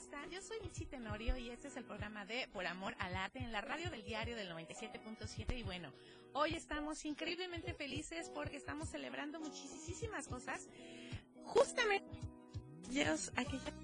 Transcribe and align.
están? 0.00 0.30
Yo 0.30 0.40
soy 0.40 0.56
Michi 0.62 0.86
Tenorio 0.86 1.36
y 1.36 1.50
este 1.50 1.68
es 1.68 1.76
el 1.76 1.84
programa 1.84 2.24
de 2.24 2.48
Por 2.54 2.66
Amor 2.66 2.96
al 2.98 3.14
Arte 3.16 3.38
en 3.38 3.52
la 3.52 3.60
radio 3.60 3.90
del 3.90 4.02
diario 4.02 4.34
del 4.34 4.50
97.7. 4.50 5.58
Y 5.58 5.62
bueno, 5.62 5.92
hoy 6.32 6.54
estamos 6.54 7.04
increíblemente 7.04 7.74
felices 7.74 8.30
porque 8.34 8.56
estamos 8.56 8.88
celebrando 8.88 9.40
muchísimas 9.40 10.26
cosas. 10.26 10.68
Justamente, 11.44 12.18
aquellas 13.36 13.74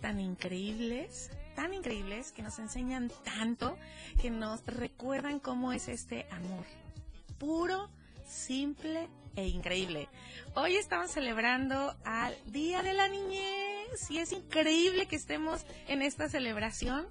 tan 0.00 0.20
increíbles, 0.20 1.32
tan 1.56 1.74
increíbles, 1.74 2.30
que 2.30 2.42
nos 2.42 2.60
enseñan 2.60 3.10
tanto, 3.24 3.76
que 4.22 4.30
nos 4.30 4.64
recuerdan 4.66 5.40
cómo 5.40 5.72
es 5.72 5.88
este 5.88 6.28
amor. 6.30 6.64
Puro, 7.40 7.90
simple 8.24 9.08
e 9.34 9.48
increíble. 9.48 10.08
Hoy 10.54 10.76
estamos 10.76 11.10
celebrando 11.10 11.96
al 12.04 12.36
Día 12.52 12.84
de 12.84 12.94
la 12.94 13.08
Niñez 13.08 13.79
y 14.08 14.18
es 14.18 14.32
increíble 14.32 15.06
que 15.06 15.16
estemos 15.16 15.64
en 15.88 16.02
esta 16.02 16.28
celebración 16.28 17.06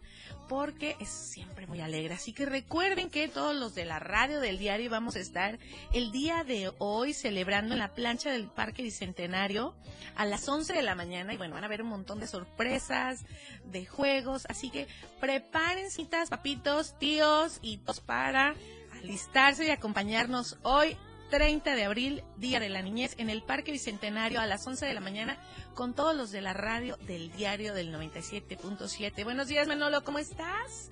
porque 0.48 0.96
es 1.00 1.10
siempre 1.10 1.68
muy 1.68 1.82
alegre. 1.82 2.14
Así 2.14 2.34
que 2.34 2.46
recuerden 2.46 3.10
que 3.10 3.28
todos 3.28 3.56
los 3.56 3.76
de 3.76 3.86
la 3.86 4.00
radio 4.00 4.40
del 4.40 4.58
diario 4.58 4.90
vamos 4.90 5.16
a 5.16 5.20
estar 5.20 5.60
el 5.94 6.12
día 6.12 6.44
de 6.44 6.72
hoy 6.80 7.14
celebrando 7.14 7.74
en 7.74 7.80
la 7.80 7.94
plancha 7.94 8.32
del 8.32 8.48
Parque 8.48 8.82
Bicentenario 8.82 9.76
a 10.16 10.26
las 10.26 10.48
11 10.48 10.74
de 10.74 10.82
la 10.82 10.96
mañana 10.96 11.34
y 11.34 11.38
bueno, 11.38 11.56
van 11.56 11.64
a 11.64 11.68
ver 11.68 11.82
un 11.82 11.90
montón 11.90 12.20
de 12.20 12.28
sorpresas, 12.28 13.26
de 13.66 13.86
juegos, 13.86 14.46
así 14.50 14.70
que 14.70 14.88
preparen 15.20 15.90
papitos, 16.30 16.98
tíos 16.98 17.60
y 17.62 17.78
todos 17.78 18.00
para 18.00 18.56
alistarse 19.00 19.66
y 19.66 19.70
acompañarnos 19.70 20.58
hoy 20.64 20.98
30 21.30 21.76
de 21.76 21.84
abril, 21.86 22.24
Día 22.38 22.60
de 22.60 22.70
la 22.70 22.82
Niñez, 22.82 23.16
en 23.18 23.30
el 23.30 23.44
Parque 23.44 23.72
Bicentenario 23.72 24.40
a 24.40 24.46
las 24.46 24.66
11 24.66 24.86
de 24.86 24.94
la 24.94 25.02
mañana, 25.02 25.38
con 25.76 25.94
todos 25.94 26.16
los 26.16 26.32
de 26.32 26.42
la 26.42 26.54
radio 26.54 26.98
del 27.08 27.32
diario 27.32 27.74
del 27.74 27.94
97.7. 27.94 29.24
Buenos 29.24 29.48
días, 29.48 29.68
Manolo, 29.68 30.04
¿cómo 30.04 30.20
estás? 30.20 30.90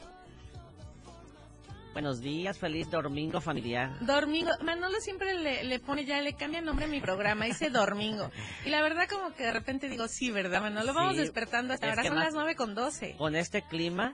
Buenos 1.93 2.21
días, 2.21 2.59
feliz 2.59 2.91
domingo 2.91 3.41
familiar. 3.41 3.89
Domingo, 4.01 4.51
Manolo 4.61 4.99
siempre 5.01 5.33
le, 5.33 5.63
le 5.63 5.79
pone 5.79 6.05
ya, 6.05 6.21
le 6.21 6.33
cambia 6.33 6.61
nombre 6.61 6.85
a 6.85 6.87
mi 6.87 7.01
programa, 7.01 7.45
dice 7.45 7.69
domingo. 7.71 8.29
Y 8.65 8.69
la 8.69 8.83
verdad 8.83 9.07
como 9.09 9.33
que 9.33 9.43
de 9.43 9.51
repente 9.51 9.89
digo, 9.89 10.07
sí, 10.07 10.29
¿verdad, 10.29 10.61
Manolo? 10.61 10.93
Vamos 10.93 11.13
Sí, 11.13 11.21
despertando 11.21 11.73
hasta 11.73 11.89
ahora, 11.89 12.03
son 12.03 12.13
más- 12.15 12.25
las 12.25 12.33
9 12.35 12.55
con 12.55 12.75
12. 12.75 13.15
Con 13.17 13.35
este 13.35 13.63
clima 13.63 14.13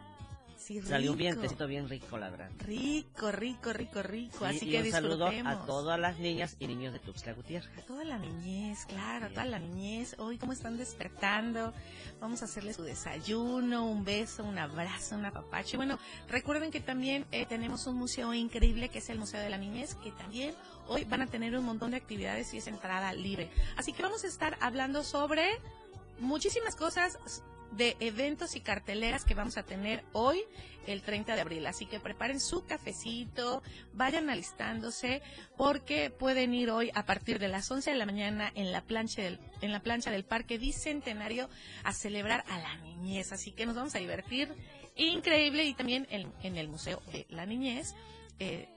Sí, 0.63 0.81
salió 0.81 1.11
un 1.11 1.17
vientecito 1.17 1.67
bien 1.67 1.89
rico, 1.89 2.17
la 2.17 2.29
verdad. 2.29 2.49
Rico, 2.59 3.33
rico, 3.33 3.73
rico, 3.73 4.01
rico. 4.01 4.37
Sí, 4.39 4.45
Así 4.45 4.69
y 4.69 4.71
que 4.71 4.81
un 4.83 4.91
saludo 4.91 5.27
a 5.27 5.65
todas 5.65 5.99
las 5.99 6.19
niñas 6.19 6.55
y 6.57 6.67
niños 6.67 6.93
de 6.93 6.99
Tuxtla 6.99 7.33
Gutiérrez. 7.33 7.69
A 7.77 7.81
toda 7.81 8.05
la 8.05 8.17
niñez, 8.17 8.85
claro, 8.85 9.25
a 9.25 9.29
toda 9.29 9.43
la 9.43 9.59
niñez. 9.59 10.15
Hoy, 10.19 10.37
¿cómo 10.37 10.53
están 10.53 10.77
despertando? 10.77 11.73
Vamos 12.21 12.43
a 12.43 12.45
hacerles 12.45 12.77
su 12.77 12.83
desayuno, 12.83 13.85
un 13.85 14.05
beso, 14.05 14.45
un 14.45 14.57
abrazo, 14.57 15.17
un 15.17 15.25
apapacho. 15.25 15.75
Y 15.75 15.77
bueno, 15.77 15.99
recuerden 16.29 16.71
que 16.71 16.79
también 16.79 17.25
eh, 17.33 17.45
tenemos 17.45 17.85
un 17.85 17.97
museo 17.97 18.33
increíble 18.33 18.87
que 18.87 18.99
es 18.99 19.09
el 19.09 19.19
Museo 19.19 19.41
de 19.41 19.49
la 19.49 19.57
Niñez, 19.57 19.95
que 19.95 20.11
también 20.11 20.55
hoy 20.87 21.03
van 21.03 21.23
a 21.23 21.27
tener 21.27 21.57
un 21.57 21.65
montón 21.65 21.91
de 21.91 21.97
actividades 21.97 22.53
y 22.53 22.59
es 22.59 22.67
entrada 22.67 23.11
libre. 23.11 23.51
Así 23.75 23.91
que 23.91 24.01
vamos 24.01 24.23
a 24.23 24.27
estar 24.27 24.57
hablando 24.61 25.03
sobre 25.03 25.59
muchísimas 26.19 26.77
cosas 26.77 27.17
de 27.75 27.97
eventos 27.99 28.55
y 28.55 28.61
carteleras 28.61 29.25
que 29.25 29.33
vamos 29.33 29.57
a 29.57 29.63
tener 29.63 30.03
hoy, 30.13 30.39
el 30.87 31.01
30 31.01 31.35
de 31.35 31.41
abril. 31.41 31.65
Así 31.67 31.85
que 31.85 31.99
preparen 31.99 32.39
su 32.39 32.65
cafecito, 32.65 33.63
vayan 33.93 34.29
alistándose, 34.29 35.21
porque 35.57 36.09
pueden 36.09 36.53
ir 36.53 36.69
hoy 36.69 36.91
a 36.93 37.05
partir 37.05 37.39
de 37.39 37.47
las 37.47 37.69
11 37.71 37.91
de 37.91 37.97
la 37.97 38.05
mañana 38.05 38.51
en 38.55 38.71
la 38.71 38.81
plancha 38.81 39.21
del, 39.21 39.39
en 39.61 39.71
la 39.71 39.81
plancha 39.81 40.11
del 40.11 40.25
Parque 40.25 40.57
Bicentenario 40.57 41.49
a 41.83 41.93
celebrar 41.93 42.43
a 42.49 42.59
la 42.59 42.75
niñez. 42.77 43.31
Así 43.31 43.51
que 43.51 43.65
nos 43.65 43.75
vamos 43.75 43.95
a 43.95 43.99
divertir 43.99 44.49
increíble 44.95 45.63
y 45.63 45.73
también 45.73 46.07
en, 46.09 46.31
en 46.43 46.57
el 46.57 46.67
Museo 46.67 47.01
de 47.11 47.25
la 47.29 47.45
Niñez. 47.45 47.95
eh, 48.39 48.69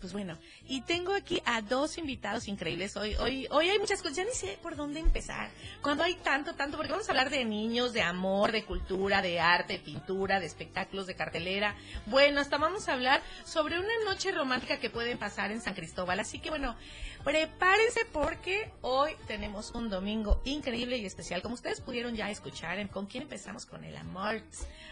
pues 0.00 0.12
bueno, 0.12 0.38
y 0.68 0.82
tengo 0.82 1.14
aquí 1.14 1.42
a 1.46 1.62
dos 1.62 1.98
invitados 1.98 2.48
increíbles. 2.48 2.96
Hoy, 2.96 3.14
hoy, 3.16 3.46
hoy 3.50 3.70
hay 3.70 3.78
muchas 3.78 4.02
cosas, 4.02 4.18
ya 4.18 4.24
ni 4.24 4.32
sé 4.32 4.58
por 4.62 4.76
dónde 4.76 5.00
empezar. 5.00 5.50
Cuando 5.82 6.04
hay 6.04 6.14
tanto, 6.16 6.54
tanto, 6.54 6.76
porque 6.76 6.92
vamos 6.92 7.08
a 7.08 7.12
hablar 7.12 7.30
de 7.30 7.44
niños, 7.44 7.92
de 7.92 8.02
amor, 8.02 8.52
de 8.52 8.64
cultura, 8.64 9.22
de 9.22 9.40
arte, 9.40 9.74
de 9.74 9.78
pintura, 9.78 10.40
de 10.40 10.46
espectáculos, 10.46 11.06
de 11.06 11.16
cartelera. 11.16 11.74
Bueno, 12.06 12.40
hasta 12.40 12.58
vamos 12.58 12.88
a 12.88 12.92
hablar 12.92 13.22
sobre 13.44 13.78
una 13.78 13.92
noche 14.04 14.30
romántica 14.32 14.78
que 14.78 14.90
pueden 14.90 15.18
pasar 15.18 15.50
en 15.50 15.60
San 15.60 15.74
Cristóbal. 15.74 16.20
Así 16.20 16.38
que 16.38 16.50
bueno, 16.50 16.76
prepárense 17.24 18.04
porque 18.12 18.70
hoy 18.82 19.12
tenemos 19.26 19.70
un 19.70 19.88
domingo 19.88 20.42
increíble 20.44 20.98
y 20.98 21.06
especial. 21.06 21.40
Como 21.40 21.54
ustedes 21.54 21.80
pudieron 21.80 22.14
ya 22.14 22.30
escuchar, 22.30 22.86
¿con 22.90 23.06
quién 23.06 23.22
empezamos? 23.22 23.64
Con 23.64 23.84
el 23.84 23.96
amor. 23.96 24.42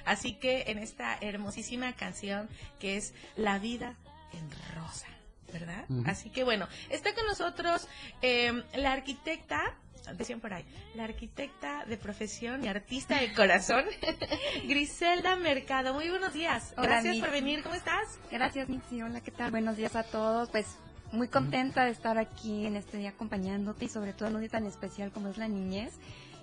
Así 0.04 0.34
que 0.34 0.64
en 0.68 0.78
esta 0.78 1.18
hermosísima 1.20 1.92
canción 1.94 2.48
que 2.80 2.96
es 2.96 3.14
La 3.36 3.58
vida 3.58 3.96
en 4.32 4.50
rosa, 4.74 5.08
¿verdad? 5.52 5.84
Así 6.06 6.30
que 6.30 6.44
bueno, 6.44 6.68
está 6.90 7.14
con 7.14 7.26
nosotros 7.26 7.88
eh, 8.22 8.62
la 8.74 8.92
arquitecta, 8.92 9.76
decían 10.16 10.40
por 10.40 10.52
ahí, 10.52 10.64
la 10.94 11.04
arquitecta 11.04 11.84
de 11.86 11.96
profesión 11.96 12.64
y 12.64 12.68
artista 12.68 13.20
de 13.20 13.32
corazón, 13.34 13.84
Griselda 14.64 15.36
Mercado. 15.36 15.94
Muy 15.94 16.08
buenos 16.10 16.32
días. 16.32 16.72
Hola, 16.76 16.88
Gracias 16.88 17.14
Mitzi. 17.14 17.20
por 17.20 17.30
venir. 17.30 17.62
¿Cómo 17.62 17.74
estás? 17.74 18.18
Gracias, 18.30 18.68
Mixi. 18.68 19.02
Hola, 19.02 19.20
¿qué 19.20 19.30
tal? 19.30 19.50
Buenos 19.50 19.76
días 19.76 19.94
a 19.96 20.02
todos. 20.02 20.48
Pues 20.50 20.66
muy 21.12 21.28
contenta 21.28 21.84
de 21.84 21.90
estar 21.90 22.16
aquí 22.18 22.66
en 22.66 22.76
este 22.76 22.96
día 22.96 23.10
acompañándote 23.10 23.84
y 23.84 23.88
sobre 23.88 24.14
todo 24.14 24.28
en 24.30 24.36
un 24.36 24.40
día 24.40 24.50
tan 24.50 24.66
especial 24.66 25.12
como 25.12 25.28
es 25.28 25.36
la 25.36 25.48
niñez. 25.48 25.92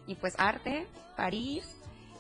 Y 0.08 0.16
pues 0.16 0.36
arte, 0.38 0.88
París 1.18 1.66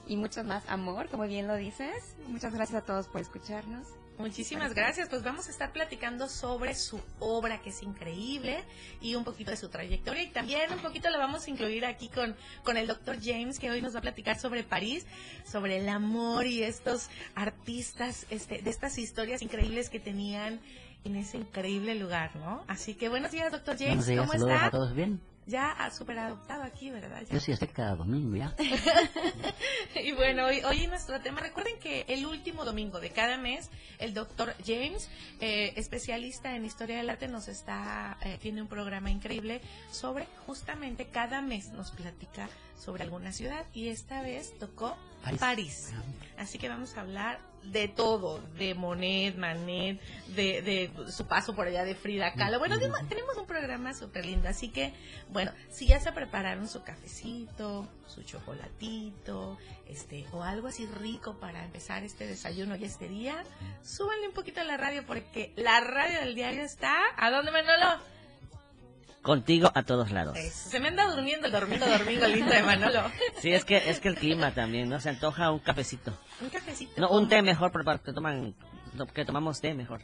y 0.07 0.17
mucho 0.17 0.43
más 0.43 0.67
amor, 0.67 1.07
como 1.09 1.23
bien 1.25 1.47
lo 1.47 1.55
dices. 1.55 2.15
Muchas 2.27 2.53
gracias 2.53 2.81
a 2.83 2.85
todos 2.85 3.07
por 3.07 3.21
escucharnos. 3.21 3.87
Muchísimas 4.19 4.73
gracias. 4.73 5.07
Pues 5.07 5.23
vamos 5.23 5.47
a 5.47 5.51
estar 5.51 5.71
platicando 5.71 6.27
sobre 6.27 6.75
su 6.75 7.01
obra, 7.19 7.61
que 7.61 7.69
es 7.69 7.81
increíble, 7.81 8.65
y 9.01 9.15
un 9.15 9.23
poquito 9.23 9.51
de 9.51 9.57
su 9.57 9.69
trayectoria. 9.69 10.23
Y 10.23 10.27
también 10.27 10.71
un 10.73 10.79
poquito 10.79 11.09
la 11.09 11.17
vamos 11.17 11.47
a 11.47 11.49
incluir 11.49 11.85
aquí 11.85 12.09
con, 12.09 12.35
con 12.63 12.75
el 12.75 12.85
doctor 12.85 13.17
James, 13.21 13.59
que 13.59 13.71
hoy 13.71 13.81
nos 13.81 13.95
va 13.95 13.99
a 13.99 14.01
platicar 14.01 14.37
sobre 14.37 14.63
París, 14.63 15.05
sobre 15.49 15.77
el 15.77 15.87
amor 15.87 16.45
y 16.45 16.63
estos 16.63 17.09
artistas, 17.33 18.25
este, 18.29 18.61
de 18.61 18.69
estas 18.69 18.97
historias 18.97 19.41
increíbles 19.41 19.89
que 19.89 20.01
tenían 20.01 20.59
en 21.05 21.15
ese 21.15 21.37
increíble 21.37 21.95
lugar, 21.95 22.35
¿no? 22.35 22.65
Así 22.67 22.95
que 22.95 23.07
buenos 23.07 23.31
días, 23.31 23.51
doctor 23.53 23.77
James. 23.77 24.05
Buenos 24.05 24.07
días, 24.07 24.27
¿Cómo 24.27 24.33
está? 24.33 24.65
a 24.65 24.71
todos 24.71 24.93
bien. 24.93 25.21
Ya 25.49 25.71
ha 25.71 25.89
super 25.89 26.19
adoptado 26.19 26.61
aquí, 26.61 26.91
¿verdad? 26.91 27.23
Ya. 27.27 27.33
Yo 27.33 27.39
sí 27.39 27.51
estoy 27.51 27.69
cada 27.69 27.95
domingo 27.95 28.35
ya. 28.35 28.55
Y 29.95 30.11
bueno, 30.11 30.45
hoy, 30.45 30.61
hoy 30.61 30.85
nuestro 30.87 31.19
tema, 31.21 31.41
recuerden 31.41 31.79
que 31.79 32.05
el 32.07 32.25
último 32.25 32.63
domingo 32.63 32.99
de 32.99 33.09
cada 33.09 33.37
mes, 33.37 33.69
el 33.97 34.13
doctor 34.13 34.55
James, 34.65 35.09
eh, 35.39 35.73
especialista 35.75 36.55
en 36.55 36.65
historia 36.65 36.97
del 36.97 37.09
arte, 37.09 37.27
nos 37.27 37.47
está, 37.47 38.17
eh, 38.21 38.37
tiene 38.39 38.61
un 38.61 38.67
programa 38.67 39.09
increíble 39.09 39.61
sobre, 39.91 40.27
justamente 40.45 41.07
cada 41.07 41.41
mes 41.41 41.69
nos 41.69 41.91
platica 41.91 42.47
sobre 42.77 43.03
alguna 43.03 43.31
ciudad 43.31 43.65
y 43.73 43.89
esta 43.89 44.21
vez 44.21 44.57
tocó 44.59 44.95
París. 45.23 45.39
París. 45.39 45.93
Así 46.37 46.59
que 46.59 46.69
vamos 46.69 46.95
a 46.95 47.01
hablar 47.01 47.48
de 47.63 47.87
todo, 47.87 48.39
de 48.57 48.73
Monet, 48.73 49.35
Manet, 49.35 49.99
de, 50.27 50.61
de 50.61 51.11
su 51.11 51.27
paso 51.27 51.55
por 51.55 51.67
allá 51.67 51.83
de 51.83 51.95
Frida 51.95 52.33
Kahlo. 52.33 52.59
Bueno, 52.59 52.77
tenemos 52.79 53.37
un 53.37 53.45
programa 53.45 53.93
súper 53.93 54.25
lindo, 54.25 54.47
así 54.49 54.69
que, 54.69 54.93
bueno, 55.29 55.51
si 55.69 55.87
ya 55.87 55.99
se 55.99 56.11
prepararon 56.11 56.67
su 56.67 56.83
cafecito, 56.83 57.87
su 58.07 58.23
chocolatito, 58.23 59.57
este, 59.87 60.25
o 60.31 60.43
algo 60.43 60.67
así 60.67 60.85
rico 60.85 61.39
para 61.39 61.63
empezar 61.63 62.03
este 62.03 62.25
desayuno 62.27 62.75
y 62.75 62.85
este 62.85 63.07
día, 63.07 63.43
súbanle 63.83 64.27
un 64.27 64.33
poquito 64.33 64.61
a 64.61 64.63
la 64.63 64.77
radio 64.77 65.05
porque 65.05 65.53
la 65.55 65.79
radio 65.81 66.19
del 66.19 66.35
diario 66.35 66.63
está, 66.63 66.95
¿a 67.17 67.29
dónde 67.29 67.51
Manolo? 67.51 68.01
Contigo 69.21 69.71
a 69.75 69.83
todos 69.83 70.11
lados. 70.11 70.37
Eso, 70.37 70.69
se 70.69 70.79
me 70.79 70.87
anda 70.87 71.05
durmiendo 71.13 71.47
el 71.47 71.51
domingo, 71.51 71.85
domingo 71.85 72.27
lindo 72.27 72.53
de 72.53 72.63
Manolo. 72.63 73.03
Sí, 73.39 73.51
es 73.51 73.65
que 73.65 73.89
es 73.89 73.99
que 73.99 74.07
el 74.07 74.15
clima 74.15 74.53
también, 74.53 74.89
¿no? 74.89 74.99
Se 74.99 75.09
antoja 75.09 75.51
un 75.51 75.59
cafecito. 75.59 76.17
Un 76.41 76.49
cafecito. 76.49 76.99
No, 77.01 77.09
un 77.09 77.27
té 77.27 77.41
mejor, 77.41 77.71
que 78.03 78.13
toman 78.13 78.55
que 79.13 79.25
tomamos 79.25 79.59
té 79.61 79.73
mejor. 79.73 80.01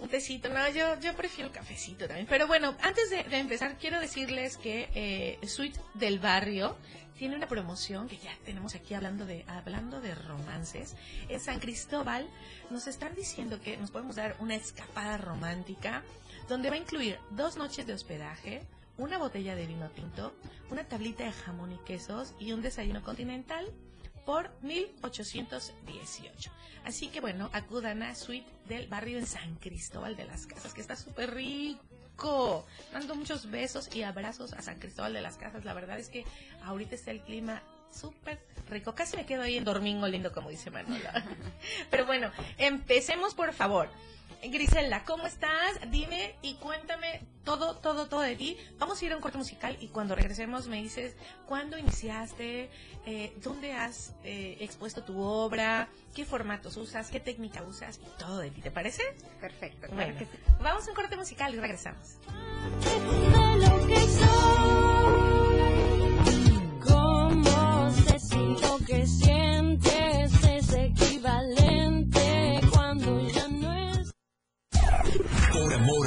Un 0.00 0.08
tecito, 0.08 0.48
no, 0.48 0.68
yo, 0.70 0.98
yo 1.00 1.14
prefiero 1.14 1.50
cafecito 1.50 2.06
también. 2.06 2.26
Pero 2.28 2.46
bueno, 2.46 2.76
antes 2.82 3.10
de, 3.10 3.24
de 3.24 3.38
empezar, 3.38 3.76
quiero 3.78 4.00
decirles 4.00 4.56
que 4.56 4.88
eh, 4.94 5.46
Suite 5.46 5.80
del 5.94 6.20
Barrio 6.20 6.76
tiene 7.18 7.34
una 7.34 7.48
promoción 7.48 8.06
que 8.06 8.16
ya 8.16 8.30
tenemos 8.44 8.76
aquí 8.76 8.94
hablando 8.94 9.26
de 9.26 9.44
hablando 9.48 10.00
de 10.00 10.14
romance. 10.14 10.28
Romances. 10.38 10.94
En 11.28 11.40
San 11.40 11.58
Cristóbal 11.58 12.28
nos 12.70 12.86
están 12.86 13.14
diciendo 13.14 13.60
que 13.60 13.76
nos 13.76 13.90
podemos 13.90 14.16
dar 14.16 14.36
una 14.38 14.54
escapada 14.54 15.18
romántica 15.18 16.02
donde 16.48 16.70
va 16.70 16.76
a 16.76 16.78
incluir 16.78 17.18
dos 17.30 17.56
noches 17.56 17.86
de 17.86 17.92
hospedaje, 17.92 18.62
una 18.96 19.18
botella 19.18 19.54
de 19.54 19.66
vino 19.66 19.90
tinto, 19.90 20.32
una 20.70 20.84
tablita 20.84 21.24
de 21.24 21.32
jamón 21.32 21.72
y 21.72 21.78
quesos 21.78 22.34
y 22.38 22.52
un 22.52 22.62
desayuno 22.62 23.02
continental 23.02 23.70
por 24.24 24.50
1818. 24.62 26.50
Así 26.84 27.08
que 27.08 27.20
bueno, 27.20 27.50
acudan 27.52 28.02
a 28.02 28.14
Suite 28.14 28.48
del 28.66 28.88
barrio 28.88 29.18
en 29.18 29.26
San 29.26 29.56
Cristóbal 29.56 30.16
de 30.16 30.24
las 30.24 30.46
Casas, 30.46 30.74
que 30.74 30.80
está 30.80 30.96
súper 30.96 31.34
rico. 31.34 32.66
Mando 32.92 33.14
muchos 33.14 33.50
besos 33.50 33.94
y 33.94 34.02
abrazos 34.02 34.52
a 34.52 34.62
San 34.62 34.78
Cristóbal 34.78 35.12
de 35.12 35.20
las 35.20 35.36
Casas. 35.36 35.64
La 35.64 35.74
verdad 35.74 35.98
es 35.98 36.08
que 36.08 36.24
ahorita 36.64 36.94
está 36.94 37.10
el 37.10 37.20
clima 37.20 37.62
súper 37.90 38.40
rico. 38.68 38.94
Casi 38.94 39.16
me 39.16 39.26
quedo 39.26 39.42
ahí 39.42 39.56
en 39.56 39.64
Domingo 39.64 40.08
lindo, 40.08 40.32
como 40.32 40.50
dice 40.50 40.70
Manuela. 40.70 41.24
Pero 41.90 42.06
bueno, 42.06 42.30
empecemos 42.58 43.34
por 43.34 43.52
favor. 43.52 43.88
Griselda, 44.42 45.04
¿cómo 45.04 45.26
estás? 45.26 45.78
Dime 45.90 46.36
y 46.42 46.54
cuéntame 46.54 47.22
todo, 47.44 47.76
todo, 47.76 48.06
todo 48.06 48.20
de 48.20 48.36
ti. 48.36 48.56
Vamos 48.78 49.00
a 49.02 49.04
ir 49.04 49.12
a 49.12 49.16
un 49.16 49.22
corte 49.22 49.38
musical 49.38 49.76
y 49.80 49.88
cuando 49.88 50.14
regresemos 50.14 50.68
me 50.68 50.76
dices 50.82 51.16
cuándo 51.46 51.76
iniciaste, 51.76 52.70
eh, 53.06 53.32
dónde 53.42 53.72
has 53.72 54.14
eh, 54.22 54.56
expuesto 54.60 55.02
tu 55.02 55.20
obra, 55.20 55.88
qué 56.14 56.24
formatos 56.24 56.76
usas, 56.76 57.10
qué 57.10 57.20
técnica 57.20 57.62
usas 57.62 57.98
y 57.98 58.18
todo 58.18 58.38
de 58.38 58.50
ti. 58.50 58.60
¿Te 58.60 58.70
parece? 58.70 59.02
Perfecto. 59.40 59.88
Bueno, 59.88 60.14
claro 60.14 60.18
que 60.18 60.24
sí. 60.26 60.42
vamos 60.62 60.86
a 60.86 60.90
un 60.90 60.94
corte 60.94 61.16
musical 61.16 61.54
y 61.54 61.58
regresamos. 61.58 62.18
lo 63.56 63.86
que 63.86 64.00
soy. 64.00 65.18
¿Cómo 66.80 67.88
lo 68.58 69.47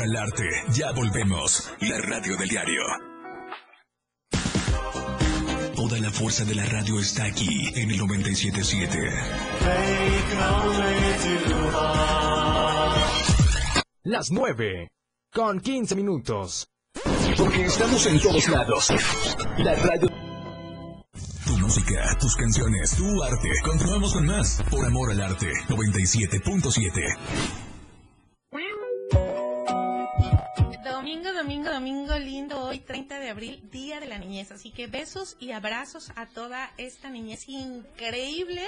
Al 0.01 0.15
arte, 0.15 0.49
ya 0.73 0.91
volvemos. 0.93 1.71
La 1.81 1.99
radio 1.99 2.35
del 2.35 2.49
diario. 2.49 2.81
Toda 5.75 5.99
la 5.99 6.09
fuerza 6.09 6.43
de 6.43 6.55
la 6.55 6.65
radio 6.65 6.99
está 6.99 7.25
aquí 7.25 7.67
en 7.75 7.91
el 7.91 7.99
977. 7.99 8.97
Las 14.01 14.31
9 14.31 14.87
con 15.31 15.59
15 15.59 15.93
minutos. 15.93 16.67
Porque 17.37 17.65
estamos 17.65 18.03
en 18.07 18.19
todos 18.19 18.49
lados. 18.49 18.87
La 19.59 19.75
radio. 19.75 20.07
Tu 21.45 21.57
música, 21.59 22.17
tus 22.19 22.35
canciones, 22.35 22.95
tu 22.95 23.21
arte. 23.21 23.49
Continuamos 23.63 24.13
con 24.13 24.25
más. 24.25 24.63
Por 24.71 24.83
amor 24.83 25.11
al 25.11 25.21
arte, 25.21 25.51
97.7. 25.69 27.70
30 33.11 33.25
de 33.25 33.29
abril, 33.29 33.69
Día 33.71 33.99
de 33.99 34.07
la 34.07 34.17
Niñez. 34.17 34.53
Así 34.53 34.71
que 34.71 34.87
besos 34.87 35.35
y 35.37 35.51
abrazos 35.51 36.13
a 36.15 36.27
toda 36.27 36.71
esta 36.77 37.09
niñez 37.09 37.49
increíble 37.49 38.65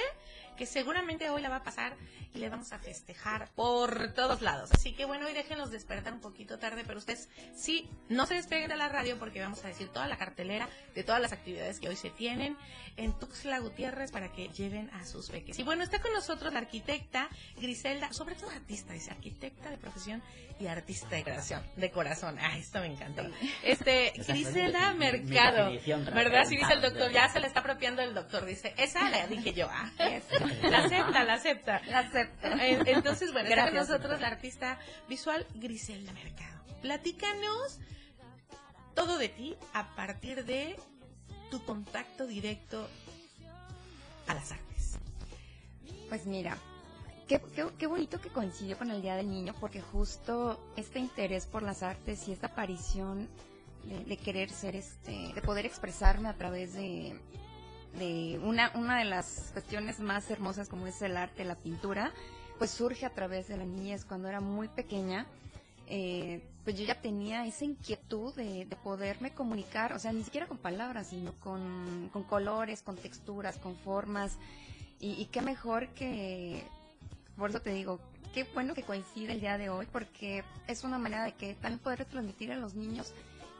que 0.58 0.66
seguramente 0.66 1.30
hoy 1.30 1.40
la 1.40 1.48
va 1.48 1.56
a 1.56 1.62
pasar 1.62 1.96
y 2.34 2.38
le 2.38 2.50
vamos 2.50 2.72
a 2.72 2.78
festejar 2.78 3.48
por 3.54 4.12
todos 4.12 4.42
lados. 4.42 4.70
Así 4.72 4.92
que 4.92 5.06
bueno, 5.06 5.26
hoy 5.26 5.32
déjenlos 5.32 5.70
despertar 5.70 6.12
un 6.12 6.20
poquito 6.20 6.58
tarde, 6.58 6.82
pero 6.86 6.98
ustedes 6.98 7.30
sí, 7.54 7.88
no 8.10 8.26
se 8.26 8.34
despeguen 8.34 8.68
de 8.68 8.76
la 8.76 8.90
radio 8.90 9.18
porque 9.18 9.40
vamos 9.40 9.64
a 9.64 9.68
decir 9.68 9.88
toda 9.88 10.06
la 10.08 10.18
cartelera 10.18 10.68
de 10.94 11.04
todas 11.04 11.22
las 11.22 11.32
actividades 11.32 11.80
que 11.80 11.88
hoy 11.88 11.96
se 11.96 12.10
tienen 12.10 12.56
en 12.96 13.12
Tuxtla 13.18 13.58
Gutiérrez 13.58 14.10
para 14.10 14.32
que 14.32 14.48
lleven 14.48 14.90
a 14.90 15.04
sus 15.04 15.30
peques. 15.30 15.58
Y 15.58 15.62
bueno, 15.62 15.82
está 15.82 16.00
con 16.00 16.12
nosotros 16.12 16.52
la 16.52 16.60
arquitecta 16.60 17.28
Griselda, 17.56 18.12
sobre 18.12 18.34
todo 18.34 18.50
artista, 18.50 18.92
dice 18.92 19.10
arquitecta 19.10 19.70
de 19.70 19.78
profesión 19.78 20.22
y 20.60 20.66
artista 20.66 21.08
de 21.08 21.24
creación, 21.24 21.62
de 21.76 21.90
corazón. 21.90 22.38
Ah, 22.40 22.56
esto 22.56 22.80
me 22.80 22.86
encantó. 22.86 23.22
Este, 23.62 24.12
Griselda 24.28 24.94
Mercado. 24.94 25.72
¿Verdad? 26.12 26.44
Sí, 26.48 26.56
dice 26.56 26.72
el 26.72 26.80
doctor, 26.80 27.10
ya 27.10 27.28
se 27.28 27.40
le 27.40 27.46
está 27.46 27.60
apropiando 27.60 28.02
el 28.02 28.14
doctor. 28.14 28.44
Dice, 28.44 28.74
esa 28.76 29.08
la 29.10 29.26
dije 29.26 29.52
yo. 29.52 29.68
Ah, 29.70 29.90
la 30.62 30.78
acepta, 30.78 31.24
la 31.24 31.34
acepta. 31.34 31.80
La 31.86 31.98
acepto. 32.00 32.48
Eh, 32.48 32.78
Entonces, 32.86 33.32
bueno, 33.32 33.48
está 33.48 33.66
con 33.66 33.74
nosotros 33.74 34.20
la 34.20 34.28
artista 34.28 34.78
visual 35.08 35.46
Griselda 35.54 36.12
Mercado. 36.12 36.64
Platícanos 36.82 37.80
todo 38.94 39.18
de 39.18 39.28
ti 39.28 39.56
a 39.72 39.94
partir 39.96 40.44
de 40.44 40.76
contacto 41.62 42.26
directo 42.26 42.88
a 44.26 44.34
las 44.34 44.52
artes. 44.52 44.98
Pues 46.08 46.26
mira, 46.26 46.56
qué, 47.28 47.40
qué, 47.54 47.66
qué 47.78 47.86
bonito 47.86 48.20
que 48.20 48.28
coincidió 48.28 48.78
con 48.78 48.90
el 48.90 49.02
Día 49.02 49.16
del 49.16 49.30
Niño, 49.30 49.54
porque 49.60 49.80
justo 49.80 50.60
este 50.76 50.98
interés 50.98 51.46
por 51.46 51.62
las 51.62 51.82
artes 51.82 52.26
y 52.28 52.32
esta 52.32 52.48
aparición 52.48 53.28
de, 53.84 54.04
de 54.04 54.16
querer 54.16 54.50
ser, 54.50 54.76
este, 54.76 55.32
de 55.34 55.42
poder 55.42 55.66
expresarme 55.66 56.28
a 56.28 56.34
través 56.34 56.74
de, 56.74 57.18
de 57.98 58.40
una, 58.42 58.70
una 58.74 58.98
de 58.98 59.04
las 59.04 59.50
cuestiones 59.52 60.00
más 60.00 60.30
hermosas 60.30 60.68
como 60.68 60.86
es 60.86 61.00
el 61.02 61.16
arte, 61.16 61.44
la 61.44 61.56
pintura, 61.56 62.12
pues 62.58 62.70
surge 62.70 63.06
a 63.06 63.10
través 63.10 63.48
de 63.48 63.56
la 63.56 63.64
niñez. 63.64 64.04
Cuando 64.04 64.28
era 64.28 64.40
muy 64.40 64.68
pequeña, 64.68 65.26
eh, 65.86 66.42
pues 66.64 66.78
yo 66.78 66.84
ya 66.84 67.00
tenía 67.00 67.46
esa 67.46 67.64
inquietud 67.64 68.34
de, 68.34 68.64
de 68.64 68.76
poderme 68.76 69.32
comunicar, 69.32 69.92
o 69.92 69.98
sea, 69.98 70.12
ni 70.12 70.22
siquiera 70.22 70.46
con 70.46 70.58
palabras, 70.58 71.08
sino 71.08 71.32
con, 71.40 72.08
con 72.12 72.24
colores, 72.24 72.82
con 72.82 72.96
texturas, 72.96 73.58
con 73.58 73.76
formas. 73.76 74.38
Y, 75.00 75.12
y 75.12 75.26
qué 75.26 75.42
mejor 75.42 75.88
que, 75.88 76.64
por 77.36 77.50
eso 77.50 77.60
te 77.60 77.70
digo, 77.70 78.00
qué 78.32 78.44
bueno 78.54 78.74
que 78.74 78.82
coincide 78.82 79.32
el 79.32 79.40
día 79.40 79.58
de 79.58 79.68
hoy, 79.68 79.86
porque 79.92 80.42
es 80.66 80.84
una 80.84 80.98
manera 80.98 81.24
de 81.24 81.32
que 81.32 81.54
también 81.54 81.80
poder 81.80 82.04
transmitir 82.06 82.50
a 82.52 82.56
los 82.56 82.74
niños 82.74 83.12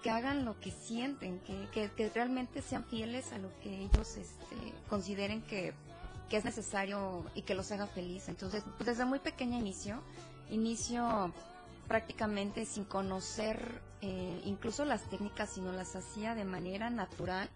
que 0.03 0.11
hagan 0.11 0.45
lo 0.45 0.59
que 0.61 0.71
sienten, 0.71 1.41
que, 1.41 1.69
que, 1.73 1.91
que 1.91 2.11
realmente 2.11 2.61
sean 2.63 2.85
fieles 2.85 3.33
a 3.33 3.39
lo 3.39 3.49
que 3.61 3.85
ellos 3.85 4.17
este, 4.17 4.57
consideren 4.89 5.43
que, 5.43 5.73
que 6.29 6.37
es 6.37 6.45
necesario 6.45 7.25
y 7.35 7.43
que 7.43 7.55
los 7.55 7.71
haga 7.73 7.87
feliz. 7.87 8.29
Entonces, 8.29 8.65
pues 8.77 8.87
desde 8.87 9.05
muy 9.05 9.19
pequeña 9.19 9.59
inicio, 9.59 10.03
inicio 10.51 11.33
prácticamente 11.85 12.67
sin 12.67 12.85
conocer 12.85 13.81
eh, 14.01 14.43
incluso 14.45 14.85
las 14.85 15.03
técnicas, 15.09 15.51
sino 15.51 15.73
las 15.73 15.97
hacía 15.97 16.35
de 16.35 16.45
manera 16.45 16.91
natural. 16.91 17.49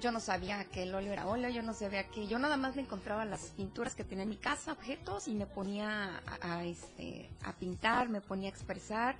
Yo 0.00 0.12
no 0.12 0.20
sabía 0.20 0.64
que 0.64 0.84
el 0.84 0.94
óleo 0.94 1.12
era 1.12 1.26
óleo, 1.26 1.50
yo 1.50 1.62
no 1.62 1.74
sabía 1.74 2.08
que 2.08 2.26
yo 2.26 2.38
nada 2.38 2.56
más 2.56 2.76
le 2.76 2.82
encontraba 2.82 3.24
las 3.24 3.50
pinturas 3.50 3.94
que 3.94 4.04
tenía 4.04 4.22
en 4.22 4.30
mi 4.30 4.36
casa, 4.36 4.72
objetos 4.72 5.28
y 5.28 5.34
me 5.34 5.46
ponía 5.46 6.22
a, 6.40 6.58
a, 6.58 6.64
este 6.64 7.28
a 7.42 7.52
pintar, 7.52 8.08
me 8.08 8.20
ponía 8.22 8.48
a 8.48 8.52
expresar 8.52 9.16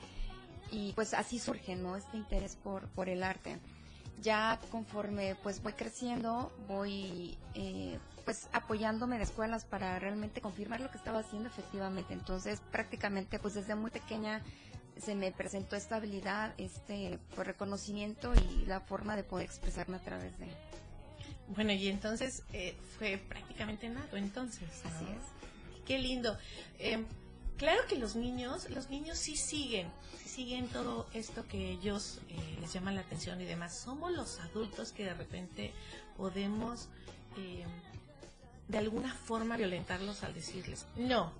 y 0.70 0.92
pues 0.94 1.12
así 1.12 1.38
surge, 1.38 1.76
¿no? 1.76 1.96
Este 1.96 2.16
interés 2.16 2.56
por 2.56 2.88
por 2.88 3.08
el 3.08 3.22
arte. 3.22 3.58
Ya 4.22 4.58
conforme 4.70 5.34
pues 5.42 5.62
voy 5.62 5.72
creciendo, 5.72 6.52
voy 6.68 7.36
eh, 7.54 7.98
pues 8.30 8.48
apoyándome 8.52 9.18
de 9.18 9.24
escuelas 9.24 9.64
para 9.64 9.98
realmente 9.98 10.40
confirmar 10.40 10.80
lo 10.80 10.88
que 10.88 10.98
estaba 10.98 11.18
haciendo 11.18 11.48
efectivamente. 11.48 12.14
Entonces 12.14 12.62
prácticamente 12.70 13.40
pues 13.40 13.54
desde 13.54 13.74
muy 13.74 13.90
pequeña 13.90 14.40
se 14.96 15.16
me 15.16 15.32
presentó 15.32 15.74
esta 15.74 15.96
habilidad, 15.96 16.54
este 16.56 17.18
pues, 17.34 17.44
reconocimiento 17.44 18.32
y 18.36 18.66
la 18.66 18.78
forma 18.78 19.16
de 19.16 19.24
poder 19.24 19.46
expresarme 19.46 19.96
a 19.96 20.00
través 20.00 20.38
de 20.38 20.46
Bueno, 21.48 21.72
y 21.72 21.88
entonces 21.88 22.44
eh, 22.52 22.76
fue 22.98 23.18
prácticamente 23.18 23.88
nato, 23.88 24.16
entonces. 24.16 24.68
¿no? 24.84 24.90
Así 24.90 25.06
es. 25.06 25.84
Qué 25.84 25.98
lindo. 25.98 26.38
Eh, 26.78 27.04
claro 27.56 27.80
que 27.88 27.96
los 27.96 28.14
niños, 28.14 28.70
los 28.70 28.90
niños 28.90 29.18
sí 29.18 29.36
siguen, 29.36 29.88
siguen 30.24 30.68
todo 30.68 31.08
esto 31.14 31.48
que 31.48 31.72
ellos 31.72 32.20
eh, 32.28 32.58
les 32.60 32.72
llama 32.72 32.92
la 32.92 33.00
atención 33.00 33.40
y 33.40 33.44
demás. 33.44 33.76
Somos 33.76 34.12
los 34.12 34.38
adultos 34.38 34.92
que 34.92 35.06
de 35.06 35.14
repente 35.14 35.72
podemos 36.16 36.88
eh, 37.36 37.64
de 38.70 38.78
alguna 38.78 39.12
forma 39.12 39.56
violentarlos 39.56 40.22
al 40.22 40.32
decirles, 40.32 40.86
no, 40.96 41.32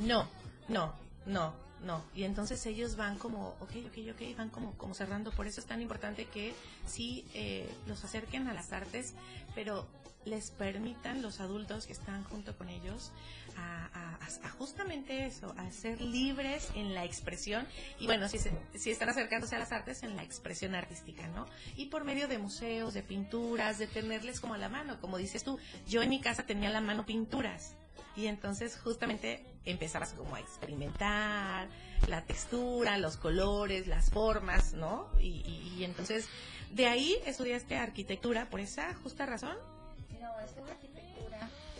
no, 0.00 0.28
no, 0.68 0.94
no, 1.24 1.54
no. 1.82 2.02
Y 2.14 2.24
entonces 2.24 2.64
ellos 2.66 2.96
van 2.96 3.16
como, 3.18 3.56
ok, 3.60 3.72
ok, 3.86 3.98
ok, 4.12 4.36
van 4.36 4.50
como, 4.50 4.72
como 4.76 4.94
cerrando. 4.94 5.30
Por 5.30 5.46
eso 5.46 5.60
es 5.60 5.66
tan 5.66 5.80
importante 5.80 6.26
que 6.26 6.54
sí 6.86 7.24
eh, 7.32 7.68
los 7.86 8.04
acerquen 8.04 8.48
a 8.48 8.54
las 8.54 8.72
artes, 8.72 9.14
pero 9.54 9.86
les 10.26 10.50
permitan 10.50 11.22
los 11.22 11.40
adultos 11.40 11.86
que 11.86 11.94
están 11.94 12.22
junto 12.24 12.56
con 12.56 12.68
ellos 12.68 13.12
a, 13.58 14.18
justamente 14.58 15.26
eso, 15.26 15.54
a 15.56 15.70
ser 15.70 16.00
libres 16.00 16.68
en 16.74 16.94
la 16.94 17.04
expresión 17.04 17.66
y 17.98 18.06
bueno, 18.06 18.28
si, 18.28 18.38
si 18.74 18.90
están 18.90 19.08
acercándose 19.08 19.56
a 19.56 19.58
las 19.58 19.72
artes, 19.72 20.02
en 20.02 20.16
la 20.16 20.22
expresión 20.22 20.74
artística, 20.74 21.26
¿no? 21.28 21.46
Y 21.76 21.86
por 21.86 22.04
medio 22.04 22.28
de 22.28 22.38
museos, 22.38 22.94
de 22.94 23.02
pinturas, 23.02 23.78
de 23.78 23.86
tenerles 23.86 24.40
como 24.40 24.54
a 24.54 24.58
la 24.58 24.68
mano, 24.68 25.00
como 25.00 25.16
dices 25.16 25.44
tú, 25.44 25.58
yo 25.86 26.02
en 26.02 26.10
mi 26.10 26.20
casa 26.20 26.44
tenía 26.44 26.68
a 26.68 26.72
la 26.72 26.80
mano 26.80 27.06
pinturas 27.06 27.76
y 28.18 28.26
entonces 28.26 28.76
justamente 28.82 29.44
empezabas 29.64 30.12
como 30.12 30.34
a 30.34 30.40
experimentar 30.40 31.68
la 32.08 32.24
textura, 32.24 32.98
los 32.98 33.16
colores, 33.16 33.86
las 33.86 34.10
formas, 34.10 34.72
¿no? 34.72 35.08
Y, 35.20 35.84
entonces 35.84 36.28
de 36.72 36.86
ahí 36.86 37.16
estudiaste 37.26 37.76
arquitectura 37.76 38.50
por 38.50 38.58
esa 38.58 38.92
justa 38.94 39.24
razón. 39.24 39.56
No, 40.20 40.40
estudio 40.40 40.72
arquitectura 40.72 41.07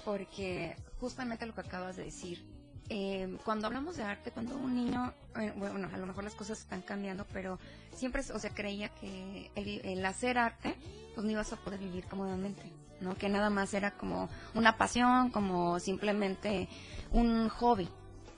porque 0.08 0.74
justamente 1.00 1.44
lo 1.44 1.54
que 1.54 1.60
acabas 1.60 1.96
de 1.96 2.04
decir, 2.04 2.42
eh, 2.88 3.36
cuando 3.44 3.66
hablamos 3.66 3.98
de 3.98 4.04
arte, 4.04 4.30
cuando 4.30 4.56
un 4.56 4.74
niño, 4.74 5.12
eh, 5.38 5.52
bueno, 5.54 5.86
a 5.92 5.98
lo 5.98 6.06
mejor 6.06 6.24
las 6.24 6.34
cosas 6.34 6.60
están 6.60 6.80
cambiando, 6.80 7.26
pero 7.30 7.58
siempre, 7.94 8.22
o 8.32 8.38
sea, 8.38 8.48
creía 8.48 8.88
que 8.88 9.50
el, 9.54 10.02
hacer 10.06 10.38
arte, 10.38 10.74
pues 11.14 11.26
no 11.26 11.30
ibas 11.30 11.52
a 11.52 11.56
poder 11.56 11.80
vivir 11.80 12.06
cómodamente, 12.06 12.72
¿no? 13.02 13.16
Que 13.16 13.28
nada 13.28 13.50
más 13.50 13.74
era 13.74 13.90
como 13.90 14.30
una 14.54 14.78
pasión, 14.78 15.28
como 15.28 15.78
simplemente 15.78 16.70
un 17.12 17.50
hobby, 17.50 17.86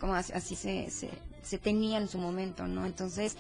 como 0.01 0.15
así, 0.15 0.57
se, 0.57 0.91
se 0.91 1.59
tenía 1.59 1.99
en 1.99 2.09
su 2.09 2.19
momento, 2.19 2.67
¿no? 2.67 2.85
Entonces, 2.85 3.37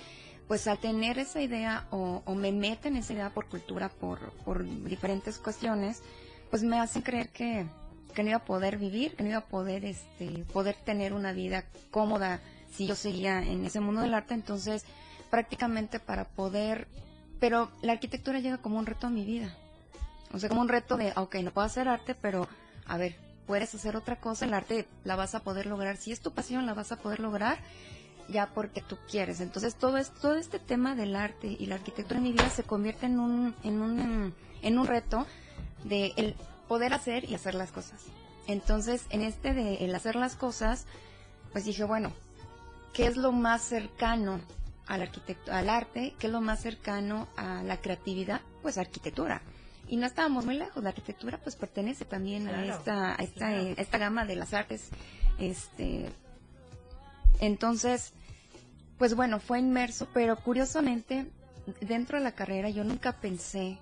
pues 0.46 0.68
al 0.68 0.78
tener 0.78 1.18
esa 1.18 1.42
idea 1.42 1.88
o, 1.90 2.22
o 2.24 2.34
me 2.36 2.52
meten 2.52 2.94
esa 2.94 3.12
idea 3.12 3.30
por 3.30 3.48
cultura, 3.48 3.88
por, 3.88 4.20
por 4.44 4.64
diferentes 4.84 5.40
cuestiones, 5.40 6.00
pues 6.48 6.62
me 6.62 6.78
hacen 6.78 7.02
creer 7.02 7.30
que, 7.30 7.66
que 8.10 8.22
no 8.22 8.30
iba 8.30 8.38
a 8.38 8.44
poder 8.44 8.78
vivir, 8.78 9.16
que 9.16 9.22
no 9.22 9.30
iba 9.30 9.38
a 9.38 9.46
poder, 9.46 9.84
este, 9.84 10.44
poder 10.52 10.76
tener 10.84 11.12
una 11.12 11.32
vida 11.32 11.64
cómoda 11.90 12.40
si 12.72 12.86
yo 12.86 12.94
seguía 12.94 13.42
en 13.42 13.64
ese 13.64 13.80
mundo 13.80 14.02
del 14.02 14.14
arte. 14.14 14.34
Entonces, 14.34 14.84
prácticamente 15.30 16.00
para 16.00 16.24
poder, 16.24 16.88
pero 17.38 17.70
la 17.82 17.92
arquitectura 17.92 18.40
llega 18.40 18.58
como 18.58 18.78
un 18.78 18.86
reto 18.86 19.06
a 19.06 19.10
mi 19.10 19.24
vida. 19.24 19.56
O 20.32 20.38
sea, 20.38 20.48
como 20.48 20.60
un 20.60 20.68
reto 20.68 20.96
de, 20.96 21.12
ok, 21.16 21.36
no 21.36 21.50
puedo 21.50 21.66
hacer 21.66 21.88
arte, 21.88 22.14
pero 22.14 22.48
a 22.86 22.96
ver, 22.96 23.16
puedes 23.46 23.74
hacer 23.74 23.96
otra 23.96 24.16
cosa, 24.16 24.44
el 24.44 24.54
arte 24.54 24.86
la 25.04 25.16
vas 25.16 25.34
a 25.34 25.42
poder 25.42 25.66
lograr. 25.66 25.96
Si 25.96 26.12
es 26.12 26.20
tu 26.20 26.32
pasión, 26.32 26.66
la 26.66 26.74
vas 26.74 26.92
a 26.92 26.96
poder 26.96 27.20
lograr 27.20 27.58
ya 28.28 28.46
porque 28.46 28.80
tú 28.80 28.96
quieres. 29.10 29.40
Entonces, 29.40 29.74
todo, 29.74 29.96
es, 29.96 30.10
todo 30.10 30.36
este 30.36 30.58
tema 30.58 30.94
del 30.94 31.16
arte 31.16 31.56
y 31.58 31.66
la 31.66 31.76
arquitectura 31.76 32.18
en 32.18 32.24
mi 32.24 32.32
vida 32.32 32.48
se 32.48 32.62
convierte 32.62 33.06
en 33.06 33.18
un, 33.18 33.54
en 33.64 33.80
un, 33.82 34.34
en 34.62 34.78
un 34.78 34.86
reto 34.86 35.26
de 35.84 36.12
el 36.16 36.36
poder 36.70 36.94
hacer 36.94 37.28
y 37.28 37.34
hacer 37.34 37.56
las 37.56 37.72
cosas. 37.72 38.00
Entonces, 38.46 39.04
en 39.10 39.22
este 39.22 39.54
de 39.54 39.84
el 39.84 39.92
hacer 39.92 40.14
las 40.14 40.36
cosas, 40.36 40.86
pues 41.50 41.64
dije, 41.64 41.82
bueno, 41.82 42.12
¿qué 42.92 43.08
es 43.08 43.16
lo 43.16 43.32
más 43.32 43.62
cercano 43.62 44.40
al 44.86 45.02
arquitecto, 45.02 45.52
al 45.52 45.68
arte? 45.68 46.14
¿Qué 46.20 46.28
es 46.28 46.32
lo 46.32 46.40
más 46.40 46.60
cercano 46.62 47.26
a 47.36 47.64
la 47.64 47.78
creatividad? 47.80 48.40
Pues 48.62 48.78
arquitectura. 48.78 49.42
Y 49.88 49.96
no 49.96 50.06
estábamos 50.06 50.44
muy 50.44 50.56
lejos, 50.56 50.80
la 50.80 50.90
arquitectura 50.90 51.38
pues 51.38 51.56
pertenece 51.56 52.04
también 52.04 52.46
a 52.46 52.64
esta, 52.64 53.14
a 53.14 53.16
esta, 53.16 53.48
claro. 53.48 53.62
eh, 53.62 53.74
esta 53.76 53.98
gama 53.98 54.24
de 54.24 54.36
las 54.36 54.54
artes. 54.54 54.90
Este, 55.40 56.08
entonces, 57.40 58.12
pues 58.96 59.16
bueno, 59.16 59.40
fue 59.40 59.58
inmerso, 59.58 60.06
pero 60.14 60.36
curiosamente, 60.36 61.26
dentro 61.80 62.18
de 62.18 62.22
la 62.22 62.32
carrera 62.36 62.70
yo 62.70 62.84
nunca 62.84 63.10
pensé 63.20 63.80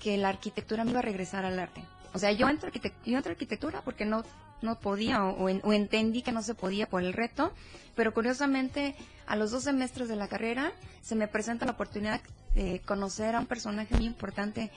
que 0.00 0.16
la 0.16 0.30
arquitectura 0.30 0.82
me 0.84 0.90
iba 0.90 0.98
a 0.98 1.02
regresar 1.02 1.44
al 1.44 1.58
arte. 1.58 1.84
O 2.12 2.18
sea, 2.18 2.32
yo 2.32 2.48
entro, 2.48 2.70
yo 3.04 3.16
entro 3.16 3.30
a 3.30 3.34
arquitectura 3.34 3.82
porque 3.82 4.04
no, 4.04 4.24
no 4.62 4.80
podía 4.80 5.22
o 5.24 5.48
en- 5.48 5.60
o 5.62 5.72
entendí 5.72 6.22
que 6.22 6.32
no 6.32 6.42
se 6.42 6.54
podía 6.56 6.88
por 6.88 7.02
el 7.04 7.12
reto, 7.12 7.52
pero 7.94 8.12
curiosamente 8.12 8.96
a 9.26 9.36
los 9.36 9.52
dos 9.52 9.62
semestres 9.64 10.08
de 10.08 10.16
la 10.16 10.26
carrera 10.26 10.72
se 11.02 11.14
me 11.14 11.28
presenta 11.28 11.66
la 11.66 11.72
oportunidad 11.72 12.20
de 12.54 12.80
conocer 12.80 13.36
a 13.36 13.40
un 13.40 13.46
personaje 13.46 13.94
muy 13.94 14.06
importante 14.06 14.72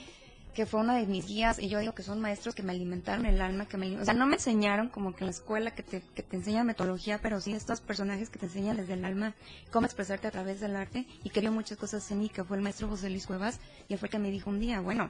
que 0.53 0.65
fue 0.67 0.79
una 0.81 0.95
de 0.95 1.07
mis 1.07 1.25
guías 1.27 1.57
y 1.60 1.67
yo 1.67 1.79
digo 1.79 1.93
que 1.93 2.03
son 2.03 2.22
maestros 2.22 2.53
que 2.53 2.62
me 2.63 2.72
alimentaron 2.74 3.25
el 3.25 3.41
alma, 3.41 3.65
que 3.67 3.77
me, 3.77 4.00
o 4.00 4.05
sea, 4.05 4.13
no 4.13 4.25
me 4.27 4.36
enseñaron 4.36 4.89
como 4.89 5.13
que 5.15 5.24
en 5.24 5.27
la 5.27 5.31
escuela 5.31 5.72
que 5.72 5.81
te, 5.83 6.01
que 6.13 6.22
te 6.22 6.36
enseñan 6.36 6.67
metodología, 6.67 7.19
pero 7.22 7.41
sí 7.41 7.53
estos 7.53 7.81
personajes 7.81 8.29
que 8.29 8.38
te 8.39 8.45
enseñan 8.45 8.77
desde 8.77 8.93
el 8.93 9.03
alma 9.05 9.33
cómo 9.72 9.86
expresarte 9.88 10.27
a 10.27 10.31
través 10.31 10.60
del 10.60 10.75
arte 10.75 11.05
y 11.24 11.29
que 11.31 11.41
vio 11.41 11.51
muchas 11.51 11.77
cosas 11.77 12.10
en 12.12 12.19
mí, 12.19 12.29
que 12.29 12.43
fue 12.43 12.57
el 12.57 12.63
maestro 12.63 12.88
José 12.88 13.10
Luis 13.10 13.25
Cuevas 13.25 13.60
y 13.89 13.98
fue 13.98 14.07
el 14.07 14.12
que 14.12 14.19
me 14.19 14.29
dijo 14.29 14.50
un 14.51 14.60
día, 14.60 14.79
bueno, 14.79 15.10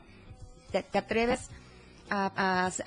te, 0.71 0.79
atreves 0.97 1.49
a, 2.09 2.31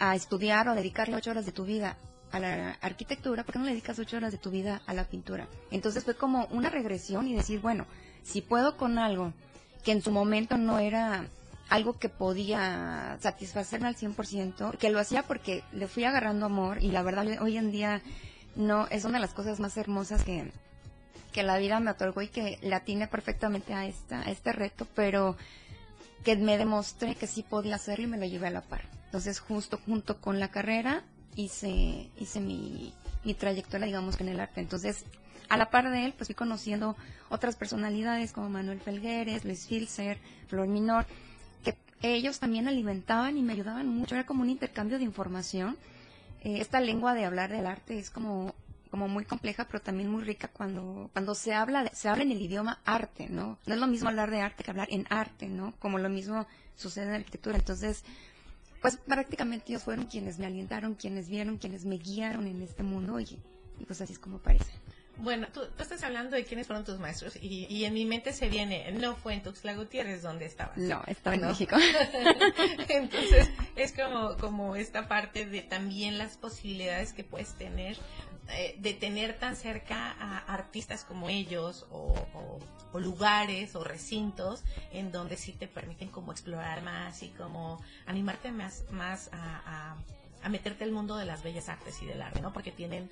a- 0.00 0.10
a 0.10 0.14
estudiar 0.14 0.68
o 0.68 0.72
a 0.72 0.74
dedicarle 0.74 1.14
ocho 1.16 1.30
horas 1.32 1.46
de 1.46 1.52
tu 1.52 1.64
vida 1.64 1.96
a 2.32 2.40
la 2.40 2.72
arquitectura, 2.80 3.44
¿por 3.44 3.52
qué 3.52 3.58
no 3.58 3.64
le 3.66 3.70
dedicas 3.72 3.98
ocho 3.98 4.16
horas 4.16 4.32
de 4.32 4.38
tu 4.38 4.50
vida 4.50 4.80
a 4.86 4.94
la 4.94 5.04
pintura? 5.04 5.46
Entonces 5.70 6.04
fue 6.04 6.16
como 6.16 6.46
una 6.50 6.70
regresión 6.70 7.28
y 7.28 7.34
decir, 7.34 7.60
bueno, 7.60 7.86
si 8.24 8.40
puedo 8.40 8.76
con 8.76 8.98
algo 8.98 9.32
que 9.84 9.92
en 9.92 10.02
su 10.02 10.10
momento 10.10 10.56
no 10.58 10.78
era 10.80 11.26
algo 11.68 11.98
que 11.98 12.08
podía 12.08 13.18
satisfacerme 13.20 13.88
al 13.88 13.96
100%, 13.96 14.76
que 14.78 14.90
lo 14.90 15.00
hacía 15.00 15.22
porque 15.24 15.64
le 15.72 15.88
fui 15.88 16.04
agarrando 16.04 16.46
amor 16.46 16.82
y 16.82 16.90
la 16.90 17.02
verdad 17.02 17.26
hoy 17.42 17.56
en 17.56 17.72
día 17.72 18.02
no 18.54 18.86
es 18.88 19.04
una 19.04 19.14
de 19.14 19.20
las 19.20 19.34
cosas 19.34 19.60
más 19.60 19.76
hermosas 19.76 20.22
que, 20.22 20.52
que 21.32 21.42
la 21.42 21.58
vida 21.58 21.80
me 21.80 21.90
otorgó 21.90 22.22
y 22.22 22.28
que 22.28 22.58
la 22.62 22.80
tiene 22.80 23.08
perfectamente 23.08 23.74
a, 23.74 23.86
esta, 23.86 24.20
a 24.20 24.30
este 24.30 24.52
reto, 24.52 24.86
pero 24.94 25.36
que 26.24 26.36
me 26.36 26.56
demostré 26.56 27.14
que 27.14 27.26
sí 27.26 27.42
podía 27.42 27.76
hacerlo 27.76 28.04
y 28.04 28.08
me 28.08 28.18
lo 28.18 28.26
llevé 28.26 28.46
a 28.46 28.50
la 28.50 28.62
par. 28.62 28.82
Entonces, 29.06 29.40
justo 29.40 29.78
junto 29.84 30.20
con 30.20 30.40
la 30.40 30.48
carrera, 30.48 31.04
hice, 31.36 32.10
hice 32.16 32.40
mi, 32.40 32.92
mi 33.24 33.34
trayectoria, 33.34 33.86
digamos, 33.86 34.20
en 34.20 34.28
el 34.28 34.40
arte. 34.40 34.60
Entonces, 34.60 35.04
a 35.48 35.56
la 35.56 35.70
par 35.70 35.90
de 35.90 36.04
él, 36.04 36.14
pues 36.16 36.28
fui 36.28 36.34
conociendo 36.34 36.96
otras 37.28 37.56
personalidades 37.56 38.32
como 38.32 38.48
Manuel 38.48 38.80
Felgueres, 38.80 39.44
Luis 39.44 39.66
Filzer, 39.66 40.18
Flor 40.48 40.66
Minor, 40.66 41.06
ellos 42.14 42.38
también 42.38 42.68
alimentaban 42.68 43.36
y 43.36 43.42
me 43.42 43.52
ayudaban 43.52 43.88
mucho. 43.88 44.14
Era 44.14 44.26
como 44.26 44.42
un 44.42 44.50
intercambio 44.50 44.98
de 44.98 45.04
información. 45.04 45.76
Eh, 46.42 46.60
esta 46.60 46.80
lengua 46.80 47.14
de 47.14 47.24
hablar 47.24 47.50
del 47.50 47.66
arte 47.66 47.98
es 47.98 48.10
como 48.10 48.54
como 48.90 49.08
muy 49.08 49.24
compleja, 49.24 49.66
pero 49.66 49.80
también 49.82 50.10
muy 50.10 50.22
rica 50.22 50.48
cuando 50.48 51.10
cuando 51.12 51.34
se 51.34 51.52
habla 51.52 51.90
se 51.92 52.08
habla 52.08 52.22
en 52.22 52.30
el 52.32 52.40
idioma 52.40 52.80
arte, 52.84 53.28
¿no? 53.28 53.58
No 53.66 53.74
es 53.74 53.80
lo 53.80 53.86
mismo 53.86 54.08
hablar 54.08 54.30
de 54.30 54.40
arte 54.40 54.64
que 54.64 54.70
hablar 54.70 54.88
en 54.90 55.06
arte, 55.10 55.48
¿no? 55.48 55.74
Como 55.78 55.98
lo 55.98 56.08
mismo 56.08 56.46
sucede 56.76 57.06
en 57.06 57.10
la 57.10 57.16
arquitectura. 57.16 57.58
Entonces, 57.58 58.04
pues 58.80 58.96
prácticamente 58.96 59.66
ellos 59.68 59.82
fueron 59.82 60.06
quienes 60.06 60.38
me 60.38 60.46
alientaron, 60.46 60.94
quienes 60.94 61.28
vieron, 61.28 61.58
quienes 61.58 61.84
me 61.84 61.98
guiaron 61.98 62.46
en 62.46 62.62
este 62.62 62.82
mundo 62.82 63.18
y, 63.20 63.38
y 63.78 63.84
pues 63.86 64.00
así 64.00 64.12
es 64.12 64.18
como 64.18 64.38
parece. 64.38 64.72
Bueno, 65.18 65.46
tú, 65.52 65.60
tú 65.76 65.82
estás 65.82 66.02
hablando 66.02 66.36
de 66.36 66.44
quiénes 66.44 66.66
fueron 66.66 66.84
tus 66.84 66.98
maestros 66.98 67.36
y, 67.36 67.66
y 67.74 67.84
en 67.86 67.94
mi 67.94 68.04
mente 68.04 68.32
se 68.32 68.48
viene, 68.48 68.92
no 68.92 69.16
fue 69.16 69.34
en 69.34 69.42
Tuxtla 69.42 69.74
Gutiérrez 69.74 70.22
donde 70.22 70.44
estabas. 70.44 70.76
No, 70.76 71.02
estaba 71.06 71.34
en 71.36 71.42
¿No? 71.42 71.48
México. 71.48 71.76
Entonces, 72.88 73.50
es 73.76 73.92
como, 73.92 74.36
como 74.36 74.76
esta 74.76 75.08
parte 75.08 75.46
de 75.46 75.62
también 75.62 76.18
las 76.18 76.36
posibilidades 76.36 77.12
que 77.12 77.24
puedes 77.24 77.54
tener 77.54 77.96
eh, 78.50 78.76
de 78.78 78.94
tener 78.94 79.38
tan 79.38 79.56
cerca 79.56 80.12
a 80.20 80.38
artistas 80.54 81.04
como 81.04 81.28
ellos 81.28 81.84
o, 81.90 82.14
o- 82.34 82.58
o 82.92 83.00
lugares 83.00 83.74
o 83.74 83.82
recintos 83.82 84.62
en 84.92 85.10
donde 85.10 85.36
sí 85.36 85.52
te 85.52 85.66
permiten 85.66 86.08
como 86.10 86.30
explorar 86.30 86.80
más 86.82 87.22
y 87.24 87.30
como 87.30 87.82
animarte 88.06 88.52
más, 88.52 88.84
más 88.90 89.30
a, 89.32 89.92
a- 89.94 89.96
a 90.44 90.48
meterte 90.48 90.84
al 90.84 90.92
mundo 90.92 91.16
de 91.16 91.24
las 91.24 91.42
bellas 91.42 91.68
artes 91.68 92.00
y 92.02 92.06
del 92.06 92.22
arte, 92.22 92.40
¿no? 92.40 92.52
Porque 92.52 92.70
tienen 92.70 93.10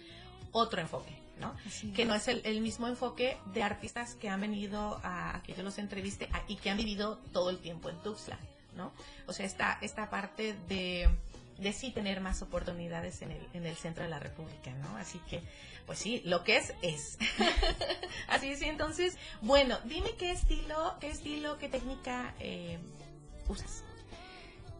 otro 0.52 0.80
enfoque, 0.80 1.10
¿no? 1.40 1.54
que 1.94 2.04
no 2.04 2.14
es 2.14 2.28
el, 2.28 2.40
el 2.44 2.60
mismo 2.60 2.86
enfoque 2.88 3.36
de 3.52 3.62
artistas 3.62 4.14
que 4.14 4.28
han 4.28 4.40
venido 4.40 5.00
a, 5.02 5.36
a 5.36 5.42
que 5.42 5.54
yo 5.54 5.62
los 5.62 5.78
entreviste 5.78 6.28
a- 6.32 6.42
y 6.48 6.56
que 6.56 6.70
han 6.70 6.76
vivido 6.76 7.18
todo 7.32 7.50
el 7.50 7.58
tiempo 7.58 7.90
en 7.90 7.96
Tuxtla, 8.02 8.38
¿no? 8.76 8.92
O 9.26 9.32
sea, 9.32 9.44
esta, 9.46 9.78
esta 9.82 10.10
parte 10.10 10.54
de, 10.68 11.08
de 11.58 11.72
sí 11.72 11.90
tener 11.90 12.20
más 12.20 12.40
oportunidades 12.42 13.20
en 13.22 13.32
el, 13.32 13.46
en 13.52 13.66
el 13.66 13.74
centro 13.76 14.04
de 14.04 14.10
la 14.10 14.18
República, 14.20 14.70
¿no? 14.74 14.96
Así 14.96 15.18
que, 15.28 15.42
pues 15.86 15.98
sí, 15.98 16.22
lo 16.24 16.44
que 16.44 16.56
es, 16.56 16.72
es. 16.82 17.18
Así 18.28 18.48
es, 18.48 18.62
entonces, 18.62 19.16
bueno, 19.42 19.76
dime 19.84 20.10
qué 20.18 20.30
estilo, 20.30 20.94
qué 21.00 21.08
estilo, 21.10 21.58
qué 21.58 21.68
técnica 21.68 22.34
eh, 22.40 22.78
usas. 23.48 23.82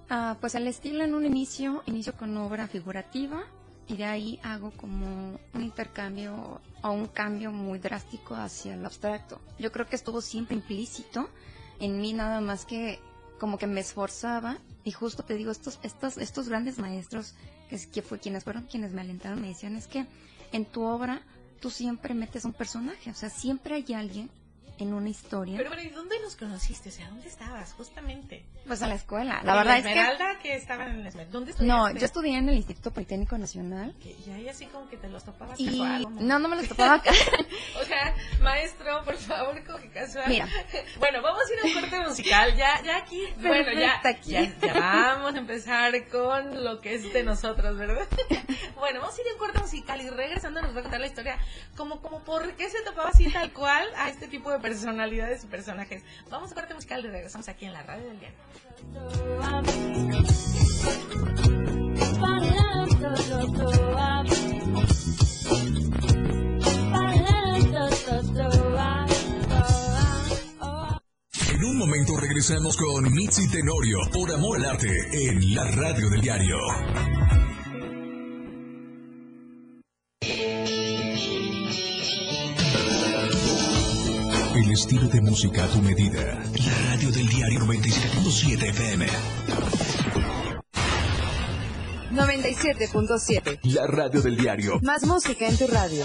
Ah, 0.09 0.37
pues 0.41 0.55
el 0.55 0.67
estilo 0.67 1.03
en 1.05 1.15
un 1.15 1.25
inicio, 1.27 1.83
inicio 1.87 2.15
con 2.15 2.37
obra 2.37 2.69
figurativa 2.69 3.45
y 3.89 3.97
de 3.97 4.05
ahí 4.05 4.41
hago 4.43 4.71
como 4.73 5.39
un 5.53 5.63
intercambio 5.63 6.61
o 6.83 6.91
un 6.91 7.07
cambio 7.07 7.51
muy 7.53 7.79
drástico 7.79 8.35
hacia 8.35 8.77
lo 8.77 8.87
abstracto. 8.87 9.41
Yo 9.59 9.71
creo 9.73 9.87
que 9.87 9.97
estuvo 9.97 10.21
siempre 10.21 10.57
implícito 10.57 11.29
en 11.81 12.01
mí 12.01 12.13
nada 12.13 12.41
más 12.41 12.65
que 12.65 13.01
como 13.39 13.59
que 13.59 13.67
me 13.67 13.81
esforzaba 13.81 14.59
y 14.85 14.93
justo 14.93 15.23
te 15.25 15.35
digo 15.35 15.51
estos 15.51 15.79
estos 15.83 16.17
estos 16.19 16.49
grandes 16.49 16.79
maestros 16.79 17.35
que, 17.69 17.77
es- 17.77 17.87
que 17.87 18.01
fue 18.03 18.19
quienes 18.21 18.45
fueron 18.45 18.65
quienes 18.65 18.93
me 18.93 19.01
alentaron 19.01 19.41
me 19.41 19.49
decían 19.49 19.77
es 19.77 19.87
que 19.87 20.07
en 20.53 20.65
tu 20.65 20.83
obra 20.85 21.21
tú 21.61 21.71
siempre 21.71 22.15
metes 22.15 22.45
un 22.45 22.53
personaje, 22.53 23.11
o 23.11 23.15
sea, 23.15 23.29
siempre 23.31 23.75
hay 23.77 23.95
alguien 23.95 24.31
en 24.79 24.93
una 24.93 25.09
historia. 25.09 25.57
Pero 25.57 25.71
bueno, 25.71 25.83
¿y 25.83 25.89
dónde 25.89 26.17
nos 26.21 26.37
conociste? 26.37 26.89
O 26.91 26.93
sea, 26.93 27.09
¿dónde 27.09 27.29
estabas 27.29 27.73
justamente? 27.75 28.45
pues 28.67 28.83
a 28.83 28.87
la 28.87 28.95
escuela. 28.97 29.41
La 29.45 29.53
¿En 29.53 29.59
verdad 29.59 29.79
es 29.79 29.85
que 29.87 29.95
que 30.45 30.55
estaban 30.55 30.91
en 30.91 31.03
la 31.03 31.09
Esmeralda. 31.09 31.33
¿Dónde 31.33 31.53
no, 31.61 31.87
estudiaste? 31.89 32.01
yo 32.01 32.05
estudié 32.05 32.37
en 32.37 32.49
el 32.51 32.57
Instituto 32.57 32.93
Politécnico 32.93 33.39
Nacional 33.39 33.95
Y 34.05 34.31
ahí 34.31 34.47
así 34.47 34.67
como 34.67 34.87
que 34.91 34.99
te 34.99 35.09
los 35.09 35.25
topabas 35.25 35.59
Y 35.59 35.67
casual, 35.67 36.03
¿no? 36.03 36.21
no, 36.21 36.39
no 36.39 36.49
me 36.49 36.57
los 36.57 36.69
topaba. 36.69 37.03
O 37.81 37.85
sea, 37.87 38.15
maestro, 38.43 39.03
por 39.05 39.17
favor, 39.17 39.65
coge 39.65 39.89
casual. 39.91 40.29
Mira. 40.29 40.47
Bueno, 40.99 41.23
vamos 41.23 41.43
a 41.49 41.53
ir 41.53 41.61
a 41.61 41.67
un 41.77 41.81
corte 41.83 42.09
musical. 42.09 42.57
Ya, 42.57 42.83
ya 42.83 42.97
aquí, 42.99 43.25
bueno, 43.41 43.73
ya, 43.73 44.01
aquí. 44.05 44.33
ya, 44.33 44.55
ya 44.61 44.75
vamos 44.75 45.35
a 45.35 45.39
empezar 45.39 46.09
con 46.09 46.63
lo 46.63 46.81
que 46.81 46.95
es 46.95 47.13
de 47.13 47.23
nosotros, 47.23 47.77
¿verdad? 47.77 48.07
Bueno, 48.77 49.01
vamos 49.01 49.17
a 49.17 49.23
ir 49.23 49.29
a 49.29 49.33
un 49.33 49.39
corte 49.39 49.59
musical 49.61 50.01
y 50.03 50.11
regresando 50.11 50.61
nos 50.61 50.77
va 50.77 50.81
a 50.81 50.83
contar 50.83 51.01
la 51.01 51.07
historia 51.07 51.39
como, 51.75 52.03
como 52.03 52.23
por 52.23 52.55
qué 52.57 52.69
se 52.69 52.83
topaba 52.83 53.09
así 53.09 53.33
tal 53.33 53.51
cual 53.53 53.89
a 53.97 54.11
este 54.11 54.29
tipo 54.29 54.51
de 54.51 54.59
personalidades 54.59 55.45
y 55.45 55.47
personajes. 55.47 56.03
Vamos 56.29 56.53
a 56.53 56.55
corte 56.55 56.75
musical 56.75 57.03
y 57.03 57.09
regresamos 57.09 57.49
aquí 57.49 57.65
en 57.65 57.73
la 57.73 57.83
radio 57.83 58.05
del 58.05 58.21
día. 58.21 58.31
En 71.51 71.65
un 71.65 71.79
momento 71.79 72.17
regresamos 72.17 72.77
con 72.77 73.13
Mitzi 73.13 73.49
Tenorio 73.49 73.99
por 74.13 74.33
Amor 74.33 74.59
al 74.59 74.71
Arte 74.73 74.89
en 75.13 75.55
la 75.55 75.65
radio 75.71 76.11
del 76.11 76.21
diario. 76.21 76.57
El 84.55 84.71
estilo 84.71 85.09
de 85.09 85.21
música 85.21 85.65
a 85.65 85.69
tu 85.69 85.81
medida. 85.81 86.43
La 86.67 86.91
radio 86.91 87.11
del 87.11 87.29
diario 87.29 87.61
97.7 87.61 88.69
FM. 88.71 90.04
97.7. 92.15 93.59
La 93.65 93.87
radio 93.87 94.23
del 94.23 94.37
diario. 94.37 94.79
Más 94.83 95.05
música 95.05 95.49
en 95.49 95.57
tu 95.59 95.67
radio. 95.67 96.05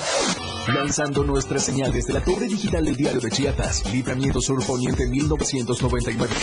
Lanzando 0.68 1.24
nuestra 1.24 1.60
señal 1.60 1.92
desde 1.94 2.14
la 2.14 2.22
torre 2.22 2.48
digital 2.48 2.84
del 2.84 2.96
diario 2.96 3.22
de 3.22 3.30
Chiapas. 3.30 3.92
Libramiento 3.94 4.42
Sur 4.42 4.66
Poniente 4.66 5.08
1999. 5.08 6.34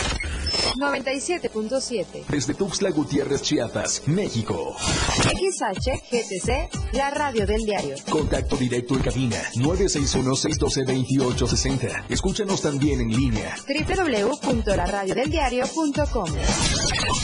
97.7. 0.77 2.25
Desde 2.27 2.53
Tuxtla 2.53 2.91
Gutiérrez, 2.91 3.41
Chiapas, 3.41 4.03
México. 4.07 4.75
XHGTC, 5.23 6.93
la 6.93 7.09
radio 7.09 7.45
del 7.45 7.65
diario. 7.65 7.95
Contacto 8.09 8.55
directo 8.55 8.93
en 8.95 9.01
cabina 9.01 9.35
961-612-2860. 9.55 12.05
Escúchanos 12.09 12.61
también 12.61 13.01
en 13.01 13.09
línea. 13.09 13.53
www.laradiodeldiario.com. 13.67 16.29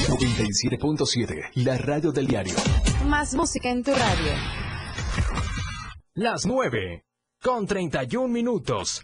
97.7. 0.08 1.52
La 1.56 1.78
radio 1.78 2.12
del 2.12 2.28
diario. 2.28 2.56
Más 3.06 3.34
música 3.36 3.70
en 3.70 3.84
tu 3.84 3.92
radio. 3.92 4.34
Las 6.16 6.46
9. 6.46 7.06
Con 7.42 7.66
31 7.68 8.28
minutos. 8.28 9.04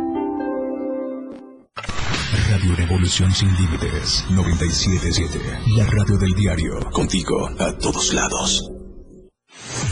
Radio 2.61 2.75
Revolución 2.75 3.31
Sin 3.31 3.51
Límites 3.55 4.23
977. 4.29 5.39
La 5.77 5.85
radio 5.87 6.15
del 6.19 6.31
diario. 6.35 6.79
Contigo 6.91 7.49
a 7.57 7.75
todos 7.75 8.13
lados. 8.13 8.69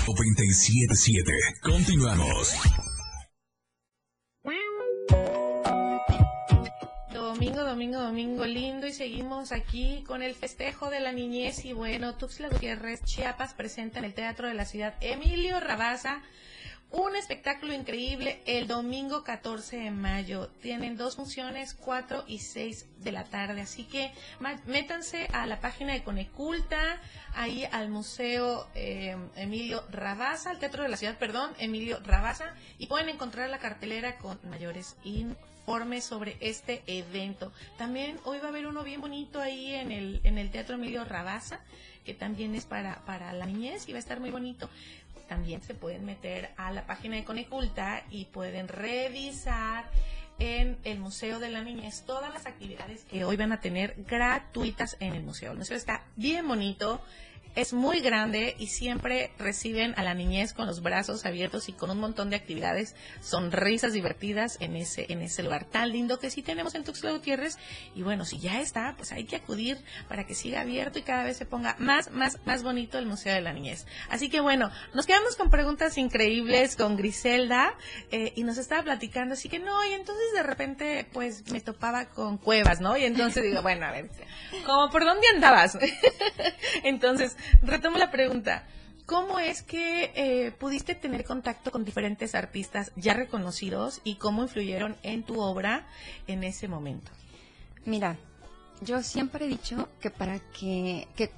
977. 0.05 1.31
Continuamos. 1.63 2.53
Domingo, 7.11 7.63
domingo, 7.63 8.01
domingo 8.01 8.45
lindo 8.45 8.85
y 8.85 8.93
seguimos 8.93 9.51
aquí 9.51 10.03
con 10.05 10.21
el 10.21 10.35
festejo 10.35 10.91
de 10.91 10.99
la 10.99 11.11
niñez 11.11 11.65
y 11.65 11.73
bueno, 11.73 12.17
Tuxtla 12.17 12.49
Gutiérrez, 12.49 13.03
Chiapas 13.03 13.55
presenta 13.55 13.97
en 13.97 14.05
el 14.05 14.13
Teatro 14.13 14.47
de 14.47 14.53
la 14.53 14.65
Ciudad 14.65 14.93
Emilio 15.01 15.59
Rabaza 15.59 16.21
un 16.91 17.15
espectáculo 17.15 17.73
increíble 17.73 18.41
el 18.45 18.67
domingo 18.67 19.23
14 19.23 19.77
de 19.77 19.91
mayo. 19.91 20.49
Tienen 20.61 20.97
dos 20.97 21.15
funciones, 21.15 21.75
4 21.75 22.23
y 22.27 22.39
6 22.39 22.87
de 22.97 23.11
la 23.11 23.25
tarde. 23.25 23.61
Así 23.61 23.83
que 23.83 24.11
métanse 24.65 25.27
a 25.31 25.45
la 25.45 25.59
página 25.59 25.93
de 25.93 26.03
Coneculta, 26.03 26.99
ahí 27.35 27.63
al 27.71 27.89
Museo 27.89 28.67
eh, 28.73 29.15
Emilio 29.35 29.83
Rabaza, 29.91 30.49
al 30.49 30.59
Teatro 30.59 30.83
de 30.83 30.89
la 30.89 30.97
Ciudad, 30.97 31.17
perdón, 31.17 31.51
Emilio 31.59 31.99
Rabaza, 32.03 32.55
y 32.79 32.87
pueden 32.87 33.09
encontrar 33.09 33.49
la 33.49 33.59
cartelera 33.59 34.17
con 34.17 34.39
mayores 34.49 34.95
informes 35.03 36.03
sobre 36.03 36.37
este 36.39 36.81
evento. 36.87 37.51
También 37.77 38.19
hoy 38.23 38.39
va 38.39 38.45
a 38.45 38.49
haber 38.49 38.65
uno 38.65 38.83
bien 38.83 39.01
bonito 39.01 39.39
ahí 39.39 39.75
en 39.75 39.91
el, 39.91 40.21
en 40.23 40.39
el 40.39 40.49
Teatro 40.49 40.75
Emilio 40.75 41.05
Rabaza, 41.05 41.59
que 42.03 42.15
también 42.15 42.55
es 42.55 42.65
para, 42.65 43.05
para 43.05 43.31
la 43.33 43.45
niñez 43.45 43.87
y 43.87 43.91
va 43.91 43.97
a 43.97 43.99
estar 43.99 44.19
muy 44.19 44.31
bonito 44.31 44.67
también 45.29 45.61
se 45.61 45.75
pueden 45.75 46.05
meter 46.05 46.49
a 46.57 46.71
la 46.71 46.85
página 46.85 47.15
de 47.15 47.23
Coneculta 47.23 48.03
y 48.09 48.25
pueden 48.25 48.67
revisar 48.67 49.89
en 50.39 50.77
el 50.83 50.99
Museo 50.99 51.39
de 51.39 51.49
la 51.49 51.63
Niñez 51.63 52.03
todas 52.05 52.33
las 52.33 52.45
actividades 52.45 53.03
que 53.05 53.23
hoy 53.23 53.37
van 53.37 53.51
a 53.51 53.61
tener 53.61 53.95
gratuitas 54.07 54.97
en 54.99 55.13
el 55.13 55.23
museo. 55.23 55.51
El 55.51 55.59
museo 55.59 55.77
está 55.77 56.03
bien 56.15 56.47
bonito, 56.47 57.01
es 57.59 57.73
muy 57.73 57.99
grande 57.99 58.55
y 58.57 58.67
siempre 58.67 59.31
reciben 59.37 59.93
a 59.97 60.03
la 60.03 60.13
niñez 60.13 60.53
con 60.53 60.65
los 60.65 60.81
brazos 60.81 61.25
abiertos 61.25 61.67
y 61.67 61.73
con 61.73 61.89
un 61.91 61.99
montón 61.99 62.29
de 62.29 62.37
actividades, 62.37 62.95
sonrisas 63.21 63.93
divertidas 63.93 64.57
en 64.61 64.75
ese, 64.75 65.07
en 65.09 65.21
ese 65.21 65.43
lugar 65.43 65.65
tan 65.65 65.91
lindo 65.91 66.19
que 66.19 66.29
sí 66.29 66.41
tenemos 66.41 66.75
en 66.75 66.83
Tuxtla 66.83 67.11
Gutiérrez. 67.11 67.57
Y 67.95 68.03
bueno, 68.03 68.23
si 68.25 68.39
ya 68.39 68.61
está, 68.61 68.93
pues 68.95 69.11
hay 69.11 69.25
que 69.25 69.35
acudir 69.35 69.77
para 70.07 70.25
que 70.25 70.35
siga 70.35 70.61
abierto 70.61 70.99
y 70.99 71.01
cada 71.01 71.23
vez 71.23 71.37
se 71.37 71.45
ponga 71.45 71.75
más, 71.79 72.11
más, 72.11 72.39
más 72.45 72.63
bonito 72.63 72.97
el 72.97 73.05
Museo 73.05 73.33
de 73.33 73.41
la 73.41 73.51
Niñez. 73.51 73.85
Así 74.09 74.29
que 74.29 74.39
bueno, 74.39 74.71
nos 74.93 75.05
quedamos 75.05 75.35
con 75.35 75.49
preguntas 75.49 75.97
increíbles 75.97 76.75
con 76.75 76.95
Griselda 76.95 77.73
eh, 78.11 78.33
y 78.35 78.43
nos 78.43 78.57
estaba 78.57 78.83
platicando, 78.83 79.33
así 79.33 79.49
que 79.49 79.59
no, 79.59 79.85
y 79.85 79.93
entonces 79.93 80.25
de 80.33 80.43
repente 80.43 81.07
pues 81.11 81.51
me 81.51 81.61
topaba 81.61 82.05
con 82.05 82.37
cuevas, 82.37 82.79
¿no? 82.79 82.95
Y 82.97 83.03
entonces 83.03 83.43
digo, 83.43 83.61
bueno, 83.61 83.85
a 83.85 83.91
ver, 83.91 84.09
¿cómo 84.65 84.89
por 84.89 85.03
dónde 85.03 85.27
andabas? 85.33 85.77
entonces, 86.83 87.35
retomo 87.61 87.97
la 87.97 88.11
pregunta. 88.11 88.63
¿Cómo 89.05 89.39
es 89.39 89.63
que 89.63 90.11
eh, 90.15 90.51
pudiste 90.51 90.93
tener 90.93 91.23
contacto 91.25 91.71
con 91.71 91.83
diferentes 91.83 92.35
artistas 92.35 92.91
ya 92.95 93.15
reconocidos 93.15 94.01
y 94.03 94.15
cómo 94.15 94.43
influyeron 94.43 94.95
en 95.01 95.23
tu 95.23 95.39
obra 95.41 95.87
en 96.27 96.43
ese 96.43 96.67
momento? 96.67 97.11
Mira, 97.85 98.17
yo 98.81 99.01
siempre 99.01 99.45
he 99.45 99.47
dicho 99.47 99.89
que 99.99 100.11
para 100.11 100.37
que, 100.39 101.07
que 101.15 101.31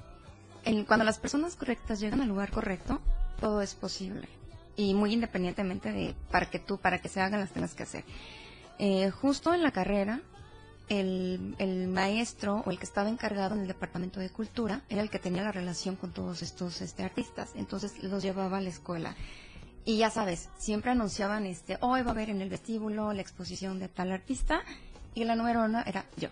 en- 0.64 0.84
cuando 0.84 1.04
las 1.06 1.18
personas 1.18 1.56
correctas 1.56 1.98
llegan 1.98 2.20
al 2.20 2.28
lugar 2.28 2.50
correcto, 2.50 3.00
todo 3.40 3.62
es 3.62 3.74
posible. 3.74 4.28
Y 4.76 4.92
muy 4.94 5.14
independientemente 5.14 5.92
de 5.92 6.14
para 6.30 6.50
que 6.50 6.58
tú, 6.58 6.78
para 6.78 7.00
que 7.00 7.08
se 7.08 7.20
hagan 7.22 7.40
las 7.40 7.52
tengas 7.52 7.74
que 7.74 7.82
hacer. 7.84 8.04
Eh, 8.78 9.10
justo 9.10 9.54
en 9.54 9.62
la 9.62 9.70
carrera, 9.70 10.20
el, 10.88 11.54
el 11.58 11.88
maestro 11.88 12.62
o 12.66 12.70
el 12.70 12.78
que 12.78 12.84
estaba 12.84 13.08
encargado 13.08 13.54
en 13.54 13.62
el 13.62 13.68
departamento 13.68 14.20
de 14.20 14.30
cultura 14.30 14.82
era 14.88 15.02
el 15.02 15.10
que 15.10 15.18
tenía 15.18 15.42
la 15.42 15.52
relación 15.52 15.96
con 15.96 16.12
todos 16.12 16.42
estos 16.42 16.80
este, 16.82 17.04
artistas. 17.04 17.52
Entonces 17.54 18.02
los 18.02 18.22
llevaba 18.22 18.58
a 18.58 18.60
la 18.60 18.68
escuela. 18.68 19.16
Y 19.84 19.98
ya 19.98 20.10
sabes, 20.10 20.48
siempre 20.58 20.92
anunciaban, 20.92 21.44
este, 21.44 21.76
hoy 21.80 22.02
va 22.02 22.10
a 22.10 22.12
haber 22.12 22.30
en 22.30 22.40
el 22.40 22.48
vestíbulo 22.48 23.12
la 23.12 23.20
exposición 23.20 23.80
de 23.80 23.88
tal 23.88 24.12
artista 24.12 24.62
y 25.14 25.24
la 25.24 25.36
número 25.36 25.64
uno 25.64 25.82
era 25.86 26.04
yo. 26.16 26.28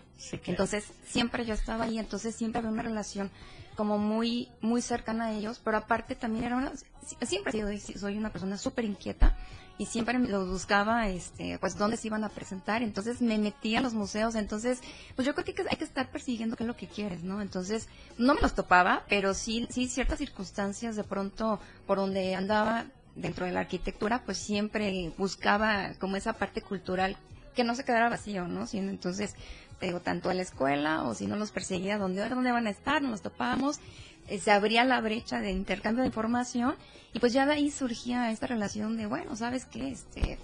Entonces 0.51 0.85
siempre 1.05 1.45
yo 1.45 1.53
estaba 1.53 1.85
ahí, 1.85 1.99
entonces 1.99 2.35
siempre 2.35 2.59
había 2.59 2.71
una 2.71 2.83
relación 2.83 3.29
como 3.75 3.97
muy 3.97 4.49
muy 4.61 4.81
cercana 4.81 5.25
a 5.25 5.31
ellos, 5.31 5.61
pero 5.63 5.77
aparte 5.77 6.15
también 6.15 6.45
era 6.45 6.57
una, 6.57 6.71
si- 7.05 7.15
siempre 7.25 7.51
soy 7.79 8.17
una 8.17 8.31
persona 8.31 8.57
súper 8.57 8.85
inquieta 8.85 9.37
y 9.77 9.85
siempre 9.87 10.19
me 10.19 10.27
los 10.27 10.47
buscaba, 10.49 11.07
este, 11.07 11.57
pues 11.57 11.75
dónde 11.77 11.97
se 11.97 12.07
iban 12.07 12.23
a 12.23 12.29
presentar, 12.29 12.83
entonces 12.83 13.21
me 13.21 13.37
metía 13.39 13.79
a 13.79 13.81
los 13.81 13.93
museos, 13.93 14.35
entonces, 14.35 14.79
pues 15.15 15.25
yo 15.25 15.33
creo 15.33 15.45
que- 15.45 15.65
hay 15.69 15.77
que 15.77 15.83
estar 15.85 16.11
persiguiendo 16.11 16.55
qué 16.55 16.63
es 16.63 16.67
lo 16.67 16.75
que 16.75 16.87
quieres, 16.87 17.23
¿no? 17.23 17.41
Entonces, 17.41 17.87
no 18.17 18.35
me 18.35 18.41
los 18.41 18.53
topaba, 18.53 19.03
pero 19.09 19.33
sí, 19.33 19.67
sí 19.71 19.87
ciertas 19.87 20.19
circunstancias 20.19 20.95
de 20.95 21.03
pronto 21.03 21.59
por 21.87 21.97
donde 21.97 22.35
andaba 22.35 22.85
dentro 23.15 23.45
de 23.45 23.53
la 23.53 23.61
arquitectura, 23.61 24.21
pues 24.23 24.37
siempre 24.37 25.13
buscaba 25.17 25.93
como 25.99 26.15
esa 26.15 26.33
parte 26.33 26.61
cultural 26.61 27.17
que 27.55 27.63
no 27.63 27.75
se 27.75 27.83
quedara 27.83 28.09
vacío, 28.09 28.47
¿no? 28.47 28.67
Sino 28.67 28.89
entonces, 28.89 29.35
te 29.79 29.87
digo, 29.87 29.99
tanto 29.99 30.29
a 30.29 30.33
la 30.33 30.41
escuela 30.41 31.03
o 31.03 31.13
si 31.13 31.27
no 31.27 31.35
los 31.35 31.51
perseguía, 31.51 31.97
¿dónde, 31.97 32.27
dónde 32.29 32.51
van 32.51 32.67
a 32.67 32.69
estar? 32.69 33.01
Nos 33.01 33.21
topábamos, 33.21 33.79
eh, 34.27 34.39
se 34.39 34.51
abría 34.51 34.83
la 34.85 35.01
brecha 35.01 35.39
de 35.41 35.51
intercambio 35.51 36.01
de 36.03 36.07
información 36.07 36.75
y 37.13 37.19
pues 37.19 37.33
ya 37.33 37.45
de 37.45 37.53
ahí 37.53 37.71
surgía 37.71 38.31
esta 38.31 38.47
relación 38.47 38.97
de, 38.97 39.05
bueno, 39.05 39.35
¿sabes 39.35 39.65
qué? 39.65 39.89
Este, 39.91 40.37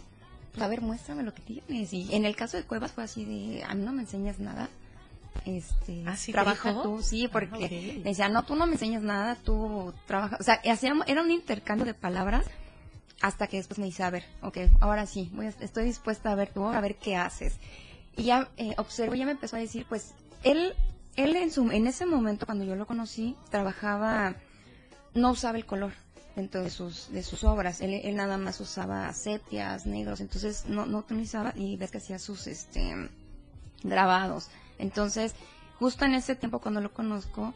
a 0.60 0.68
ver, 0.68 0.82
muéstrame 0.82 1.24
lo 1.24 1.34
que 1.34 1.42
tienes. 1.42 1.94
Y 1.94 2.14
en 2.16 2.26
el 2.26 2.36
caso 2.36 2.58
de 2.58 2.64
Cuevas 2.64 2.92
fue 2.92 3.04
así 3.04 3.26
de, 3.26 3.64
a 3.64 3.74
mí 3.74 3.84
no 3.84 3.94
me 3.94 4.02
enseñas 4.02 4.40
nada, 4.40 4.70
este, 5.46 6.04
¿Ah, 6.06 6.16
sí 6.18 6.28
te 6.28 6.32
trabaja 6.34 6.70
dijo? 6.70 6.82
tú, 6.82 7.02
sí, 7.04 7.28
porque 7.28 7.66
Ah, 7.66 8.00
me 8.00 8.10
decía, 8.10 8.28
no, 8.28 8.44
tú 8.44 8.56
no 8.56 8.66
me 8.66 8.74
enseñas 8.74 9.04
nada, 9.04 9.36
tú 9.36 9.94
trabajas, 10.08 10.40
o 10.42 10.44
sea, 10.44 10.60
hacíamos, 10.70 11.08
era 11.08 11.22
un 11.22 11.32
intercambio 11.32 11.86
de 11.86 11.94
palabras 11.94 12.46
hasta 13.22 13.48
que 13.48 13.58
después 13.58 13.80
me 13.80 13.86
dice, 13.86 14.04
a 14.04 14.10
ver, 14.10 14.24
ok, 14.42 14.58
ahora 14.80 15.06
sí, 15.06 15.30
voy 15.34 15.48
a- 15.48 15.54
estoy 15.62 15.86
dispuesta 15.86 16.32
a 16.32 16.36
ver 16.36 16.50
tú, 16.54 16.66
a 16.66 16.80
ver 16.82 16.96
qué 16.96 17.16
haces. 17.16 17.56
Y 18.16 18.24
ya 18.24 18.50
eh, 18.58 18.74
observo, 18.78 19.16
ya 19.16 19.26
me 19.26 19.32
empezó 19.32 19.56
a 19.56 19.60
decir, 19.60 19.86
pues, 19.90 20.14
él, 20.44 20.74
él 21.16 21.36
en, 21.36 21.52
su, 21.52 21.72
en 21.72 21.88
ese 21.88 22.06
momento, 22.06 22.46
cuando 22.46 22.64
yo 22.66 22.76
lo 22.76 22.86
conocí, 22.86 23.36
trabajaba, 23.50 24.36
no 25.14 25.32
usaba 25.32 25.58
el 25.58 25.66
color 25.66 25.94
dentro 26.36 26.62
de 26.62 26.70
sus, 26.70 27.12
de 27.12 27.24
sus 27.24 27.44
obras, 27.44 27.82
él, 27.82 27.94
él 28.04 28.16
nada 28.16 28.38
más 28.38 28.60
usaba 28.60 29.12
sepias, 29.14 29.88
negros, 29.88 30.22
entonces 30.22 30.66
no, 30.68 30.86
no 30.86 31.00
utilizaba, 31.00 31.54
y 31.56 31.76
ves 31.78 31.90
que 31.90 31.98
hacía 31.98 32.20
sus, 32.20 32.46
este, 32.46 33.10
grabados. 33.84 34.50
Entonces, 34.78 35.34
justo 35.80 36.06
en 36.06 36.14
ese 36.14 36.36
tiempo 36.36 36.60
cuando 36.60 36.82
lo 36.82 36.94
conozco, 36.94 37.54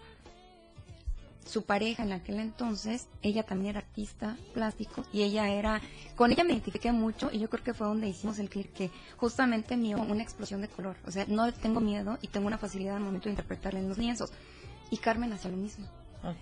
su 1.51 1.63
pareja 1.63 2.03
en 2.03 2.13
aquel 2.13 2.39
entonces, 2.39 3.07
ella 3.21 3.43
también 3.43 3.71
era 3.71 3.79
artista 3.79 4.37
plástico 4.53 5.03
y 5.11 5.23
ella 5.23 5.49
era, 5.49 5.81
con 6.15 6.31
ella 6.31 6.45
me 6.45 6.53
identifiqué 6.53 6.93
mucho 6.93 7.29
y 7.31 7.39
yo 7.39 7.49
creo 7.49 7.63
que 7.63 7.73
fue 7.73 7.87
donde 7.87 8.07
hicimos 8.07 8.39
el 8.39 8.49
clic 8.49 8.71
que 8.71 8.89
justamente 9.17 9.75
mío 9.75 9.97
una 9.97 10.23
explosión 10.23 10.61
de 10.61 10.69
color, 10.69 10.95
o 11.05 11.11
sea, 11.11 11.25
no 11.27 11.51
tengo 11.53 11.81
miedo 11.81 12.17
y 12.21 12.27
tengo 12.29 12.47
una 12.47 12.57
facilidad 12.57 12.95
al 12.95 13.03
momento 13.03 13.25
de 13.25 13.31
interpretarla 13.31 13.79
en 13.79 13.89
los 13.89 13.97
lienzos. 13.97 14.31
Y 14.89 14.97
Carmen 14.97 15.31
hacía 15.31 15.51
lo 15.51 15.57
mismo. 15.57 15.87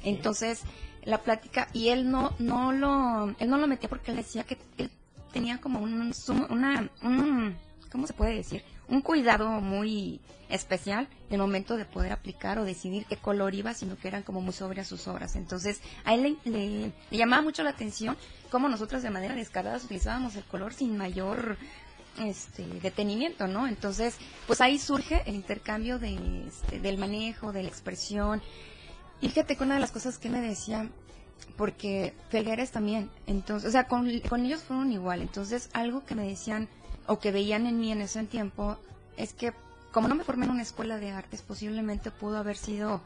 Entonces, 0.03 0.63
la 1.03 1.19
plática, 1.19 1.69
y 1.73 1.89
él 1.89 2.09
no, 2.11 2.33
no 2.39 2.71
lo, 2.71 3.35
él 3.39 3.49
no 3.49 3.57
lo 3.57 3.67
metía 3.67 3.89
porque 3.89 4.11
él 4.11 4.17
decía 4.17 4.43
que 4.43 4.57
él 4.77 4.91
tenía 5.31 5.59
como 5.59 5.79
un, 5.79 6.13
una, 6.49 6.89
un, 7.01 7.55
¿cómo 7.91 8.07
se 8.07 8.13
puede 8.13 8.35
decir? 8.35 8.63
Un 8.89 9.01
cuidado 9.01 9.49
muy 9.61 10.19
especial 10.49 11.07
en 11.29 11.35
el 11.35 11.39
momento 11.41 11.77
de 11.77 11.85
poder 11.85 12.11
aplicar 12.11 12.57
o 12.57 12.65
decidir 12.65 13.05
qué 13.05 13.17
color 13.17 13.53
iba, 13.53 13.73
sino 13.75 13.95
que 13.97 14.07
eran 14.07 14.23
como 14.23 14.41
muy 14.41 14.51
sobrias 14.53 14.87
sus 14.87 15.07
obras. 15.07 15.35
Entonces, 15.35 15.79
a 16.05 16.15
él 16.15 16.37
le, 16.43 16.51
le- 16.51 16.91
le 17.11 17.17
llamaba 17.17 17.43
mucho 17.43 17.61
la 17.61 17.69
atención 17.69 18.17
cómo 18.49 18.67
nosotros 18.67 19.03
de 19.03 19.11
manera 19.11 19.35
descarada 19.35 19.77
utilizábamos 19.77 20.35
el 20.35 20.43
color 20.45 20.73
sin 20.73 20.97
mayor 20.97 21.57
este 22.19 22.65
detenimiento, 22.81 23.47
¿no? 23.47 23.67
Entonces, 23.67 24.17
pues 24.47 24.59
ahí 24.59 24.79
surge 24.79 25.21
el 25.27 25.35
intercambio 25.35 25.99
de, 25.99 26.47
este, 26.47 26.79
del 26.79 26.97
manejo, 26.97 27.51
de 27.53 27.61
la 27.63 27.69
expresión. 27.69 28.41
Y 29.21 29.29
fíjate 29.29 29.55
que 29.55 29.63
una 29.63 29.75
de 29.75 29.81
las 29.81 29.91
cosas 29.91 30.17
que 30.17 30.29
me 30.29 30.41
decía, 30.41 30.89
porque 31.57 32.13
Felgueres 32.29 32.71
también, 32.71 33.09
entonces, 33.27 33.69
o 33.69 33.71
sea, 33.71 33.83
con, 33.87 34.09
con 34.21 34.45
ellos 34.45 34.63
fueron 34.63 34.91
igual, 34.91 35.21
entonces 35.21 35.69
algo 35.73 36.03
que 36.05 36.15
me 36.15 36.27
decían 36.27 36.67
o 37.09 37.19
que 37.19 37.31
veían 37.31 37.65
en 37.65 37.79
mí 37.79 37.91
en 37.91 38.01
ese 38.01 38.23
tiempo 38.23 38.77
es 39.17 39.33
que 39.33 39.51
como 39.91 40.07
no 40.07 40.13
me 40.13 40.23
formé 40.23 40.45
en 40.45 40.51
una 40.51 40.61
escuela 40.61 40.99
de 40.99 41.09
artes, 41.11 41.41
posiblemente 41.41 42.11
pudo 42.11 42.37
haber 42.37 42.55
sido 42.55 43.01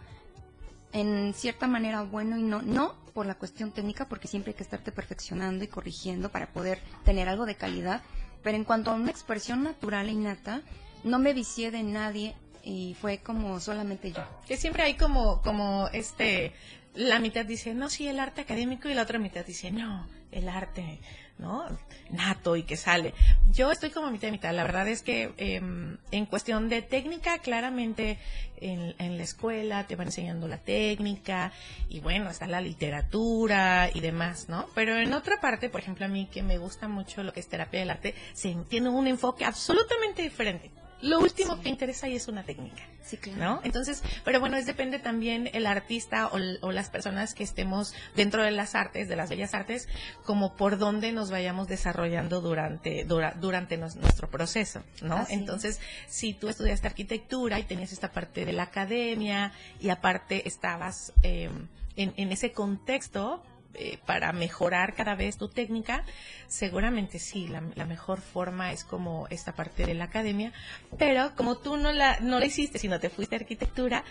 en 0.92 1.34
cierta 1.34 1.68
manera 1.68 2.04
bueno 2.04 2.38
y 2.38 2.44
no, 2.44 2.62
no 2.62 2.96
por 3.14 3.26
la 3.26 3.36
cuestión 3.36 3.72
técnica, 3.72 4.10
porque 4.10 4.28
siempre 4.28 4.52
hay 4.52 4.58
que 4.58 4.64
estarte 4.64 4.92
perfeccionando 4.92 5.64
y 5.64 5.68
corrigiendo 5.68 6.30
para 6.30 6.48
poder 6.48 6.80
tener 7.06 7.30
algo 7.30 7.46
de 7.46 7.56
calidad, 7.56 8.02
pero 8.44 8.58
en 8.58 8.66
cuanto 8.66 8.92
a 8.92 8.96
una 8.96 9.10
expresión 9.10 9.64
natural 9.64 10.10
e 10.10 10.12
innata, 10.12 10.62
no 11.06 11.18
me 11.20 11.34
vicié 11.34 11.72
de 11.72 11.84
nadie 11.84 12.36
y 12.64 12.96
fue 13.00 13.20
como 13.20 13.62
solamente 13.62 14.12
yo. 14.12 14.24
Que 14.46 14.58
siempre 14.58 14.84
hay 14.84 14.96
como, 14.96 15.42
como 15.42 15.88
este, 15.94 16.54
la 16.94 17.20
mitad 17.20 17.46
dice, 17.46 17.74
no, 17.74 17.90
sí, 17.90 18.08
el 18.08 18.20
arte 18.20 18.42
académico 18.42 18.90
y 18.90 18.94
la 18.94 19.04
otra 19.04 19.20
mitad 19.20 19.46
dice, 19.46 19.72
no, 19.72 20.08
el 20.32 20.50
arte, 20.50 21.00
¿no? 21.38 21.66
Nato 22.10 22.56
y 22.56 22.64
que 22.64 22.78
sale. 22.78 23.14
Yo 23.52 23.72
estoy 23.72 23.90
como 23.90 24.12
mitad 24.12 24.28
y 24.28 24.32
mitad. 24.32 24.54
La 24.54 24.64
verdad 24.64 24.88
es 24.88 25.02
que 25.02 25.34
em, 25.38 25.98
en 26.12 26.26
cuestión 26.26 26.70
de 26.70 26.82
técnica, 26.82 27.40
claramente 27.40 28.20
en, 28.58 28.96
en 29.00 29.18
la 29.18 29.24
escuela 29.24 29.86
te 29.88 29.96
van 29.96 30.08
enseñando 30.08 30.48
la 30.48 30.58
técnica 30.58 31.52
y 31.90 32.00
bueno, 32.00 32.30
está 32.30 32.48
la 32.48 32.62
literatura 32.62 33.90
y 33.94 34.00
demás, 34.00 34.48
¿no? 34.50 34.68
Pero 34.76 34.98
en 34.98 35.14
otra 35.14 35.42
parte, 35.42 35.70
por 35.70 35.82
ejemplo, 35.82 36.06
a 36.06 36.10
mí 36.10 36.28
que 36.32 36.44
me 36.44 36.58
gusta 36.58 36.88
mucho 36.88 37.24
lo 37.24 37.34
que 37.34 37.40
es 37.40 37.48
terapia 37.48 37.80
del 37.80 37.90
arte, 37.90 38.16
se 38.34 38.56
tiene 38.70 38.90
un 38.90 39.08
enfoque 39.08 39.46
absolutamente 39.46 40.22
diferente. 40.22 40.72
Lo 41.04 41.20
último 41.20 41.60
que 41.62 41.70
interesa 41.70 42.08
ahí 42.08 42.16
es 42.16 42.28
una 42.28 42.44
técnica. 42.44 42.82
Sí, 43.04 43.18
claro. 43.18 43.40
¿no? 43.40 43.62
Entonces, 43.64 44.02
pero 44.24 44.40
bueno, 44.40 44.56
es 44.58 44.66
depende 44.66 44.98
también 45.00 45.50
el 45.54 45.66
artista 45.68 46.28
o, 46.28 46.38
las 46.72 46.90
personas 46.90 47.34
que 47.34 47.44
estemos 47.44 47.94
dentro 48.16 48.42
de 48.44 48.52
las 48.52 48.74
artes, 48.76 49.10
de 49.10 49.16
las 49.16 49.30
bellas 49.30 49.54
artes, 49.54 49.90
como 50.24 50.56
por 50.56 50.78
dónde 50.78 51.12
nos 51.12 51.30
vayamos 51.30 51.68
desarrollando 51.68 52.40
durante 52.42 53.04
dura- 53.04 53.36
durante 53.40 53.78
nos- 53.78 53.98
nuestro 53.98 54.30
proceso, 54.30 54.82
¿no? 55.02 55.18
Así. 55.18 55.34
Entonces, 55.34 55.80
si 56.08 56.34
tú 56.34 56.48
estudiaste 56.48 56.88
arquitectura 56.88 57.60
y 57.60 57.64
tenías 57.64 57.92
esta 57.92 58.12
parte 58.12 58.46
de 58.46 58.54
la 58.54 58.64
academia 58.64 59.52
y 59.82 59.90
aparte 59.90 60.48
estabas 60.48 61.12
eh, 61.24 61.50
en, 61.98 62.14
en 62.16 62.32
ese 62.32 62.54
contexto 62.54 63.44
eh, 63.76 63.98
para 64.06 64.32
mejorar 64.34 64.94
cada 64.94 65.16
vez 65.16 65.38
tu 65.38 65.50
técnica, 65.50 66.04
seguramente 66.48 67.20
sí, 67.20 67.48
la, 67.48 67.64
la 67.76 67.86
mejor 67.86 68.22
forma 68.22 68.72
es 68.72 68.84
como 68.84 69.28
esta 69.30 69.54
parte 69.54 69.86
de 69.86 69.94
la 69.94 70.06
academia, 70.06 70.54
pero 70.98 71.36
como 71.36 71.58
tú 71.58 71.78
no 71.78 71.92
la, 71.92 72.20
no 72.20 72.40
la 72.40 72.46
hiciste, 72.46 72.78
sino 72.80 73.00
te 73.00 73.10
fuiste 73.10 73.36
a 73.36 73.40
arquitectura, 73.40 74.04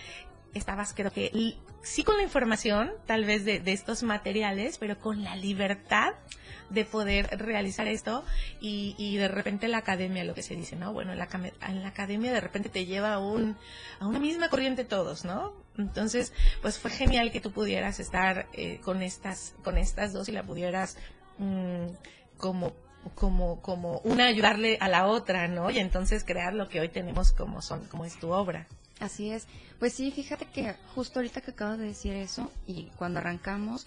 estabas 0.54 0.92
creo 0.94 1.10
que 1.10 1.56
sí 1.82 2.04
con 2.04 2.16
la 2.16 2.22
información, 2.22 2.92
tal 3.06 3.24
vez 3.24 3.44
de, 3.44 3.62
estos 3.66 4.02
materiales, 4.02 4.78
pero 4.78 4.98
con 4.98 5.24
la 5.24 5.36
libertad 5.36 6.14
de 6.70 6.84
poder 6.84 7.28
realizar 7.38 7.86
esto 7.86 8.24
y, 8.60 8.94
y 8.98 9.16
de 9.16 9.28
repente 9.28 9.68
la 9.68 9.78
academia, 9.78 10.24
lo 10.24 10.34
que 10.34 10.42
se 10.42 10.56
dice, 10.56 10.76
¿no? 10.76 10.92
Bueno, 10.92 11.12
en 11.12 11.18
la, 11.18 11.28
en 11.68 11.82
la 11.82 11.88
academia 11.88 12.32
de 12.32 12.40
repente 12.40 12.68
te 12.68 12.86
lleva 12.86 13.14
a, 13.14 13.18
un, 13.18 13.56
a 14.00 14.06
una 14.06 14.18
misma 14.18 14.48
corriente 14.48 14.84
todos, 14.84 15.24
¿no? 15.24 15.52
Entonces, 15.76 16.32
pues 16.60 16.78
fue 16.78 16.90
genial 16.90 17.32
que 17.32 17.40
tú 17.40 17.52
pudieras 17.52 18.00
estar 18.00 18.46
eh, 18.52 18.78
con 18.82 19.02
estas 19.02 19.54
con 19.64 19.78
estas 19.78 20.12
dos 20.12 20.28
y 20.28 20.32
la 20.32 20.42
pudieras 20.42 20.96
mm, 21.38 21.86
como 22.36 22.74
como 23.14 23.60
como 23.60 23.98
una 24.04 24.26
ayudarle 24.26 24.78
a 24.80 24.88
la 24.88 25.06
otra, 25.06 25.48
¿no? 25.48 25.70
Y 25.70 25.78
entonces 25.78 26.24
crear 26.24 26.54
lo 26.54 26.68
que 26.68 26.80
hoy 26.80 26.88
tenemos 26.88 27.32
como 27.32 27.62
son 27.62 27.84
como 27.86 28.04
es 28.04 28.18
tu 28.18 28.30
obra. 28.30 28.66
Así 29.02 29.30
es. 29.30 29.46
Pues 29.78 29.92
sí, 29.92 30.10
fíjate 30.12 30.46
que 30.46 30.74
justo 30.94 31.18
ahorita 31.18 31.40
que 31.40 31.50
acabas 31.50 31.78
de 31.78 31.86
decir 31.86 32.12
eso 32.14 32.50
y 32.66 32.84
cuando 32.96 33.18
arrancamos, 33.20 33.86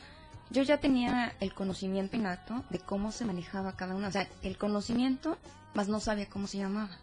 yo 0.52 0.62
ya 0.64 0.78
tenía 0.78 1.34
el 1.40 1.54
conocimiento 1.54 2.16
innato 2.18 2.64
de 2.70 2.80
cómo 2.80 3.12
se 3.12 3.26
manejaba 3.26 3.76
cada 3.76 3.96
uno. 3.96 4.08
O 4.08 4.12
sea, 4.12 4.28
el 4.44 4.58
conocimiento, 4.58 5.38
más 5.74 5.88
no 5.88 6.00
sabía 6.00 6.28
cómo 6.28 6.48
se 6.48 6.58
llamaba. 6.60 6.98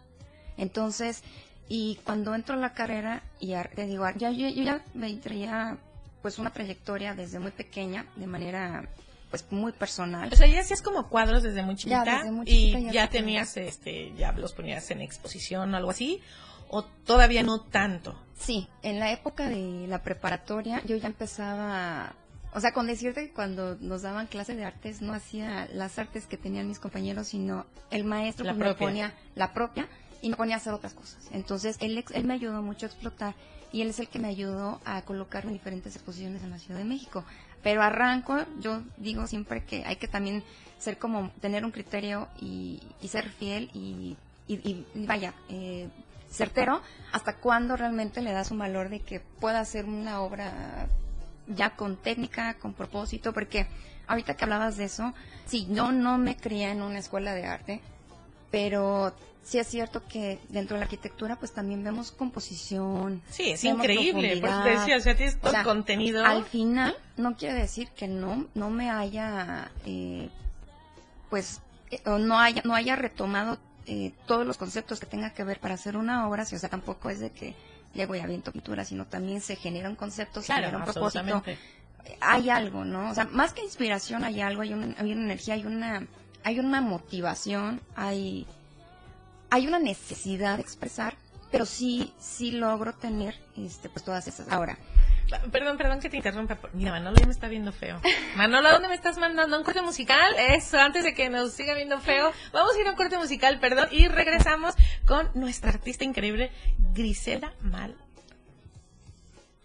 Entonces, 0.57 1.23
y 1.67 1.99
cuando 2.03 2.35
entro 2.35 2.55
a 2.55 2.59
la 2.59 2.73
carrera, 2.73 3.23
y 3.39 3.53
ar- 3.53 3.71
te 3.75 3.85
digo, 3.85 4.05
ya, 4.17 4.29
yo, 4.31 4.47
yo 4.49 4.63
ya 4.63 4.83
me 4.93 5.13
traía 5.15 5.77
pues 6.21 6.39
una 6.39 6.51
trayectoria 6.51 7.15
desde 7.15 7.39
muy 7.39 7.51
pequeña, 7.51 8.05
de 8.15 8.27
manera 8.27 8.87
pues 9.29 9.45
muy 9.51 9.71
personal. 9.71 10.29
O 10.31 10.35
sea, 10.35 10.45
ya 10.47 10.59
hacías 10.61 10.81
como 10.83 11.09
cuadros 11.09 11.41
desde 11.43 11.63
muy 11.63 11.73
Ya, 11.75 11.79
chiquita 12.03 12.17
desde 12.19 12.31
muy 12.31 12.45
chiquita 12.45 12.79
y 12.79 12.83
ya 12.83 12.91
ya 12.91 13.03
hacía 13.05 13.09
tenías 13.19 13.57
este 13.57 14.13
ya 14.15 14.31
los 14.33 14.53
ponías 14.53 14.89
en 14.91 15.01
exposición 15.01 15.73
o 15.73 15.77
algo 15.77 15.89
así 15.89 16.21
o 16.69 16.83
todavía 16.83 17.43
no 17.43 17.61
tanto. 17.61 18.19
Sí, 18.35 18.67
en 18.81 18.99
la 18.99 19.11
época 19.11 19.47
de 19.49 19.85
la 19.87 20.01
preparatoria 20.03 20.81
yo 20.85 20.95
ya 20.97 21.07
empezaba, 21.07 22.13
o 22.53 22.59
sea, 22.59 22.73
con 22.73 22.87
decirte 22.87 23.27
que 23.27 23.33
cuando 23.33 23.77
nos 23.79 24.01
daban 24.01 24.27
clase 24.27 24.55
de 24.55 24.65
artes 24.65 25.01
no 25.01 25.13
hacía 25.13 25.67
las 25.73 25.97
artes 25.99 26.25
que 26.27 26.37
tenían 26.37 26.67
mis 26.67 26.79
compañeros, 26.79 27.27
sino 27.27 27.65
el 27.91 28.03
maestro 28.03 28.45
La 28.45 28.53
pues, 28.53 28.67
me 28.67 28.75
ponía 28.75 29.13
la 29.35 29.53
propia 29.53 29.87
y 30.21 30.29
me 30.29 30.35
ponía 30.35 30.55
a 30.55 30.57
hacer 30.57 30.73
otras 30.73 30.93
cosas. 30.93 31.27
Entonces, 31.31 31.77
él, 31.79 32.03
él 32.13 32.23
me 32.25 32.33
ayudó 32.33 32.61
mucho 32.61 32.85
a 32.85 32.89
explotar 32.89 33.35
y 33.71 33.81
él 33.81 33.89
es 33.89 33.99
el 33.99 34.07
que 34.07 34.19
me 34.19 34.27
ayudó 34.29 34.79
a 34.85 35.01
colocarme 35.03 35.51
en 35.51 35.57
diferentes 35.57 35.95
exposiciones 35.95 36.43
en 36.43 36.51
la 36.51 36.59
Ciudad 36.59 36.79
de 36.79 36.85
México. 36.85 37.23
Pero 37.61 37.81
arranco, 37.81 38.37
yo 38.59 38.81
digo 38.97 39.25
siempre 39.27 39.63
que 39.63 39.83
hay 39.85 39.95
que 39.95 40.07
también 40.07 40.43
ser 40.79 40.97
como, 40.97 41.29
tener 41.41 41.63
un 41.65 41.71
criterio 41.71 42.27
y, 42.41 42.81
y 43.01 43.07
ser 43.07 43.29
fiel 43.29 43.69
y, 43.73 44.15
y- 44.47 44.85
y 44.93 45.05
vaya, 45.05 45.33
eh, 45.49 45.87
certero 46.33 46.81
hasta 47.11 47.37
cuándo 47.37 47.77
realmente 47.77 48.21
le 48.21 48.31
das 48.31 48.51
un 48.51 48.57
valor 48.57 48.89
de 48.89 48.99
que 48.99 49.19
pueda 49.19 49.63
ser 49.65 49.85
una 49.85 50.21
obra 50.21 50.87
ya 51.47 51.75
con 51.75 51.97
técnica, 51.97 52.55
con 52.55 52.73
propósito, 52.73 53.33
porque 53.33 53.67
ahorita 54.07 54.35
que 54.35 54.43
hablabas 54.43 54.77
de 54.77 54.85
eso, 54.85 55.13
sí, 55.45 55.67
yo 55.69 55.91
no 55.91 56.17
me 56.17 56.35
crié 56.35 56.71
en 56.71 56.81
una 56.81 56.99
escuela 56.99 57.33
de 57.35 57.45
arte, 57.45 57.81
pero 58.49 59.13
sí 59.43 59.59
es 59.59 59.67
cierto 59.67 60.07
que 60.07 60.39
dentro 60.49 60.75
de 60.75 60.79
la 60.79 60.85
arquitectura 60.85 61.35
pues 61.35 61.53
también 61.53 61.83
vemos 61.83 62.11
composición. 62.11 63.21
Sí, 63.29 63.51
es 63.51 63.63
vemos 63.63 63.79
increíble, 63.79 64.13
por 64.13 64.25
eso 64.25 64.39
te 64.39 64.41
profundidad. 64.41 64.79
decía, 64.79 64.97
o 64.97 64.99
sea, 65.01 65.15
tienes 65.15 65.39
todo 65.39 65.53
contenido. 65.63 66.25
Al 66.25 66.45
final, 66.45 66.95
no 67.17 67.35
quiere 67.35 67.55
decir 67.55 67.89
que 67.89 68.07
no, 68.07 68.47
no 68.55 68.69
me 68.69 68.89
haya, 68.89 69.71
eh, 69.85 70.29
pues, 71.29 71.61
eh, 71.91 72.01
o 72.05 72.17
no 72.17 72.39
haya, 72.39 72.61
no 72.65 72.73
haya 72.73 72.95
retomado 72.95 73.59
eh, 73.85 74.13
todos 74.25 74.45
los 74.45 74.57
conceptos 74.57 74.99
que 74.99 75.05
tenga 75.05 75.31
que 75.31 75.43
ver 75.43 75.59
para 75.59 75.73
hacer 75.75 75.97
una 75.97 76.27
obra, 76.27 76.45
sí, 76.45 76.55
o 76.55 76.59
sea, 76.59 76.69
tampoco 76.69 77.09
es 77.09 77.19
de 77.19 77.31
que 77.31 77.55
llego 77.93 78.15
y 78.15 78.19
aviento 78.19 78.51
pintura, 78.51 78.85
sino 78.85 79.05
también 79.05 79.41
se 79.41 79.55
genera 79.55 79.89
un 79.89 79.95
concepto, 79.95 80.41
se 80.41 80.47
Claro, 80.47 80.67
genera 80.67 80.77
un 80.79 80.83
propósito. 80.85 81.43
Hay 82.19 82.49
algo, 82.49 82.83
¿no? 82.83 83.11
O 83.11 83.13
sea, 83.13 83.25
más 83.25 83.53
que 83.53 83.63
inspiración 83.63 84.23
hay 84.23 84.41
algo, 84.41 84.61
hay 84.61 84.73
una, 84.73 84.95
hay 84.97 85.11
una 85.13 85.23
energía, 85.23 85.53
hay 85.53 85.65
una, 85.65 86.05
hay 86.43 86.59
una 86.59 86.81
motivación, 86.81 87.81
hay, 87.95 88.45
hay 89.49 89.67
una 89.67 89.79
necesidad 89.79 90.57
de 90.57 90.63
expresar, 90.63 91.15
pero 91.51 91.65
sí, 91.65 92.13
sí 92.19 92.51
logro 92.51 92.93
tener, 92.93 93.35
este, 93.55 93.89
pues 93.89 94.03
todas 94.03 94.27
esas. 94.27 94.49
Ahora, 94.51 94.77
Perdón, 95.51 95.77
perdón 95.77 95.99
que 95.99 96.09
te 96.09 96.17
interrumpa. 96.17 96.57
Mira, 96.73 96.91
Manolo 96.91 97.15
ya 97.17 97.25
me 97.25 97.31
está 97.31 97.47
viendo 97.47 97.71
feo. 97.71 97.99
Manolo, 98.35 98.67
¿a 98.69 98.73
dónde 98.73 98.87
me 98.87 98.95
estás 98.95 99.17
mandando? 99.17 99.57
¿Un 99.57 99.63
corte 99.63 99.81
musical? 99.81 100.35
Eso, 100.37 100.79
antes 100.79 101.03
de 101.03 101.13
que 101.13 101.29
nos 101.29 101.53
siga 101.53 101.73
viendo 101.73 101.99
feo. 101.99 102.31
Vamos 102.51 102.75
a 102.75 102.79
ir 102.79 102.87
a 102.87 102.91
un 102.91 102.95
corte 102.95 103.17
musical, 103.17 103.59
perdón, 103.59 103.87
y 103.91 104.07
regresamos 104.07 104.75
con 105.05 105.29
nuestra 105.33 105.71
artista 105.71 106.03
increíble, 106.03 106.51
Grisela 106.93 107.53
Mal. 107.61 107.95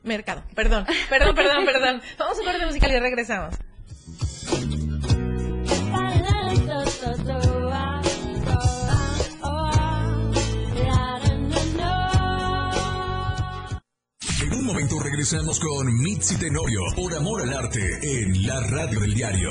Mercado, 0.02 0.42
perdón, 0.54 0.86
perdón, 1.10 1.34
perdón, 1.34 1.64
perdón. 1.64 2.02
Vamos 2.18 2.38
a 2.38 2.40
un 2.40 2.46
corte 2.46 2.66
musical 2.66 2.92
y 2.92 2.98
regresamos. 2.98 3.54
En 14.40 14.54
un 14.54 14.66
momento 14.66 15.00
regresamos 15.00 15.58
con 15.58 15.92
Mitzi 16.00 16.36
Tenorio 16.38 16.80
por 16.94 17.12
Amor 17.14 17.42
al 17.42 17.52
Arte 17.52 17.80
en 18.02 18.46
la 18.46 18.60
radio 18.60 19.00
del 19.00 19.12
diario. 19.12 19.50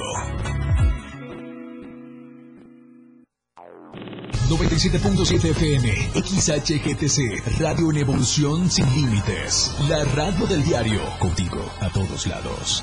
97.7 4.48 5.50
FM, 5.52 5.90
XHGTC, 6.14 7.60
Radio 7.60 7.92
en 7.92 7.98
Evolución 7.98 8.72
Sin 8.72 8.86
Límites. 8.96 9.76
La 9.90 10.06
radio 10.06 10.46
del 10.48 10.64
diario, 10.64 11.02
contigo 11.20 11.70
a 11.82 11.90
todos 11.90 12.26
lados. 12.26 12.82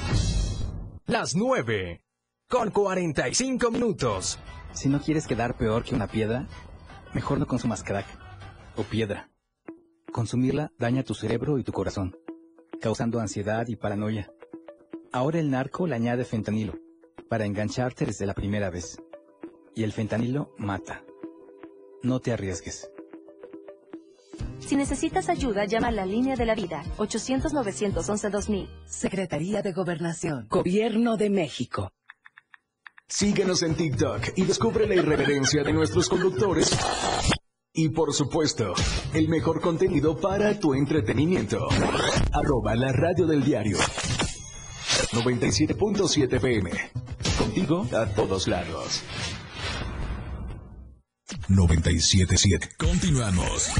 Las 1.06 1.34
9 1.34 2.02
con 2.50 2.70
45 2.70 3.70
minutos. 3.70 4.38
Si 4.72 4.90
no 4.90 5.00
quieres 5.00 5.26
quedar 5.26 5.56
peor 5.56 5.84
que 5.84 5.94
una 5.94 6.08
piedra, 6.08 6.48
mejor 7.14 7.38
no 7.38 7.46
consumas 7.46 7.82
crack 7.82 8.06
o 8.76 8.82
piedra. 8.82 9.30
Consumirla 10.14 10.70
daña 10.78 11.02
tu 11.02 11.12
cerebro 11.12 11.58
y 11.58 11.64
tu 11.64 11.72
corazón, 11.72 12.16
causando 12.80 13.18
ansiedad 13.18 13.66
y 13.66 13.74
paranoia. 13.74 14.30
Ahora 15.10 15.40
el 15.40 15.50
narco 15.50 15.88
le 15.88 15.96
añade 15.96 16.24
fentanilo, 16.24 16.78
para 17.28 17.46
engancharte 17.46 18.06
desde 18.06 18.24
la 18.24 18.32
primera 18.32 18.70
vez. 18.70 18.96
Y 19.74 19.82
el 19.82 19.90
fentanilo 19.90 20.54
mata. 20.56 21.02
No 22.04 22.20
te 22.20 22.32
arriesgues. 22.32 22.88
Si 24.60 24.76
necesitas 24.76 25.28
ayuda, 25.28 25.64
llama 25.64 25.88
a 25.88 25.90
la 25.90 26.06
línea 26.06 26.36
de 26.36 26.46
la 26.46 26.54
vida, 26.54 26.84
800-911-2000. 26.98 28.68
Secretaría 28.86 29.62
de 29.62 29.72
Gobernación. 29.72 30.46
Gobierno 30.48 31.16
de 31.16 31.30
México. 31.30 31.90
Síguenos 33.08 33.64
en 33.64 33.74
TikTok 33.74 34.28
y 34.36 34.44
descubre 34.44 34.86
la 34.86 34.94
irreverencia 34.94 35.64
de 35.64 35.72
nuestros 35.72 36.08
conductores. 36.08 36.70
Y 37.76 37.88
por 37.88 38.14
supuesto, 38.14 38.72
el 39.14 39.28
mejor 39.28 39.60
contenido 39.60 40.16
para 40.16 40.60
tu 40.60 40.74
entretenimiento. 40.74 41.66
Arroba 42.32 42.76
la 42.76 42.92
radio 42.92 43.26
del 43.26 43.42
diario. 43.42 43.78
97.7 45.10 46.40
PM. 46.40 46.70
Contigo 47.36 47.84
a 47.92 48.06
todos 48.06 48.46
lados. 48.46 49.02
97.7. 51.48 52.76
Continuamos. 52.76 53.72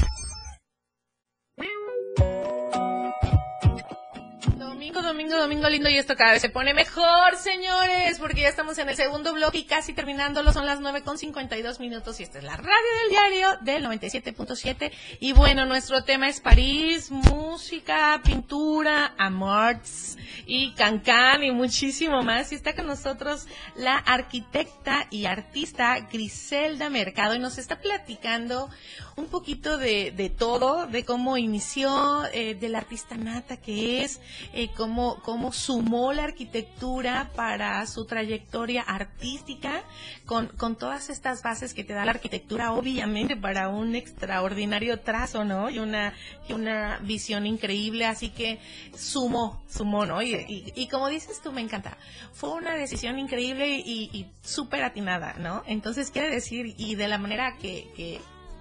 Domingo, 5.45 5.69
lindo 5.69 5.89
y 5.89 5.97
esto 5.99 6.15
cada 6.15 6.31
vez 6.31 6.41
se 6.41 6.49
pone 6.49 6.73
mejor, 6.73 7.35
señores, 7.37 8.17
porque 8.17 8.41
ya 8.41 8.49
estamos 8.49 8.79
en 8.79 8.89
el 8.89 8.95
segundo 8.95 9.31
bloque 9.31 9.59
y 9.59 9.65
casi 9.65 9.93
terminándolo, 9.93 10.51
son 10.51 10.65
las 10.65 10.79
9 10.79 11.03
con 11.03 11.19
52 11.19 11.79
minutos 11.79 12.19
y 12.19 12.23
esta 12.23 12.39
es 12.39 12.43
la 12.43 12.57
radio 12.57 12.71
del 12.71 13.09
diario 13.11 13.49
del 13.61 13.85
97.7 13.85 14.91
y 15.19 15.33
bueno, 15.33 15.67
nuestro 15.67 16.03
tema 16.03 16.29
es 16.29 16.39
París, 16.39 17.11
música, 17.11 18.19
pintura, 18.23 19.13
amorts 19.19 20.17
y 20.47 20.73
cancán 20.73 21.43
y 21.43 21.51
muchísimo 21.51 22.23
más. 22.23 22.51
Y 22.51 22.55
está 22.55 22.73
con 22.73 22.87
nosotros 22.87 23.45
la 23.75 23.97
arquitecta 23.97 25.05
y 25.11 25.25
artista 25.25 25.99
Griselda 26.11 26.89
Mercado 26.89 27.35
y 27.35 27.39
nos 27.39 27.59
está 27.59 27.79
platicando 27.79 28.71
un 29.17 29.27
poquito 29.27 29.77
de, 29.77 30.11
de 30.11 30.29
todo, 30.29 30.87
de 30.87 31.05
cómo 31.05 31.37
inició, 31.37 32.25
eh, 32.33 32.55
del 32.55 32.75
artista 32.75 33.15
nata 33.15 33.57
que 33.57 34.03
es, 34.03 34.19
eh, 34.53 34.69
cómo, 34.75 35.21
cómo 35.23 35.53
sumó 35.53 36.11
la 36.11 36.25
arquitectura 36.25 37.31
para 37.35 37.85
su 37.87 38.05
trayectoria 38.05 38.81
artística, 38.81 39.83
con, 40.25 40.47
con 40.47 40.75
todas 40.75 41.09
estas 41.09 41.43
bases 41.43 41.73
que 41.73 41.85
te 41.85 41.93
da 41.93 42.03
la 42.03 42.11
arquitectura, 42.11 42.73
obviamente 42.73 43.37
para 43.37 43.69
un 43.69 43.95
extraordinario 43.95 44.99
trazo, 44.99 45.45
¿no? 45.45 45.69
Y 45.69 45.79
una, 45.79 46.13
y 46.49 46.53
una 46.53 46.99
visión 46.99 47.45
increíble, 47.45 48.05
así 48.05 48.29
que 48.29 48.59
sumó, 48.97 49.63
sumó, 49.69 50.05
¿no? 50.05 50.21
Y, 50.21 50.73
y, 50.75 50.87
como 50.87 51.07
dices 51.07 51.41
tú, 51.41 51.53
me 51.53 51.61
encanta. 51.61 51.97
Fue 52.33 52.51
una 52.51 52.75
decisión 52.75 53.17
increíble 53.17 53.77
y, 53.77 54.09
y 54.11 54.27
súper 54.41 54.83
atinada, 54.83 55.35
¿no? 55.39 55.63
Entonces 55.67 56.11
quiere 56.11 56.29
decir, 56.29 56.75
y 56.77 56.95
de 56.95 57.07
la 57.07 57.17
manera 57.17 57.55
que, 57.57 57.87
que 57.95 58.19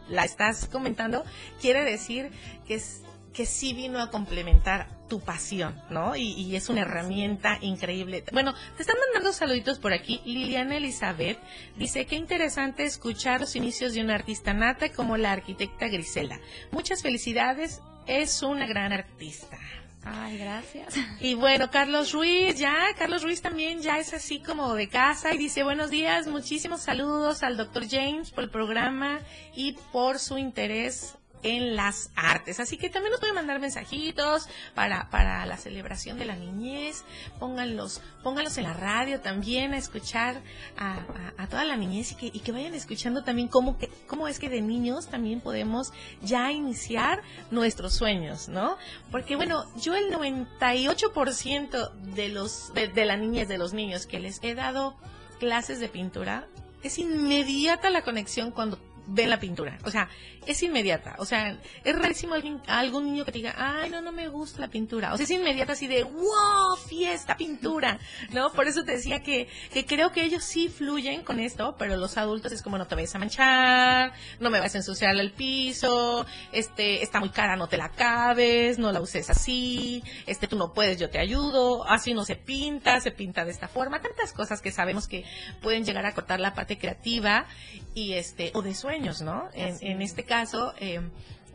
la 0.08 0.24
estás 0.24 0.66
comentando, 0.66 1.24
quiere 1.60 1.84
decir 1.84 2.30
que 2.66 2.74
es 2.74 3.02
que 3.32 3.46
sí 3.46 3.74
vino 3.74 4.00
a 4.00 4.10
complementar 4.10 4.88
tu 5.08 5.20
pasión, 5.20 5.74
¿no? 5.90 6.14
Y, 6.14 6.32
y, 6.34 6.54
es 6.54 6.68
una 6.68 6.82
herramienta 6.82 7.58
increíble. 7.60 8.24
Bueno, 8.32 8.54
te 8.76 8.82
están 8.82 8.96
mandando 9.06 9.32
saluditos 9.32 9.80
por 9.80 9.92
aquí. 9.92 10.20
Liliana 10.24 10.76
Elizabeth 10.76 11.38
dice, 11.76 12.06
qué 12.06 12.14
interesante 12.14 12.84
escuchar 12.84 13.40
los 13.40 13.56
inicios 13.56 13.92
de 13.92 14.02
una 14.02 14.14
artista 14.14 14.54
nata 14.54 14.92
como 14.92 15.16
la 15.16 15.32
arquitecta 15.32 15.88
Griselda. 15.88 16.38
Muchas 16.70 17.02
felicidades, 17.02 17.82
es 18.06 18.42
una 18.42 18.66
gran 18.66 18.92
artista. 18.92 19.58
Ay, 20.04 20.38
gracias. 20.38 20.94
Y 21.20 21.34
bueno, 21.34 21.70
Carlos 21.70 22.12
Ruiz, 22.12 22.56
ya, 22.56 22.88
Carlos 22.98 23.22
Ruiz 23.22 23.40
también 23.40 23.80
ya 23.80 23.98
es 23.98 24.12
así 24.12 24.40
como 24.40 24.74
de 24.74 24.88
casa 24.88 25.32
y 25.32 25.38
dice 25.38 25.62
buenos 25.62 25.90
días, 25.90 26.26
muchísimos 26.26 26.82
saludos 26.82 27.42
al 27.42 27.56
doctor 27.56 27.84
James 27.88 28.30
por 28.30 28.44
el 28.44 28.50
programa 28.50 29.20
y 29.54 29.72
por 29.92 30.18
su 30.18 30.36
interés 30.36 31.16
en 31.44 31.76
las 31.76 32.10
artes. 32.16 32.58
Así 32.58 32.76
que 32.76 32.88
también 32.88 33.12
nos 33.12 33.20
pueden 33.20 33.36
mandar 33.36 33.60
mensajitos 33.60 34.48
para, 34.74 35.08
para 35.10 35.46
la 35.46 35.56
celebración 35.56 36.18
de 36.18 36.24
la 36.24 36.34
niñez. 36.34 37.04
Pónganlos, 37.38 38.00
pónganlos 38.22 38.58
en 38.58 38.64
la 38.64 38.72
radio 38.72 39.20
también 39.20 39.74
a 39.74 39.78
escuchar 39.78 40.40
a, 40.76 40.94
a, 40.94 41.42
a 41.44 41.46
toda 41.46 41.64
la 41.64 41.76
niñez 41.76 42.12
y 42.12 42.14
que, 42.16 42.26
y 42.26 42.40
que 42.40 42.50
vayan 42.50 42.74
escuchando 42.74 43.22
también 43.22 43.48
cómo, 43.48 43.78
que, 43.78 43.90
cómo 44.08 44.26
es 44.26 44.38
que 44.38 44.48
de 44.48 44.62
niños 44.62 45.08
también 45.08 45.40
podemos 45.40 45.92
ya 46.22 46.50
iniciar 46.50 47.22
nuestros 47.50 47.94
sueños, 47.94 48.48
¿no? 48.48 48.76
Porque 49.10 49.36
bueno, 49.36 49.64
yo 49.76 49.94
el 49.94 50.10
98% 50.10 51.92
de 51.92 52.28
los, 52.30 52.72
de, 52.72 52.88
de 52.88 53.04
la 53.04 53.16
niñez, 53.16 53.48
de 53.48 53.58
los 53.58 53.74
niños 53.74 54.06
que 54.06 54.18
les 54.18 54.40
he 54.42 54.54
dado 54.54 54.96
clases 55.38 55.78
de 55.78 55.88
pintura, 55.88 56.48
es 56.82 56.98
inmediata 56.98 57.90
la 57.90 58.02
conexión 58.02 58.50
cuando 58.50 58.78
ven 59.06 59.30
la 59.30 59.40
pintura. 59.40 59.78
O 59.84 59.90
sea, 59.90 60.08
es 60.46 60.62
inmediata. 60.62 61.16
O 61.18 61.24
sea, 61.24 61.58
es 61.84 61.98
rarísimo 61.98 62.34
alguien, 62.34 62.60
algún 62.66 63.06
niño 63.06 63.24
que 63.24 63.32
te 63.32 63.38
diga, 63.38 63.54
ay, 63.56 63.90
no, 63.90 64.00
no 64.00 64.12
me 64.12 64.28
gusta 64.28 64.60
la 64.60 64.68
pintura. 64.68 65.12
O 65.12 65.16
sea, 65.16 65.24
es 65.24 65.30
inmediata 65.30 65.72
así 65.72 65.86
de, 65.86 66.02
wow, 66.02 66.76
fiesta, 66.88 67.36
pintura. 67.36 67.98
¿No? 68.32 68.52
Por 68.52 68.66
eso 68.66 68.84
te 68.84 68.92
decía 68.92 69.22
que, 69.22 69.48
que 69.72 69.86
creo 69.86 70.12
que 70.12 70.24
ellos 70.24 70.44
sí 70.44 70.68
fluyen 70.68 71.22
con 71.22 71.40
esto, 71.40 71.76
pero 71.78 71.96
los 71.96 72.16
adultos 72.16 72.52
es 72.52 72.62
como 72.62 72.78
no 72.78 72.86
te 72.86 72.94
vayas 72.94 73.14
a 73.14 73.18
manchar, 73.18 74.12
no 74.40 74.50
me 74.50 74.60
vas 74.60 74.74
a 74.74 74.78
ensuciar 74.78 75.14
el 75.16 75.32
piso, 75.32 76.26
este, 76.52 77.02
está 77.02 77.20
muy 77.20 77.30
cara, 77.30 77.56
no 77.56 77.68
te 77.68 77.76
la 77.76 77.90
cabes, 77.90 78.78
no 78.78 78.92
la 78.92 79.00
uses 79.00 79.30
así, 79.30 80.02
este, 80.26 80.48
tú 80.48 80.56
no 80.56 80.72
puedes, 80.72 80.98
yo 80.98 81.10
te 81.10 81.18
ayudo, 81.18 81.88
así 81.88 82.14
no 82.14 82.24
se 82.24 82.36
pinta, 82.36 83.00
se 83.00 83.10
pinta 83.10 83.44
de 83.44 83.50
esta 83.50 83.68
forma. 83.68 84.00
Tantas 84.00 84.32
cosas 84.32 84.60
que 84.60 84.72
sabemos 84.72 85.08
que 85.08 85.24
pueden 85.62 85.84
llegar 85.84 86.06
a 86.06 86.14
cortar 86.14 86.40
la 86.40 86.54
parte 86.54 86.78
creativa 86.78 87.46
y 87.94 88.14
este, 88.14 88.50
o 88.54 88.62
de 88.62 88.74
sueños, 88.74 89.22
¿no? 89.22 89.48
En, 89.54 89.76
en 89.80 90.02
este 90.02 90.24
caso, 90.24 90.33
eh, 90.78 91.00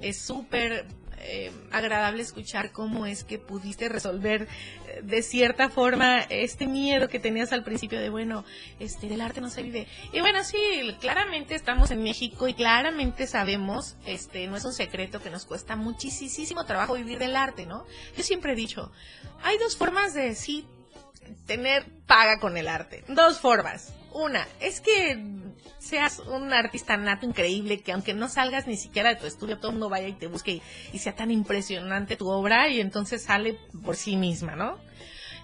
es 0.01 0.21
súper 0.21 0.87
eh, 1.21 1.51
agradable 1.71 2.21
escuchar 2.21 2.71
cómo 2.71 3.05
es 3.05 3.25
que 3.25 3.39
pudiste 3.39 3.89
resolver 3.89 4.47
eh, 4.87 5.01
de 5.03 5.21
cierta 5.21 5.69
forma 5.69 6.21
este 6.21 6.65
miedo 6.65 7.09
que 7.09 7.19
tenías 7.19 7.51
al 7.51 7.63
principio 7.63 7.99
de, 7.99 8.09
bueno, 8.09 8.45
este, 8.79 9.07
del 9.09 9.19
arte 9.19 9.41
no 9.41 9.49
se 9.49 9.61
vive. 9.61 9.87
Y 10.13 10.21
bueno, 10.21 10.43
sí, 10.45 10.57
claramente 11.01 11.55
estamos 11.55 11.91
en 11.91 12.03
México 12.03 12.47
y 12.47 12.53
claramente 12.53 13.27
sabemos, 13.27 13.97
este, 14.05 14.47
no 14.47 14.55
es 14.55 14.63
un 14.63 14.73
secreto 14.73 15.21
que 15.21 15.29
nos 15.29 15.45
cuesta 15.45 15.75
muchísimo 15.75 16.65
trabajo 16.65 16.93
vivir 16.93 17.19
del 17.19 17.35
arte, 17.35 17.65
¿no? 17.65 17.85
Yo 18.15 18.23
siempre 18.23 18.53
he 18.53 18.55
dicho, 18.55 18.91
hay 19.43 19.57
dos 19.57 19.75
formas 19.75 20.13
de 20.13 20.35
sí 20.35 20.65
tener 21.45 21.85
paga 22.07 22.39
con 22.39 22.55
el 22.55 22.69
arte. 22.69 23.03
Dos 23.09 23.39
formas. 23.39 23.93
Una, 24.13 24.47
es 24.59 24.81
que 24.81 25.23
seas 25.77 26.19
un 26.19 26.51
artista 26.53 26.97
nato 26.97 27.25
increíble, 27.25 27.81
que 27.81 27.91
aunque 27.91 28.13
no 28.13 28.27
salgas 28.27 28.67
ni 28.67 28.75
siquiera 28.75 29.09
de 29.09 29.15
tu 29.15 29.27
estudio, 29.27 29.57
todo 29.57 29.67
el 29.67 29.73
mundo 29.73 29.89
vaya 29.89 30.07
y 30.07 30.13
te 30.13 30.27
busque 30.27 30.51
y, 30.51 30.61
y 30.93 30.99
sea 30.99 31.15
tan 31.15 31.31
impresionante 31.31 32.15
tu 32.15 32.29
obra 32.29 32.69
y 32.69 32.81
entonces 32.81 33.23
sale 33.23 33.57
por 33.83 33.95
sí 33.95 34.15
misma, 34.15 34.55
¿no? 34.55 34.77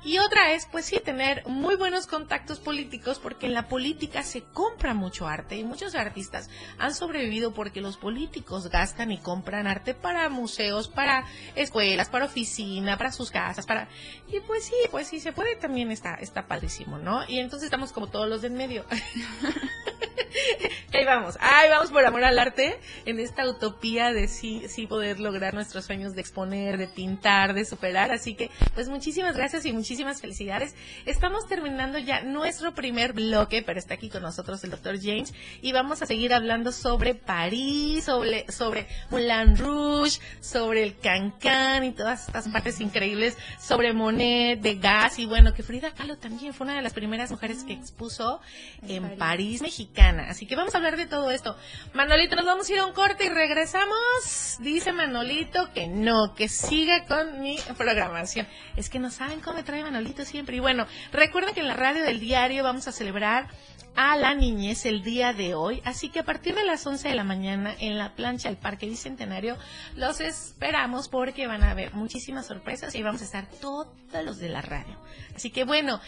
Y 0.06 0.20
otra 0.20 0.54
es, 0.54 0.68
pues 0.68 0.86
sí, 0.86 1.00
tener 1.04 1.44
muy 1.48 1.76
buenos 1.78 2.06
contactos 2.06 2.60
políticos 2.60 3.18
porque 3.18 3.48
en 3.48 3.56
la 3.56 3.68
política 3.68 4.22
se 4.22 4.44
compra 4.44 4.94
mucho 4.94 5.28
arte 5.28 5.56
y 5.58 5.64
muchos 5.64 5.96
artistas 5.96 6.48
han 6.78 6.94
sobrevivido 6.94 7.56
porque 7.56 7.82
los 7.82 7.98
políticos 7.98 8.70
gastan 8.70 9.12
y 9.12 9.18
compran 9.18 9.66
arte 9.66 9.96
para 9.96 10.30
museos, 10.30 10.90
para 10.90 11.26
escuelas, 11.56 12.10
para 12.10 12.26
oficina, 12.26 13.00
para 13.00 13.12
sus 13.12 13.32
casas, 13.32 13.66
para... 13.66 13.90
Y 14.32 14.42
pues 14.42 14.66
sí, 14.66 14.76
pues 14.92 15.08
sí, 15.08 15.20
se 15.20 15.34
puede 15.34 15.56
también, 15.56 15.90
está, 15.90 16.14
está 16.14 16.46
padrísimo, 16.46 17.00
¿no? 17.00 17.28
Y 17.28 17.40
entonces 17.40 17.66
estamos 17.66 17.92
como 17.92 18.06
todos 18.06 18.30
los 18.30 18.44
del 18.44 18.52
medio. 18.52 18.86
ahí 20.94 21.06
vamos, 21.06 21.38
ahí 21.40 21.70
vamos 21.70 21.92
por 21.92 22.06
amor 22.06 22.24
al 22.24 22.40
arte, 22.40 22.80
en 23.06 23.20
esta 23.20 23.48
utopía 23.48 24.14
de 24.14 24.28
sí, 24.28 24.64
sí 24.68 24.88
poder 24.88 25.20
lograr 25.20 25.54
nuestros 25.54 25.86
sueños 25.86 26.16
de 26.16 26.22
exponer, 26.22 26.78
de 26.78 26.88
pintar, 26.88 27.54
de 27.54 27.66
superar. 27.66 28.12
Así 28.12 28.36
que, 28.36 28.50
pues 28.74 28.90
muchísimas 28.90 29.36
gracias 29.36 29.66
y 29.66 29.74
muchísimas 29.74 30.22
felicidades. 30.22 30.76
Estamos 31.06 31.48
terminando 31.48 31.98
ya 31.98 32.22
nuestro 32.24 32.74
primer 32.74 33.14
bloque, 33.14 33.64
pero 33.64 33.80
está 33.80 33.96
aquí 33.96 34.10
con 34.10 34.22
nosotros 34.22 34.64
el 34.64 34.72
doctor 34.72 34.98
James 35.02 35.34
y 35.62 35.72
vamos 35.72 36.02
a 36.02 36.06
seguir 36.06 36.34
hablando 36.34 36.72
sobre 36.72 37.16
París, 37.16 38.06
sobre, 38.06 38.52
sobre 38.52 38.88
Moulin 39.10 39.58
Rouge, 39.58 40.20
sobre 40.40 40.84
el 40.84 40.98
Cancán 40.98 41.84
y 41.84 41.92
todas 41.92 42.28
estas 42.28 42.48
partes 42.50 42.80
increíbles, 42.80 43.38
sobre 43.60 43.94
Monet, 43.94 44.62
de 44.62 44.76
Gas 44.76 45.20
y 45.20 45.26
bueno, 45.26 45.54
que 45.54 45.64
Frida 45.64 45.92
Kahlo 45.92 46.18
también 46.18 46.54
fue 46.54 46.66
una 46.66 46.76
de 46.76 46.82
las 46.82 46.94
primeras 46.94 47.32
mujeres 47.32 47.64
que 47.64 47.74
expuso 47.74 48.42
en 48.88 49.18
París, 49.18 49.62
mexicana. 49.62 50.15
Así 50.24 50.46
que 50.46 50.56
vamos 50.56 50.74
a 50.74 50.78
hablar 50.78 50.98
de 50.98 51.06
todo 51.06 51.32
esto. 51.32 51.58
Manolito, 51.94 52.36
nos 52.36 52.46
vamos 52.46 52.70
a 52.70 52.74
ir 52.74 52.80
a 52.80 52.86
un 52.86 52.94
corte 52.94 53.26
y 53.26 53.30
regresamos. 53.30 54.58
Dice 54.60 54.92
Manolito 54.92 55.72
que 55.74 55.88
no, 55.88 56.34
que 56.36 56.50
siga 56.50 57.06
con 57.06 57.42
mi 57.42 57.58
programación. 57.78 58.48
Es 58.76 58.90
que 58.90 59.00
no 59.00 59.12
saben 59.12 59.42
cómo 59.42 59.58
me 59.58 59.64
trae 59.64 59.84
Manolito 59.84 60.26
siempre. 60.26 60.58
Y 60.58 60.60
bueno, 60.60 60.88
recuerden 61.12 61.54
que 61.54 61.62
en 61.62 61.68
la 61.68 61.76
radio 61.76 62.04
del 62.04 62.20
diario 62.20 62.64
vamos 62.64 62.88
a 62.88 62.92
celebrar 62.92 63.48
a 63.96 64.18
la 64.18 64.34
niñez 64.34 64.86
el 64.86 65.04
día 65.04 65.34
de 65.34 65.56
hoy. 65.56 65.82
Así 65.86 66.10
que 66.10 66.20
a 66.20 66.26
partir 66.26 66.56
de 66.56 66.66
las 66.66 66.86
11 66.86 67.10
de 67.10 67.16
la 67.16 67.24
mañana 67.24 67.74
en 67.80 67.98
la 67.98 68.16
plancha 68.16 68.50
del 68.50 68.58
Parque 68.58 68.88
Bicentenario 68.88 69.58
los 69.96 70.20
esperamos 70.20 71.08
porque 71.08 71.48
van 71.48 71.64
a 71.64 71.72
haber 71.72 71.94
muchísimas 71.94 72.46
sorpresas 72.46 72.94
y 72.96 73.04
vamos 73.04 73.22
a 73.22 73.26
estar 73.26 73.48
todos 73.62 73.88
los 74.24 74.38
de 74.38 74.50
la 74.50 74.62
radio. 74.62 74.98
Así 75.36 75.50
que 75.50 75.64
bueno, 75.64 76.02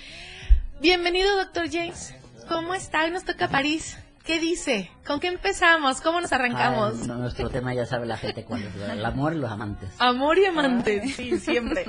bienvenido 0.81 1.35
doctor 1.37 1.69
James. 1.71 2.13
¿Cómo 2.47 2.73
está? 2.73 3.03
Hoy 3.05 3.11
nos 3.11 3.23
toca 3.25 3.47
París. 3.49 3.97
¿Qué 4.23 4.39
dice? 4.39 4.91
¿Con 5.05 5.19
qué 5.21 5.27
empezamos? 5.27 6.01
¿Cómo 6.01 6.19
nos 6.19 6.33
arrancamos? 6.33 6.95
Ah, 7.03 7.07
no, 7.07 7.15
nuestro 7.15 7.49
tema 7.49 7.73
ya 7.73 7.85
sabe 7.85 8.05
la 8.05 8.17
gente 8.17 8.43
cuál 8.43 8.63
es, 8.63 8.75
el 8.75 9.05
amor 9.05 9.33
y 9.33 9.37
los 9.37 9.49
amantes. 9.49 9.89
Amor 9.99 10.37
y 10.37 10.45
amantes, 10.45 11.15
sí, 11.15 11.39
siempre. 11.39 11.85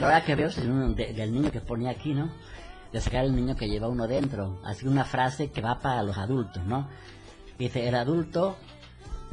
La 0.00 0.06
verdad 0.06 0.24
que 0.24 0.34
veo 0.36 0.48
de- 0.48 1.12
del 1.12 1.32
niño 1.32 1.50
que 1.50 1.60
ponía 1.60 1.90
aquí, 1.90 2.14
¿no? 2.14 2.30
De 2.92 3.00
sacar 3.00 3.24
el 3.24 3.34
niño 3.34 3.56
que 3.56 3.68
lleva 3.68 3.88
uno 3.88 4.06
dentro. 4.06 4.60
Así 4.64 4.86
una 4.86 5.04
frase 5.04 5.50
que 5.50 5.60
va 5.60 5.80
para 5.80 6.04
los 6.04 6.16
adultos, 6.18 6.62
¿no? 6.64 6.88
Dice, 7.58 7.88
el 7.88 7.96
adulto 7.96 8.56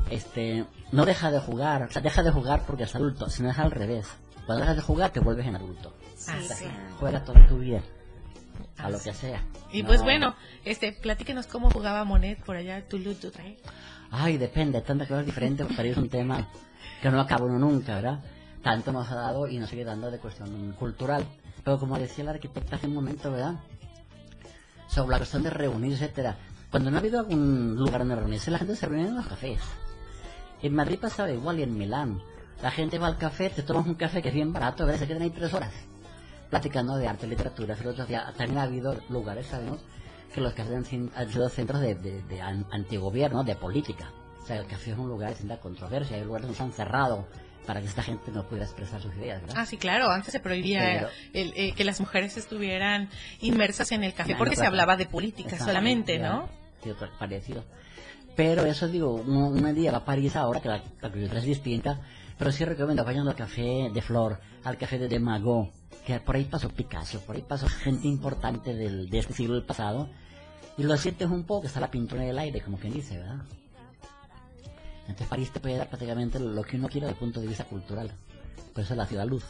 este, 0.10 0.66
no 0.92 1.06
deja 1.06 1.30
de 1.30 1.40
jugar, 1.40 1.84
o 1.84 1.92
sea, 1.92 2.02
deja 2.02 2.24
de 2.24 2.32
jugar 2.32 2.64
porque 2.66 2.84
es 2.84 2.96
adulto, 2.96 3.30
sino 3.30 3.52
es 3.52 3.60
al 3.60 3.70
revés. 3.70 4.08
Cuando 4.48 4.62
dejas 4.62 4.76
de 4.78 4.82
jugar 4.82 5.12
te 5.12 5.20
vuelves 5.20 5.46
en 5.46 5.56
adulto. 5.56 5.94
Ah, 6.28 6.36
O 6.40 6.42
sea, 6.42 6.56
sí. 6.56 6.66
Juega 7.00 7.24
toda 7.24 7.46
tu 7.48 7.60
vida, 7.60 7.82
a 8.78 8.90
lo 8.90 9.00
que 9.00 9.14
sea. 9.14 9.44
Y 9.72 9.82
No- 9.82 9.88
pues 9.88 10.02
bueno, 10.02 10.36
este, 10.66 10.92
platíquenos 10.94 11.48
cómo 11.48 11.70
jugaba 11.70 12.04
Monet 12.04 12.44
por 12.44 12.56
allá 12.56 12.78
en 12.78 12.88
Toulouse-Lautrec. 12.88 13.58
Ay, 14.12 14.38
depende, 14.38 14.82
tantas 14.82 15.08
cosas 15.08 15.26
diferentes, 15.26 15.66
para 15.76 15.88
es 15.90 15.98
un 15.98 16.10
tema 16.10 16.48
que 17.02 17.10
no 17.10 17.20
acaba 17.20 17.46
uno 17.46 17.60
nunca, 17.60 17.96
¿verdad? 17.96 18.20
Tanto 18.62 18.92
nos 18.92 19.10
ha 19.12 19.16
dado 19.16 19.48
y 19.48 19.58
nos 19.60 19.70
sigue 19.70 19.84
dando 19.84 20.10
de 20.12 20.20
cuestión 20.20 20.74
cultural. 20.74 21.26
Pero 21.64 21.80
como 21.80 21.98
decía 21.98 22.24
el 22.24 22.30
arquitecto 22.30 22.76
hace 22.76 22.88
un 22.88 22.94
momento, 22.94 23.32
¿verdad? 23.32 23.56
Sobre 24.88 25.12
la 25.12 25.18
cuestión 25.18 25.44
de 25.44 25.50
reunirse, 25.50 26.06
etcétera. 26.06 26.38
Cuando 26.70 26.90
no 26.92 26.98
ha 26.98 27.00
habido 27.00 27.20
algún 27.20 27.76
lugar 27.76 28.00
donde 28.00 28.16
reunirse, 28.16 28.52
la 28.52 28.58
gente 28.60 28.76
se 28.76 28.86
reúne 28.86 29.08
en 29.08 29.16
los 29.16 29.28
cafés. 29.28 29.60
En 30.62 30.74
Madrid 30.76 30.98
pasaba 31.00 31.32
igual 31.32 31.60
y 31.60 31.64
en 31.64 31.78
Milán. 31.78 32.22
La 32.62 32.72
gente 32.72 32.98
va 32.98 33.08
al 33.08 33.18
café, 33.18 33.50
te 33.50 33.64
tomas 33.64 33.86
un 33.86 33.96
café 33.96 34.22
que 34.22 34.30
es 34.30 34.34
bien 34.34 34.54
barato, 34.54 34.86
¿verdad? 34.86 35.00
Se 35.02 35.08
quedan 35.08 35.22
ahí 35.24 35.30
tres 35.30 35.54
horas 35.54 35.72
platicando 36.50 36.96
de 36.98 37.08
arte, 37.08 37.28
literatura, 37.28 37.76
filosofía. 37.76 38.26
También 38.38 38.58
ha 38.60 38.64
habido 38.64 38.96
lugares, 39.10 39.48
sabemos, 39.48 39.80
que 40.34 40.42
los 40.42 40.54
cafés 40.54 40.76
han 40.76 40.86
sin- 40.86 41.12
han 41.16 41.30
sido 41.32 41.48
centros 41.50 41.82
de, 41.82 41.96
de, 41.96 42.22
de 42.24 42.42
an- 42.42 42.66
antigobierno, 42.72 43.44
de 43.44 43.56
política. 43.56 44.12
O 44.42 44.46
sea, 44.46 44.58
el 44.58 44.66
café 44.68 44.92
es 44.92 44.98
un 44.98 45.08
lugar 45.08 45.30
de 45.30 45.36
cierta 45.36 45.58
controversia, 45.60 46.18
hay 46.18 46.24
lugares 46.26 46.48
donde 46.48 46.58
se 46.58 46.64
han 46.64 46.72
cerrado 46.74 47.28
para 47.66 47.80
que 47.80 47.88
esta 47.88 48.04
gente 48.04 48.30
no 48.32 48.44
pudiera 48.44 48.66
expresar 48.66 49.02
sus 49.02 49.16
ideas, 49.16 49.40
¿verdad? 49.42 49.56
Ah, 49.58 49.66
sí, 49.66 49.78
claro, 49.78 50.10
antes 50.10 50.34
se 50.34 50.40
prohibía 50.42 50.80
Pero- 50.82 51.10
el, 51.34 51.54
eh, 51.56 51.74
que 51.74 51.86
las 51.86 52.02
mujeres 52.02 52.36
estuvieran 52.36 53.10
inmersas 53.40 53.92
en 53.94 54.04
el 54.04 54.14
café 54.14 54.36
porque 54.36 54.56
no, 54.56 54.62
se 54.62 54.68
hablaba 54.68 54.98
de 54.98 55.06
política 55.06 55.58
solamente, 55.58 56.20
¿no? 56.20 56.50
sí, 56.84 56.92
parecido. 57.18 57.64
Pero 58.36 58.66
eso 58.66 58.88
digo, 58.88 59.14
un 59.14 59.74
día 59.76 59.92
va 59.92 60.00
a 60.00 60.06
París 60.06 60.36
ahora, 60.36 60.60
que 60.60 60.68
la, 60.68 60.84
la 61.02 61.10
cultura 61.12 61.38
es 61.40 61.46
distinta, 61.46 62.02
pero 62.38 62.52
sí 62.52 62.66
recomiendo, 62.66 63.06
vayan 63.06 63.28
al 63.28 63.36
café 63.36 63.90
de 63.94 64.02
Flor, 64.02 64.40
al 64.64 64.78
café 64.78 64.98
de 64.98 65.08
Demago, 65.08 65.72
que 66.06 66.20
por 66.20 66.36
ahí 66.36 66.46
pasó 66.46 66.70
Picasso, 66.70 67.22
por 67.22 67.36
ahí 67.36 67.44
pasó 67.48 67.68
gente 67.68 68.08
importante 68.08 68.74
del, 68.74 69.10
de 69.10 69.20
este 69.20 69.34
siglo 69.34 69.56
del 69.56 69.64
pasado, 69.64 70.10
y 70.78 70.84
lo 70.84 70.98
sientes 70.98 71.30
un 71.30 71.44
poco, 71.44 71.68
está 71.68 71.80
la 71.80 71.92
pintura 71.92 72.24
del 72.24 72.38
aire, 72.40 72.62
como 72.62 72.78
quien 72.78 72.94
dice, 72.94 73.18
¿verdad? 73.18 73.44
Entonces 75.02 75.28
París 75.28 75.52
te 75.52 75.60
puede 75.60 75.78
dar 75.78 75.90
prácticamente 75.90 76.40
lo 76.40 76.64
que 76.64 76.78
uno 76.78 76.88
quiera 76.88 77.08
desde 77.08 77.18
el 77.18 77.20
punto 77.20 77.42
de 77.42 77.48
vista 77.48 77.66
cultural. 77.66 78.12
Por 78.74 78.84
eso 78.84 78.94
es 78.94 78.98
la 78.98 79.06
ciudad 79.06 79.28
luz. 79.28 79.44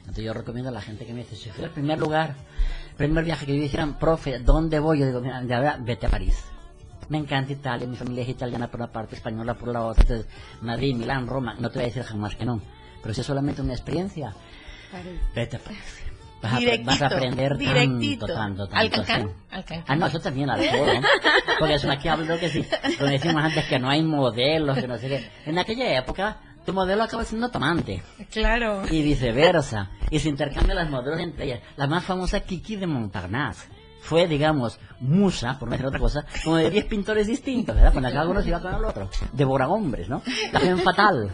Entonces 0.00 0.24
yo 0.24 0.32
recomiendo 0.32 0.70
a 0.70 0.72
la 0.72 0.80
gente 0.80 1.06
que 1.06 1.12
me 1.12 1.20
dice, 1.20 1.36
si 1.36 1.50
fui 1.50 1.64
al 1.64 1.70
primer 1.70 1.98
lugar, 1.98 2.34
primer 2.96 3.24
viaje 3.24 3.46
que 3.46 3.56
yo 3.56 3.62
hicieran, 3.62 3.98
profe, 3.98 4.40
¿dónde 4.40 4.80
voy? 4.80 4.98
Yo 4.98 5.06
digo, 5.06 5.20
mira, 5.20 5.40
de 5.40 5.46
verdad, 5.46 5.78
vete 5.80 6.06
a 6.06 6.10
París. 6.10 6.44
Me 7.08 7.18
encanta 7.18 7.52
Italia, 7.52 7.86
mi 7.86 7.96
familia 7.96 8.24
es 8.24 8.28
italiana 8.28 8.70
por 8.70 8.80
una 8.80 8.90
parte, 8.90 9.16
española 9.16 9.54
por 9.54 9.68
la 9.68 9.84
otra, 9.84 10.02
entonces 10.02 10.26
Madrid, 10.62 10.96
Milán, 10.96 11.26
Roma, 11.26 11.54
no 11.58 11.70
te 11.70 11.78
voy 11.78 11.84
a 11.84 11.86
decir 11.86 12.02
jamás 12.02 12.36
que 12.36 12.44
no. 12.44 12.60
Pero 13.02 13.14
si 13.14 13.20
es 13.20 13.26
solamente 13.26 13.62
una 13.62 13.72
experiencia, 13.72 14.34
vete 15.34 15.56
a 15.56 15.60
París. 15.60 15.78
Vas 16.42 16.54
a, 16.54 16.58
vas 16.84 17.02
a 17.02 17.06
aprender 17.06 17.56
directito. 17.58 18.26
tanto, 18.26 18.66
tanto, 18.66 18.74
Al 18.76 18.90
tanto. 18.90 19.34
al 19.50 19.64
cancán. 19.64 19.84
Ah, 19.86 19.96
no, 19.96 20.06
eso 20.06 20.20
también 20.20 20.48
al 20.48 20.62
foro. 20.62 20.92
Porque 21.58 21.74
eso 21.74 21.90
aquí 21.90 22.08
hablo 22.08 22.38
que 22.38 22.48
sí. 22.48 22.64
Como 22.98 23.10
decimos 23.10 23.44
antes 23.44 23.66
que 23.66 23.78
no 23.78 23.90
hay 23.90 24.02
modelos, 24.02 24.78
que 24.78 24.88
no 24.88 24.96
sé 24.96 25.08
qué. 25.08 25.30
En 25.44 25.58
aquella 25.58 25.98
época, 25.98 26.38
tu 26.64 26.72
modelo 26.72 27.02
acaba 27.02 27.24
siendo 27.24 27.50
tomante. 27.50 28.02
Claro. 28.30 28.82
Y 28.90 29.02
viceversa. 29.02 29.90
Y 30.10 30.18
se 30.18 30.30
intercambian 30.30 30.76
las 30.76 30.88
modelos 30.88 31.20
entre 31.20 31.44
ellas. 31.44 31.60
La 31.76 31.86
más 31.86 32.04
famosa 32.04 32.40
Kiki 32.40 32.76
de 32.76 32.86
Montparnasse. 32.86 33.68
Fue, 34.00 34.26
digamos, 34.26 34.80
musa, 35.00 35.58
por 35.58 35.68
no 35.68 35.72
decir 35.72 35.86
otra 35.86 35.98
cosa, 36.00 36.24
como 36.42 36.56
de 36.56 36.70
10 36.70 36.86
pintores 36.86 37.26
distintos, 37.26 37.76
¿verdad? 37.76 37.92
Cuando 37.92 38.10
cada 38.10 38.26
uno 38.26 38.40
se 38.40 38.48
iba 38.48 38.58
con 38.60 38.74
el 38.74 38.82
otro. 38.82 39.10
Devora 39.34 39.68
hombres, 39.68 40.08
¿no? 40.08 40.22
La 40.52 40.60
Femme 40.60 40.80
Fatal. 40.80 41.30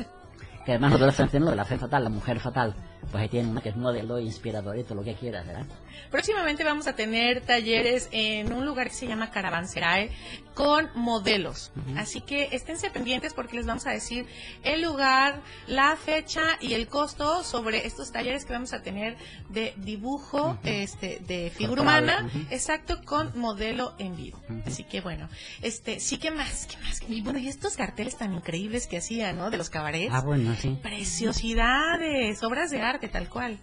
Que 0.64 0.73
además 0.73 0.90
nosotros 0.90 1.14
francés, 1.14 1.40
la 1.40 1.64
Femme 1.64 1.81
Fatal, 1.81 2.03
la 2.03 2.11
mujer 2.11 2.40
fatal. 2.40 2.75
Pues 3.11 3.23
ahí 3.23 3.29
tienen 3.29 3.55
es 3.71 3.77
modelo, 3.77 4.19
inspirador 4.19 4.79
y 4.79 4.83
todo 4.83 4.97
lo 4.97 5.05
que 5.05 5.14
quieras, 5.14 5.47
¿verdad? 5.47 5.66
Próximamente 6.11 6.65
vamos 6.65 6.87
a 6.87 6.95
tener 6.95 7.41
talleres 7.41 8.09
en 8.13 8.53
un 8.53 8.65
lugar 8.65 8.89
que 8.89 8.95
se 8.95 9.07
llama 9.07 9.31
Caravanserai 9.31 10.11
con 10.55 10.89
modelos. 10.95 11.71
Así 11.97 12.23
que 12.23 12.49
esténse 12.53 12.89
pendientes 12.89 13.35
porque 13.35 13.57
les 13.57 13.67
vamos 13.67 13.87
a 13.87 13.91
decir 13.91 14.27
el 14.63 14.81
lugar, 14.81 15.43
la 15.67 15.97
fecha 15.97 16.57
y 16.61 16.73
el 16.73 16.89
costo 16.89 17.45
sobre 17.45 17.87
estos 17.87 18.11
talleres 18.11 18.47
que 18.47 18.55
vamos 18.55 18.73
a 18.73 18.83
tener 18.83 19.19
de 19.51 19.75
dibujo 19.77 20.59
este 20.65 21.21
de 21.27 21.53
figura 21.55 21.83
humana, 21.83 22.31
exacto, 22.51 23.03
con 23.05 23.39
modelo 23.39 23.95
en 23.99 24.17
vivo. 24.17 24.41
Así 24.67 24.85
que 24.85 25.03
bueno, 25.03 25.29
este 25.61 26.01
sí 26.01 26.17
que 26.17 26.31
más, 26.31 26.67
que 26.67 26.79
más. 26.79 27.03
Y 27.07 27.21
bueno, 27.21 27.39
y 27.39 27.49
estos 27.49 27.77
carteles 27.77 28.17
tan 28.17 28.33
increíbles 28.33 28.87
que 28.87 28.97
hacían, 28.97 29.37
¿no? 29.37 29.51
De 29.51 29.59
los 29.59 29.69
cabarets. 29.69 30.15
Ah, 30.15 30.23
bueno, 30.23 30.57
sí. 30.59 30.79
Preciosidades, 30.83 32.43
obras 32.43 32.71
de 32.71 32.81
arte 32.81 33.09
tal 33.09 33.29
cual. 33.29 33.59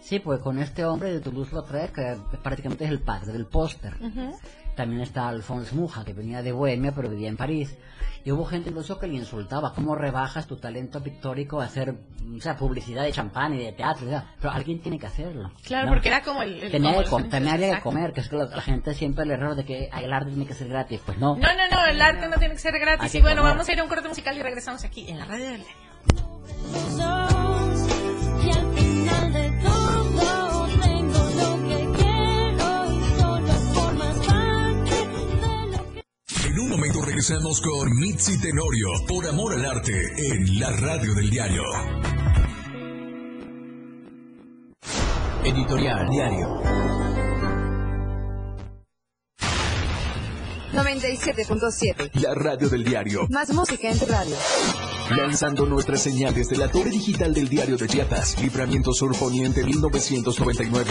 Sí, 0.00 0.18
pues 0.20 0.40
con 0.40 0.58
este 0.58 0.84
hombre 0.84 1.12
de 1.12 1.20
Toulouse-Lautrec, 1.20 1.92
que 1.92 2.16
prácticamente 2.42 2.84
es 2.84 2.90
el 2.90 3.00
padre 3.00 3.32
del 3.32 3.46
póster. 3.46 3.94
Ujú. 4.00 4.34
También 4.74 5.02
está 5.02 5.28
Alphonse 5.28 5.74
Muja, 5.74 6.04
que 6.04 6.12
venía 6.12 6.40
de 6.40 6.52
Bohemia, 6.52 6.92
pero 6.94 7.08
vivía 7.10 7.28
en 7.28 7.36
París. 7.36 7.76
Y 8.24 8.30
hubo 8.30 8.44
gente 8.44 8.70
incluso 8.70 8.98
que 8.98 9.06
le 9.08 9.14
insultaba, 9.14 9.72
¿cómo 9.74 9.94
rebajas 9.96 10.46
tu 10.46 10.56
talento 10.56 11.02
pictórico 11.02 11.60
a 11.60 11.64
hacer 11.64 11.94
o 12.36 12.40
sea, 12.40 12.56
publicidad 12.56 13.02
de 13.02 13.10
champán 13.12 13.54
y 13.54 13.58
de 13.64 13.72
teatro? 13.72 14.06
o 14.06 14.10
sea, 14.10 14.34
pero 14.40 14.52
alguien 14.52 14.80
tiene 14.80 14.98
que 14.98 15.06
hacerlo. 15.06 15.50
Claro, 15.64 15.86
¿no? 15.86 15.92
porque 15.94 16.08
era 16.08 16.22
como 16.22 16.42
el... 16.42 16.62
el- 16.62 16.70
Tenía 16.70 16.90
como 17.04 17.28
que 17.28 17.36
el- 17.36 17.48
había 17.48 17.76
que 17.76 17.82
comer, 17.82 18.12
que 18.12 18.20
es 18.20 18.28
que 18.28 18.36
la, 18.36 18.44
la 18.44 18.60
gente 18.60 18.94
siempre 18.94 19.24
el 19.24 19.30
error 19.32 19.56
de 19.56 19.64
que 19.64 19.88
el 20.00 20.12
arte 20.12 20.30
tiene 20.30 20.46
que 20.46 20.54
ser 20.54 20.68
gratis. 20.68 21.00
Pues 21.04 21.18
no. 21.18 21.36
No, 21.36 21.42
no, 21.42 21.68
no, 21.70 21.86
el 21.86 22.00
arte 22.00 22.28
no 22.28 22.36
tiene 22.38 22.54
que 22.54 22.60
ser 22.60 22.78
gratis. 22.78 23.12
Y 23.14 23.20
bueno, 23.20 23.40
comer. 23.42 23.54
vamos 23.54 23.68
a 23.68 23.72
ir 23.72 23.80
a 23.80 23.82
un 23.82 23.88
corte 23.88 24.08
musical 24.08 24.36
y 24.36 24.42
regresamos 24.42 24.84
aquí 24.84 25.08
en 25.08 25.18
la 25.18 25.24
radio 25.24 25.44
del 25.50 25.64
diario. 25.64 27.57
En 36.48 36.58
un 36.58 36.70
momento 36.70 37.02
regresamos 37.02 37.60
con 37.60 37.94
Mitzi 37.94 38.40
Tenorio 38.40 38.88
por 39.06 39.26
Amor 39.26 39.52
al 39.52 39.66
Arte 39.66 39.92
en 40.16 40.58
la 40.58 40.70
radio 40.70 41.12
del 41.12 41.28
diario. 41.28 41.62
Editorial 45.44 46.08
Diario. 46.08 46.62
97.7. 50.72 52.10
La 52.14 52.34
radio 52.34 52.70
del 52.70 52.82
diario. 52.82 53.26
Más 53.28 53.52
música 53.52 53.90
en 53.90 53.98
tu 53.98 54.06
radio. 54.06 54.34
Lanzando 55.10 55.66
nuestras 55.66 56.00
señales 56.00 56.48
de 56.48 56.56
la 56.56 56.70
torre 56.70 56.88
digital 56.88 57.34
del 57.34 57.50
diario 57.50 57.76
de 57.76 57.86
Chiapas. 57.86 58.40
Libramiento 58.40 58.94
Sur 58.94 59.14
Poniente 59.18 59.62
1999. 59.64 60.90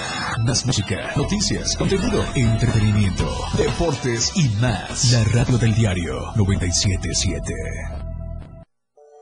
Más 0.43 0.65
música, 0.65 1.11
noticias, 1.15 1.75
contenido, 1.77 2.23
entretenimiento, 2.35 3.29
deportes 3.57 4.31
y 4.35 4.49
más. 4.59 5.11
La 5.11 5.23
radio 5.25 5.57
del 5.59 5.75
diario 5.75 6.31
977. 6.35 8.00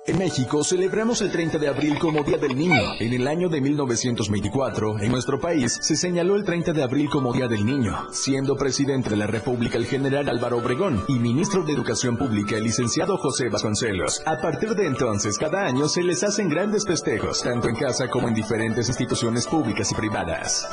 En 0.09 0.17
México 0.17 0.63
celebramos 0.63 1.21
el 1.21 1.31
30 1.31 1.59
de 1.59 1.67
abril 1.67 1.99
como 1.99 2.23
Día 2.23 2.39
del 2.39 2.57
Niño. 2.57 2.95
En 2.99 3.13
el 3.13 3.27
año 3.27 3.47
de 3.47 3.61
1924, 3.61 5.01
en 5.01 5.11
nuestro 5.11 5.39
país, 5.39 5.77
se 5.83 5.95
señaló 5.95 6.35
el 6.35 6.43
30 6.43 6.73
de 6.73 6.81
abril 6.81 7.11
como 7.11 7.31
Día 7.31 7.47
del 7.47 7.63
Niño, 7.63 8.11
siendo 8.11 8.55
presidente 8.55 9.11
de 9.11 9.17
la 9.17 9.27
República 9.27 9.77
el 9.77 9.85
general 9.85 10.27
Álvaro 10.27 10.57
Obregón 10.57 11.03
y 11.07 11.19
ministro 11.19 11.63
de 11.63 11.73
Educación 11.73 12.17
Pública 12.17 12.57
el 12.57 12.63
licenciado 12.63 13.17
José 13.17 13.49
Vasconcelos. 13.49 14.23
A 14.25 14.41
partir 14.41 14.69
de 14.73 14.87
entonces, 14.87 15.37
cada 15.37 15.67
año 15.67 15.87
se 15.87 16.01
les 16.01 16.23
hacen 16.23 16.49
grandes 16.49 16.87
festejos, 16.87 17.43
tanto 17.43 17.69
en 17.69 17.75
casa 17.75 18.07
como 18.07 18.27
en 18.29 18.33
diferentes 18.33 18.87
instituciones 18.87 19.45
públicas 19.45 19.91
y 19.91 19.93
privadas. 19.93 20.67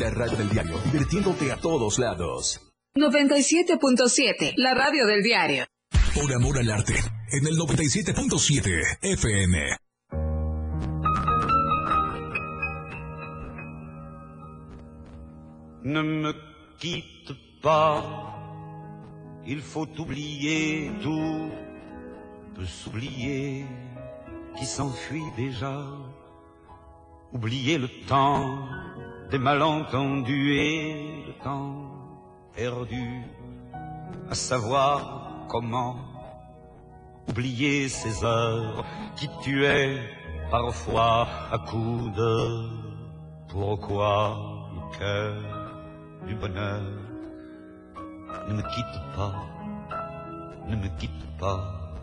La 0.00 0.10
radio 0.10 0.36
del 0.36 0.48
diario, 0.48 0.74
divirtiéndote 0.86 1.52
a 1.52 1.58
todos 1.58 2.00
lados. 2.00 2.60
97.7, 2.96 4.54
la 4.56 4.74
radio 4.74 5.06
del 5.06 5.22
diario. 5.22 5.64
Por 6.12 6.32
amor 6.32 6.58
al 6.58 6.70
arte, 6.70 6.94
en 7.32 7.46
el 7.46 7.56
97.7 7.56 8.98
FM. 9.02 9.56
Ne 15.84 16.02
me 16.02 16.32
quitte 16.78 17.34
pas, 17.62 18.02
il 19.46 19.60
faut 19.60 19.88
oublier 19.98 20.90
tout, 21.02 21.50
peut 22.54 22.64
s'oublier 22.64 23.64
qui 24.56 24.66
s'enfuit 24.66 25.30
déjà, 25.36 25.84
oublier 27.32 27.78
le 27.78 27.88
temps 28.06 28.58
des 29.30 29.38
malentendus 29.38 30.54
et 30.56 31.24
le 31.26 31.32
temps 31.42 31.90
perdu, 32.54 33.22
à 34.30 34.34
savoir 34.34 35.46
comment 35.48 36.13
oublier 37.28 37.88
ces 37.88 38.24
heures 38.24 38.84
qui 39.16 39.28
tuaient 39.42 40.00
parfois 40.50 41.26
à 41.50 41.58
coups 41.58 42.14
de 42.16 42.68
pourquoi 43.48 44.36
le 44.74 44.98
cœur 44.98 45.34
du 46.26 46.34
bonheur 46.34 46.82
ne 48.48 48.54
me 48.54 48.62
quitte 48.62 49.00
pas, 49.16 49.34
ne 50.68 50.76
me 50.76 50.88
quitte 50.98 51.10
pas, 51.38 51.94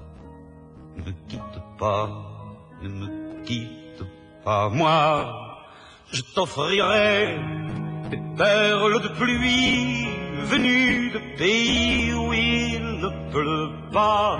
ne 0.98 1.04
me 1.04 1.12
quitte 1.28 1.62
pas, 1.78 2.10
ne 2.82 2.90
me 2.90 3.44
quitte 3.44 4.04
pas. 4.44 4.70
Moi, 4.70 5.26
je 6.12 6.22
t'offrirai 6.34 7.38
des 8.10 8.22
perles 8.38 9.02
de 9.02 9.08
pluie 9.10 10.08
venues 10.46 11.12
de 11.12 11.20
pays 11.38 12.14
où 12.14 12.34
il 12.34 13.00
ne 13.04 13.32
pleut 13.32 13.72
pas. 13.92 14.40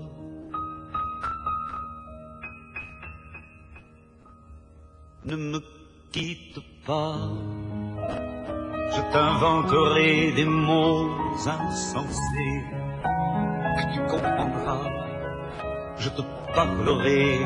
Ne 5.23 5.35
me 5.35 5.59
quitte 6.11 6.59
pas. 6.87 7.15
Je 8.95 9.01
t'inventerai 9.13 10.31
des 10.31 10.45
mots 10.45 11.11
insensés 11.45 12.63
que 13.77 13.93
tu 13.93 13.99
comprendras. 14.09 14.89
Je 15.99 16.09
te 16.09 16.23
parlerai 16.55 17.39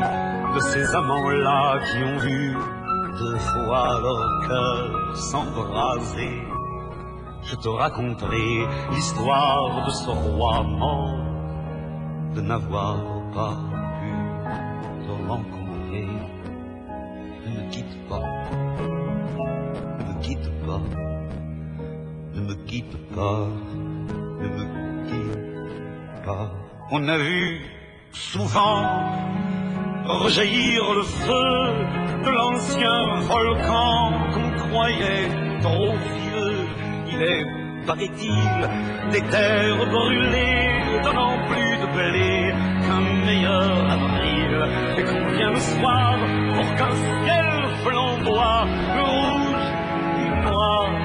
de 0.56 0.60
ces 0.62 0.96
amants-là 0.96 1.80
qui 1.86 1.98
ont 1.98 2.18
vu 2.20 2.56
deux 3.20 3.38
fois 3.40 4.00
leur 4.00 4.48
cœur 4.48 5.18
s'embraser. 5.18 6.44
Je 7.44 7.56
te 7.58 7.68
raconterai 7.68 8.66
l'histoire 8.92 9.86
de 9.86 9.92
ce 9.92 10.10
roi 10.12 10.64
mort 10.64 11.20
de 12.36 12.40
n'avoir 12.40 12.98
pas 13.34 13.75
me 22.46 22.56
quitte 22.66 22.98
pas, 23.16 23.48
ne 24.42 24.48
me 24.58 24.66
quitte 25.08 26.26
pas. 26.26 26.52
On 26.92 27.08
a 27.08 27.18
vu 27.18 27.62
souvent 28.12 28.84
rejaillir 30.06 30.82
le 30.94 31.04
feu 31.04 31.50
de 32.26 32.30
l'ancien 32.30 33.20
volcan 33.22 34.12
qu'on 34.34 34.50
croyait 34.68 35.28
trop 35.62 35.94
vieux. 36.20 36.58
Il 37.12 37.22
est, 37.24 37.46
paraît-il, 37.88 38.60
des 39.12 39.22
terres 39.22 39.86
brûlées, 39.90 41.02
donnant 41.04 41.38
plus 41.50 41.74
de 41.84 41.88
blé 41.98 42.54
qu'un 42.86 43.26
meilleur 43.26 43.92
avril. 43.98 44.54
Et 44.98 45.04
qu'on 45.04 45.26
vient 45.36 45.52
le 45.52 45.60
soir 45.60 46.16
pour 46.56 46.76
qu'un 46.76 46.96
ciel 47.06 47.48
flamboie, 47.84 48.68
le 48.98 49.04
rouge 49.04 49.68
et 50.22 50.50
noir 50.50 51.05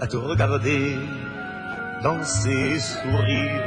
à 0.00 0.06
te 0.06 0.16
regarder 0.16 0.96
danser, 2.02 2.78
sourire, 2.78 3.62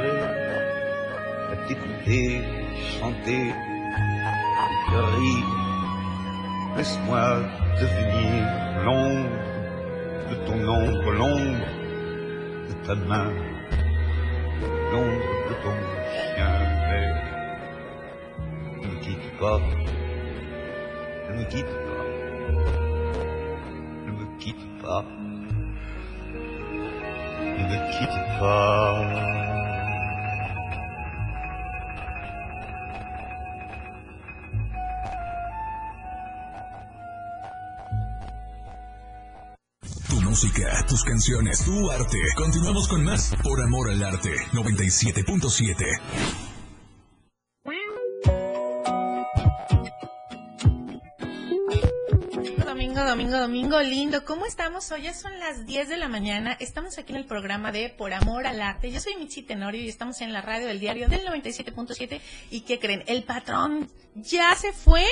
à 1.52 1.56
t'écouter 1.66 2.42
chanter, 2.98 3.52
rire. 4.88 5.46
Laisse-moi 6.76 7.40
devenir 7.80 8.46
l'ombre 8.84 9.28
de 10.30 10.34
ton 10.46 10.68
ombre, 10.68 11.10
l'ombre 11.12 11.66
de 12.68 12.86
ta 12.86 12.94
main, 12.94 13.32
l'ombre 14.92 15.32
de 15.48 15.54
ton 15.64 15.76
chien. 16.14 16.54
Ne 18.80 18.86
me 18.86 19.00
quitte 19.00 19.28
pas, 19.40 19.60
ne 21.28 21.36
me 21.36 21.44
quitte 21.44 21.74
pas, 21.86 22.04
ne 24.06 24.12
me 24.12 24.38
quitte 24.38 24.82
pas. 24.82 25.19
Tu 40.08 40.20
música, 40.22 40.84
tus 40.88 41.04
canciones, 41.04 41.64
tu 41.64 41.90
arte. 41.90 42.18
Continuamos 42.36 42.88
con 42.88 43.04
más 43.04 43.32
por 43.42 43.62
amor 43.62 43.90
al 43.90 44.02
arte 44.02 44.30
97.7. 44.52 46.49
Domingo, 53.10 53.40
domingo, 53.40 53.80
lindo. 53.80 54.24
¿Cómo 54.24 54.46
estamos? 54.46 54.92
Hoy 54.92 55.02
ya 55.02 55.14
son 55.14 55.36
las 55.40 55.66
10 55.66 55.88
de 55.88 55.96
la 55.96 56.06
mañana. 56.06 56.56
Estamos 56.60 56.96
aquí 56.96 57.10
en 57.10 57.18
el 57.18 57.24
programa 57.24 57.72
de 57.72 57.88
Por 57.88 58.14
Amor 58.14 58.46
al 58.46 58.62
Arte. 58.62 58.92
Yo 58.92 59.00
soy 59.00 59.16
Michi 59.16 59.42
Tenorio 59.42 59.82
y 59.82 59.88
estamos 59.88 60.20
en 60.20 60.32
la 60.32 60.42
radio 60.42 60.68
del 60.68 60.78
diario 60.78 61.08
del 61.08 61.26
97.7. 61.26 62.20
¿Y 62.52 62.60
qué 62.60 62.78
creen? 62.78 63.02
El 63.08 63.24
patrón 63.24 63.90
ya 64.14 64.54
se 64.54 64.72
fue 64.72 65.04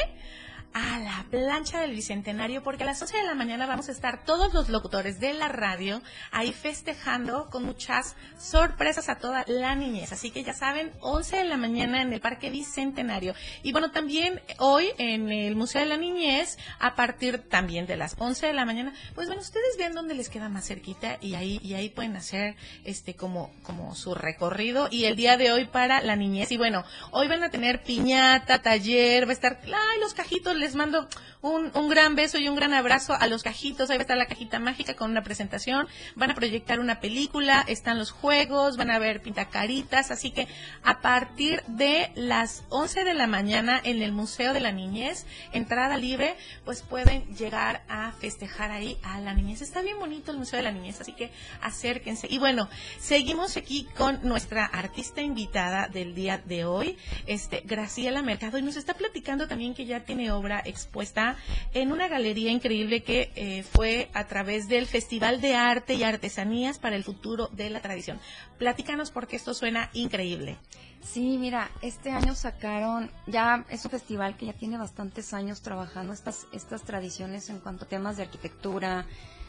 a 0.78 0.98
la 1.00 1.26
plancha 1.28 1.80
del 1.80 1.90
Bicentenario 1.90 2.62
porque 2.62 2.84
a 2.84 2.86
las 2.86 3.02
11 3.02 3.16
de 3.16 3.24
la 3.24 3.34
mañana 3.34 3.66
vamos 3.66 3.88
a 3.88 3.92
estar 3.92 4.24
todos 4.24 4.54
los 4.54 4.68
locutores 4.68 5.18
de 5.18 5.32
la 5.32 5.48
radio 5.48 6.00
ahí 6.30 6.52
festejando 6.52 7.48
con 7.50 7.64
muchas 7.64 8.14
sorpresas 8.38 9.08
a 9.08 9.16
toda 9.16 9.44
la 9.48 9.74
niñez. 9.74 10.12
Así 10.12 10.30
que 10.30 10.44
ya 10.44 10.52
saben, 10.52 10.92
11 11.00 11.38
de 11.38 11.44
la 11.44 11.56
mañana 11.56 12.02
en 12.02 12.12
el 12.12 12.20
Parque 12.20 12.50
Bicentenario. 12.50 13.34
Y 13.64 13.72
bueno, 13.72 13.90
también 13.90 14.40
hoy 14.58 14.90
en 14.98 15.32
el 15.32 15.56
Museo 15.56 15.80
de 15.80 15.88
la 15.88 15.96
Niñez, 15.96 16.58
a 16.78 16.94
partir 16.94 17.48
también 17.48 17.86
de 17.86 17.96
las 17.96 18.14
11 18.16 18.46
de 18.46 18.52
la 18.52 18.64
mañana, 18.64 18.94
pues 19.14 19.26
bueno, 19.26 19.42
ustedes 19.42 19.76
vean 19.78 19.94
dónde 19.94 20.14
les 20.14 20.28
queda 20.28 20.48
más 20.48 20.66
cerquita 20.66 21.18
y 21.20 21.34
ahí 21.34 21.58
y 21.62 21.74
ahí 21.74 21.88
pueden 21.88 22.14
hacer 22.16 22.54
este 22.84 23.14
como 23.14 23.52
como 23.62 23.94
su 23.96 24.14
recorrido 24.14 24.88
y 24.90 25.06
el 25.06 25.16
día 25.16 25.36
de 25.36 25.50
hoy 25.50 25.64
para 25.64 26.02
la 26.02 26.14
niñez. 26.14 26.52
Y 26.52 26.56
bueno, 26.56 26.84
hoy 27.10 27.26
van 27.26 27.42
a 27.42 27.50
tener 27.50 27.82
piñata, 27.82 28.62
taller, 28.62 29.26
va 29.26 29.30
a 29.30 29.32
estar, 29.32 29.60
ay, 29.64 30.00
los 30.00 30.14
cajitos 30.14 30.56
les 30.56 30.67
mando 30.74 31.08
un, 31.42 31.70
un, 31.74 31.88
gran 31.88 32.14
beso 32.16 32.38
y 32.38 32.48
un 32.48 32.56
gran 32.56 32.74
abrazo 32.74 33.14
a 33.14 33.26
los 33.26 33.42
cajitos. 33.42 33.90
Ahí 33.90 33.96
va 33.96 34.02
a 34.02 34.02
estar 34.02 34.16
la 34.16 34.26
cajita 34.26 34.58
mágica 34.58 34.94
con 34.94 35.10
una 35.10 35.22
presentación. 35.22 35.86
Van 36.16 36.30
a 36.30 36.34
proyectar 36.34 36.80
una 36.80 37.00
película, 37.00 37.64
están 37.66 37.98
los 37.98 38.10
juegos, 38.10 38.76
van 38.76 38.90
a 38.90 38.98
ver 38.98 39.20
pintacaritas. 39.22 40.10
Así 40.10 40.30
que 40.30 40.48
a 40.82 41.00
partir 41.00 41.62
de 41.66 42.10
las 42.14 42.64
11 42.70 43.04
de 43.04 43.14
la 43.14 43.26
mañana 43.26 43.80
en 43.82 44.02
el 44.02 44.12
Museo 44.12 44.52
de 44.52 44.60
la 44.60 44.72
Niñez, 44.72 45.26
entrada 45.52 45.96
libre, 45.96 46.36
pues 46.64 46.82
pueden 46.82 47.24
llegar 47.36 47.82
a 47.88 48.12
festejar 48.12 48.70
ahí 48.70 48.98
a 49.02 49.20
la 49.20 49.34
niñez. 49.34 49.62
Está 49.62 49.82
bien 49.82 49.98
bonito 49.98 50.32
el 50.32 50.38
Museo 50.38 50.58
de 50.58 50.64
la 50.64 50.72
Niñez, 50.72 51.00
así 51.00 51.12
que 51.12 51.30
acérquense. 51.60 52.26
Y 52.30 52.38
bueno, 52.38 52.68
seguimos 52.98 53.56
aquí 53.56 53.86
con 53.96 54.20
nuestra 54.22 54.64
artista 54.64 55.20
invitada 55.20 55.88
del 55.88 56.14
día 56.14 56.38
de 56.38 56.64
hoy, 56.64 56.96
este 57.26 57.62
Graciela 57.64 58.22
Mercado, 58.22 58.58
y 58.58 58.62
nos 58.62 58.76
está 58.76 58.94
platicando 58.94 59.46
también 59.48 59.74
que 59.74 59.86
ya 59.86 60.00
tiene 60.00 60.30
obra 60.30 60.47
expuesta 60.56 61.36
en 61.74 61.92
una 61.92 62.08
galería 62.08 62.50
increíble 62.50 63.02
que 63.02 63.30
eh, 63.36 63.62
fue 63.62 64.08
a 64.14 64.26
través 64.26 64.68
del 64.68 64.86
Festival 64.86 65.40
de 65.40 65.54
Arte 65.54 65.94
y 65.94 66.02
Artesanías 66.02 66.78
para 66.78 66.96
el 66.96 67.04
Futuro 67.04 67.48
de 67.52 67.70
la 67.70 67.80
Tradición. 67.80 68.20
Platícanos 68.58 69.10
porque 69.10 69.36
esto 69.36 69.54
suena 69.54 69.90
increíble. 69.92 70.58
Sí, 71.02 71.38
mira, 71.38 71.70
este 71.80 72.10
año 72.10 72.34
sacaron, 72.34 73.10
ya 73.26 73.64
es 73.70 73.84
un 73.84 73.90
festival 73.90 74.36
que 74.36 74.46
ya 74.46 74.52
tiene 74.52 74.76
bastantes 74.76 75.32
años 75.32 75.62
trabajando 75.62 76.12
estas, 76.12 76.46
estas 76.52 76.82
tradiciones 76.82 77.48
en 77.50 77.60
cuanto 77.60 77.84
a 77.84 77.88
temas 77.88 78.16
de 78.16 78.24
arquitectura, 78.24 79.06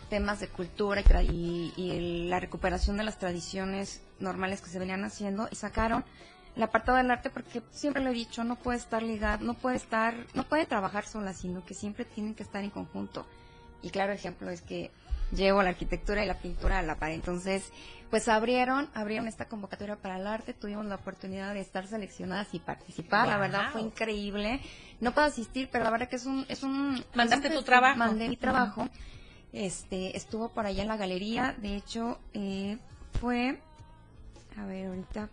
temas 0.10 0.40
de 0.40 0.48
cultura 0.48 1.04
y, 1.22 1.74
y 1.76 2.28
la 2.30 2.40
recuperación 2.40 2.98
de 2.98 3.04
las 3.04 3.20
tradiciones 3.20 4.02
normales 4.20 4.62
que 4.62 4.70
se 4.70 4.80
venían 4.80 5.04
haciendo 5.04 5.48
y 5.52 5.56
sacaron 5.56 6.04
el 6.60 6.64
apartado 6.64 6.98
del 6.98 7.10
arte 7.10 7.30
porque 7.30 7.62
siempre 7.72 8.04
lo 8.04 8.10
he 8.10 8.14
dicho, 8.14 8.44
no 8.44 8.58
puede 8.58 8.78
estar 8.78 9.02
ligado, 9.02 9.46
no 9.46 9.54
puede 9.54 9.78
estar, 9.78 10.14
no 10.34 10.44
puede 10.44 10.66
trabajar 10.66 11.06
sola, 11.06 11.34
sino 11.34 11.64
que 11.64 11.74
siempre 11.74 12.04
tienen 12.04 12.36
que 12.36 12.44
estar 12.44 12.62
en 12.62 12.70
conjunto. 12.70 13.26
Y 13.82 13.92
claro 13.92 14.12
ejemplo 14.12 14.50
es 14.50 14.62
que 14.62 14.92
llevo 15.32 15.64
la 15.64 15.70
arquitectura 15.70 16.22
y 16.22 16.28
la 16.28 16.38
pintura 16.38 16.80
a 16.80 16.82
la 16.82 16.96
par. 16.96 17.12
Entonces, 17.12 17.72
pues 18.10 18.28
abrieron, 18.28 18.90
abrieron 18.94 19.30
esta 19.30 19.46
convocatoria 19.46 19.96
para 19.96 20.18
el 20.18 20.28
arte, 20.28 20.54
tuvimos 20.54 20.86
la 20.86 20.96
oportunidad 20.96 21.54
de 21.54 21.62
estar 21.62 21.88
seleccionadas 21.88 22.54
y 22.54 22.60
participar, 22.60 23.30
la 23.30 23.38
verdad 23.38 23.72
fue 23.72 23.80
increíble. 23.80 24.60
No 25.00 25.14
puedo 25.14 25.28
asistir, 25.28 25.70
pero 25.72 25.86
la 25.86 25.92
verdad 25.92 26.10
que 26.10 26.18
es 26.18 26.26
un, 26.26 26.46
es 26.50 26.64
un, 26.64 27.02
mandaste 27.16 27.48
es 27.48 27.54
un, 27.54 27.60
tu 27.60 27.64
trabajo, 27.64 27.98
mandé 27.98 28.28
mi 28.28 28.36
trabajo. 28.36 28.90
Este, 29.54 30.18
estuvo 30.18 30.50
por 30.50 30.66
allá 30.66 30.82
en 30.82 30.90
la 30.90 30.98
galería, 30.98 31.56
de 31.58 31.78
hecho, 31.78 32.20
eh, 32.34 32.78
fue, 33.22 33.62
a 34.58 34.66
ver, 34.66 34.88
ahorita 34.88 35.30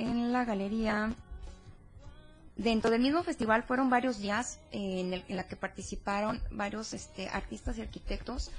en 0.00 0.32
la 0.32 0.44
galería. 0.44 1.12
Dentro 2.56 2.90
del 2.90 3.00
mismo 3.00 3.22
festival 3.22 3.62
fueron 3.62 3.88
varios 3.90 4.18
días 4.18 4.58
eh, 4.72 5.00
en, 5.00 5.14
el, 5.14 5.24
en 5.28 5.36
la 5.36 5.44
que 5.46 5.56
participaron 5.56 6.40
varios 6.50 6.92
este, 6.92 7.28
artistas 7.28 7.78
y 7.78 7.82
arquitectos 7.82 8.50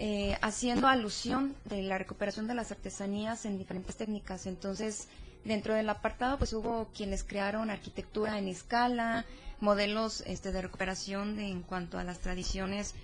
eh, 0.00 0.38
haciendo 0.42 0.86
alusión 0.86 1.56
de 1.64 1.82
la 1.82 1.98
recuperación 1.98 2.46
de 2.46 2.54
las 2.54 2.70
artesanías 2.70 3.44
en 3.44 3.58
diferentes 3.58 3.96
técnicas. 3.96 4.46
Entonces, 4.46 5.08
dentro 5.44 5.74
del 5.74 5.88
apartado, 5.90 6.38
pues 6.38 6.52
hubo 6.52 6.88
quienes 6.96 7.24
crearon 7.24 7.68
arquitectura 7.68 8.38
en 8.38 8.46
escala, 8.46 9.24
modelos 9.60 10.22
este, 10.26 10.52
de 10.52 10.62
recuperación 10.62 11.34
de, 11.36 11.48
en 11.48 11.62
cuanto 11.62 11.98
a 11.98 12.04
las 12.04 12.20
tradiciones 12.20 12.94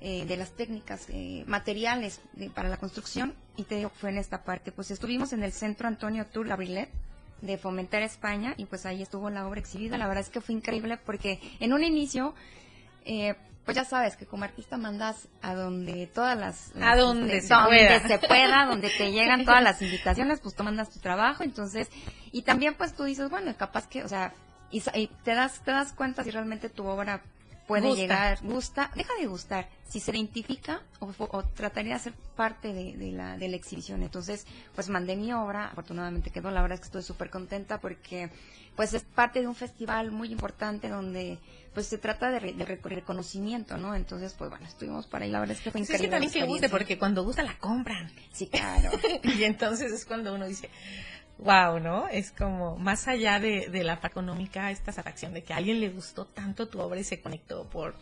eh, 0.00 0.24
de 0.26 0.36
las 0.36 0.50
técnicas 0.52 1.06
eh, 1.08 1.42
materiales 1.48 2.20
de, 2.34 2.50
para 2.50 2.68
la 2.68 2.76
construcción. 2.76 3.34
Y 3.56 3.64
te 3.64 3.76
digo, 3.76 3.90
fue 3.90 4.10
en 4.10 4.18
esta 4.18 4.44
parte. 4.44 4.70
Pues 4.70 4.92
estuvimos 4.92 5.32
en 5.32 5.42
el 5.42 5.52
Centro 5.52 5.88
Antonio 5.88 6.24
Tour 6.26 6.46
Gabrilet 6.46 6.88
de 7.40 7.58
Fomentar 7.58 8.02
España 8.02 8.54
y 8.56 8.66
pues 8.66 8.86
ahí 8.86 9.02
estuvo 9.02 9.30
la 9.30 9.46
obra 9.46 9.60
exhibida. 9.60 9.98
La 9.98 10.06
verdad 10.06 10.22
es 10.22 10.30
que 10.30 10.40
fue 10.40 10.54
increíble 10.54 10.96
porque 10.96 11.40
en 11.60 11.72
un 11.72 11.84
inicio, 11.84 12.34
eh, 13.04 13.34
pues 13.64 13.76
ya 13.76 13.84
sabes 13.84 14.16
que 14.16 14.26
como 14.26 14.44
artista 14.44 14.76
mandas 14.76 15.28
a 15.42 15.54
donde 15.54 16.06
todas 16.06 16.38
las... 16.38 16.72
a 16.80 16.96
donde, 16.96 17.36
este, 17.38 17.48
se, 17.48 17.54
donde 17.54 17.76
pueda. 17.76 18.08
se 18.08 18.18
pueda, 18.18 18.66
donde 18.66 18.90
te 18.90 19.12
llegan 19.12 19.44
todas 19.44 19.62
las 19.62 19.80
invitaciones, 19.82 20.40
pues 20.40 20.54
tú 20.54 20.64
mandas 20.64 20.90
tu 20.90 21.00
trabajo, 21.00 21.42
entonces, 21.42 21.88
y 22.32 22.42
también 22.42 22.74
pues 22.74 22.94
tú 22.94 23.04
dices, 23.04 23.30
bueno, 23.30 23.54
capaz 23.56 23.88
que, 23.88 24.04
o 24.04 24.08
sea, 24.08 24.34
y, 24.70 24.82
y 24.94 25.06
te 25.22 25.34
das 25.34 25.62
te 25.62 25.70
das 25.70 25.92
cuenta 25.92 26.24
si 26.24 26.30
realmente 26.30 26.68
tu 26.68 26.86
obra 26.86 27.22
puede 27.66 27.86
Gusta. 27.88 28.00
llegar, 28.02 28.38
gusta, 28.42 28.90
deja 28.94 29.12
de 29.18 29.26
gustar, 29.26 29.68
si 29.88 30.00
se 30.00 30.10
identifica 30.12 30.82
o, 31.00 31.12
o 31.18 31.42
trataría 31.44 31.94
de 31.94 32.00
ser 32.00 32.12
parte 32.36 32.72
de, 32.72 32.96
de, 32.96 33.12
la, 33.12 33.36
de 33.36 33.48
la 33.48 33.56
exhibición. 33.56 34.02
Entonces, 34.02 34.46
pues 34.74 34.88
mandé 34.88 35.16
mi 35.16 35.32
obra, 35.32 35.68
afortunadamente 35.68 36.30
quedó, 36.30 36.50
la 36.50 36.62
verdad 36.62 36.74
es 36.74 36.80
que 36.80 36.86
estoy 36.86 37.02
súper 37.02 37.30
contenta 37.30 37.80
porque 37.80 38.30
pues 38.76 38.92
es 38.92 39.04
parte 39.04 39.40
de 39.40 39.46
un 39.46 39.54
festival 39.54 40.10
muy 40.10 40.32
importante 40.32 40.88
donde 40.88 41.38
pues 41.74 41.86
se 41.86 41.98
trata 41.98 42.30
de, 42.30 42.38
re, 42.38 42.52
de 42.52 42.64
reconocimiento, 42.64 43.76
¿no? 43.78 43.94
Entonces, 43.96 44.34
pues 44.36 44.50
bueno, 44.50 44.66
estuvimos 44.66 45.06
por 45.06 45.22
ahí, 45.22 45.30
la 45.30 45.40
verdad 45.40 45.56
es 45.56 45.62
que 45.62 45.70
fue 45.70 45.80
Pues 45.80 45.90
increíble. 45.90 46.04
es 46.06 46.10
que 46.10 46.26
también 46.28 46.32
que 46.32 46.52
guste, 46.52 46.68
porque 46.68 46.98
cuando 46.98 47.24
gusta 47.24 47.42
la 47.42 47.56
compran. 47.58 48.10
Sí, 48.32 48.46
claro. 48.48 48.90
y 49.22 49.44
entonces 49.44 49.92
es 49.92 50.04
cuando 50.04 50.34
uno 50.34 50.46
dice, 50.46 50.70
wow, 51.38 51.80
¿no? 51.80 52.08
Es 52.08 52.30
como 52.30 52.76
más 52.76 53.08
allá 53.08 53.40
de, 53.40 53.68
de 53.68 53.84
la 53.84 54.00
parte 54.00 54.14
económica, 54.14 54.70
esta 54.70 54.92
satisfacción 54.92 55.34
de 55.34 55.42
que 55.42 55.52
a 55.52 55.56
alguien 55.56 55.80
le 55.80 55.90
gustó 55.90 56.24
tanto 56.24 56.68
tu 56.68 56.80
obra 56.80 57.00
y 57.00 57.04
se 57.04 57.20
conectó 57.20 57.64
por 57.64 57.94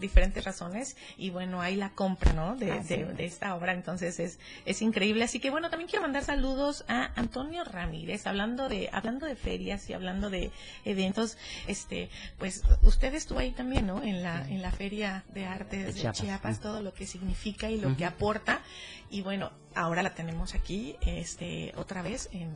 diferentes 0.00 0.44
razones 0.44 0.96
y 1.16 1.30
bueno, 1.30 1.60
ahí 1.60 1.76
la 1.76 1.90
compra, 1.90 2.32
¿no? 2.32 2.56
De, 2.56 2.80
de, 2.80 3.04
de, 3.04 3.24
esta 3.24 3.54
obra, 3.54 3.72
entonces 3.72 4.18
es, 4.18 4.38
es 4.64 4.82
increíble. 4.82 5.24
Así 5.24 5.40
que 5.40 5.50
bueno, 5.50 5.70
también 5.70 5.88
quiero 5.88 6.02
mandar 6.02 6.24
saludos 6.24 6.84
a 6.88 7.12
Antonio 7.14 7.64
Ramírez, 7.64 8.26
hablando 8.26 8.68
de, 8.68 8.88
hablando 8.92 9.26
de 9.26 9.36
ferias 9.36 9.88
y 9.90 9.92
hablando 9.92 10.30
de 10.30 10.50
eventos, 10.84 11.36
este, 11.66 12.10
pues 12.38 12.62
usted 12.82 13.14
estuvo 13.14 13.38
ahí 13.38 13.52
también, 13.52 13.86
¿no? 13.86 14.02
En 14.02 14.22
la, 14.22 14.48
en 14.48 14.62
la 14.62 14.70
feria 14.70 15.24
de 15.32 15.46
arte 15.46 15.84
de, 15.84 15.94
Chiapas, 15.94 16.18
Chiapas 16.20 16.60
todo 16.60 16.82
lo 16.82 16.92
que 16.94 17.06
significa 17.06 17.68
y 17.70 17.80
lo 17.80 17.88
uh 17.88 17.90
-huh. 17.92 17.96
que 17.96 18.04
aporta. 18.04 18.60
Y 19.10 19.22
bueno, 19.22 19.50
ahora 19.74 20.02
la 20.02 20.14
tenemos 20.14 20.54
aquí, 20.54 20.96
este, 21.02 21.72
otra 21.76 22.02
vez 22.02 22.28
en 22.32 22.50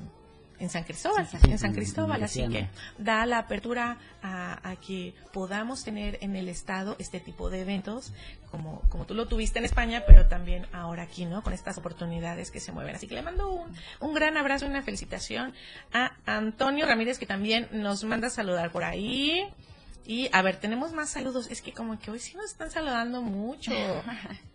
en 0.58 0.70
San 0.70 0.84
Cristóbal, 0.84 1.26
sí, 1.26 1.36
sí, 1.42 1.50
en 1.50 1.58
San 1.58 1.74
Cristóbal, 1.74 2.22
así 2.22 2.46
que 2.48 2.68
da 2.98 3.26
la 3.26 3.38
apertura 3.38 3.98
a, 4.22 4.70
a, 4.70 4.76
que 4.76 5.14
podamos 5.32 5.84
tener 5.84 6.18
en 6.20 6.36
el 6.36 6.48
estado 6.48 6.96
este 6.98 7.20
tipo 7.20 7.50
de 7.50 7.62
eventos, 7.62 8.12
como, 8.50 8.80
como 8.88 9.04
tú 9.04 9.14
lo 9.14 9.26
tuviste 9.26 9.58
en 9.58 9.64
España, 9.64 10.04
pero 10.06 10.26
también 10.26 10.66
ahora 10.72 11.02
aquí, 11.02 11.24
¿no? 11.24 11.42
Con 11.42 11.52
estas 11.52 11.76
oportunidades 11.78 12.50
que 12.50 12.60
se 12.60 12.72
mueven. 12.72 12.94
Así 12.94 13.08
que 13.08 13.14
le 13.14 13.22
mando 13.22 13.50
un, 13.50 13.76
un 14.00 14.14
gran 14.14 14.36
abrazo 14.36 14.66
y 14.66 14.68
una 14.68 14.82
felicitación 14.82 15.52
a 15.92 16.12
Antonio 16.24 16.86
Ramírez, 16.86 17.18
que 17.18 17.26
también 17.26 17.68
nos 17.72 18.04
manda 18.04 18.28
a 18.28 18.30
saludar 18.30 18.70
por 18.70 18.84
ahí. 18.84 19.48
Y 20.06 20.28
a 20.32 20.42
ver, 20.42 20.56
tenemos 20.56 20.92
más 20.92 21.08
saludos. 21.08 21.50
Es 21.50 21.62
que 21.62 21.72
como 21.72 21.98
que 21.98 22.10
hoy 22.10 22.20
sí 22.20 22.36
nos 22.36 22.46
están 22.46 22.70
saludando 22.70 23.22
mucho. 23.22 23.72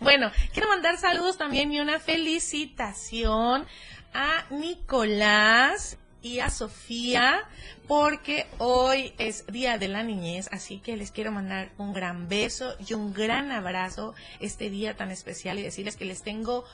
Bueno, 0.00 0.30
quiero 0.52 0.68
mandar 0.68 0.96
saludos 0.96 1.36
también 1.36 1.72
y 1.72 1.78
una 1.78 2.00
felicitación 2.00 3.66
a 4.12 4.44
Nicolás 4.50 5.98
y 6.22 6.40
a 6.40 6.50
Sofía 6.50 7.44
porque 7.86 8.46
hoy 8.58 9.14
es 9.18 9.46
Día 9.46 9.78
de 9.78 9.88
la 9.88 10.02
Niñez, 10.02 10.48
así 10.52 10.78
que 10.78 10.96
les 10.96 11.10
quiero 11.10 11.32
mandar 11.32 11.70
un 11.78 11.92
gran 11.92 12.28
beso 12.28 12.74
y 12.86 12.94
un 12.94 13.14
gran 13.14 13.50
abrazo 13.50 14.14
este 14.40 14.68
día 14.70 14.96
tan 14.96 15.10
especial 15.10 15.58
y 15.58 15.62
decirles 15.62 15.96
que 15.96 16.04
les 16.04 16.22
tengo 16.22 16.64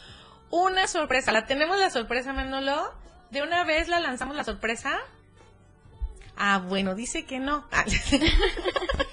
una 0.51 0.87
sorpresa. 0.87 1.33
¿La 1.33 1.47
tenemos 1.47 1.79
la 1.79 1.91
sorpresa, 1.91 2.33
Manolo? 2.33 2.93
¿De 3.31 3.43
una 3.43 3.65
vez 3.65 3.89
la 3.89 4.01
lanzamos 4.01 4.37
la 4.37 4.45
sorpresa? 4.45 4.99
Ah, 6.37 6.59
bueno, 6.59 6.95
dice 6.95 7.25
que 7.25 7.39
no. 7.39 7.67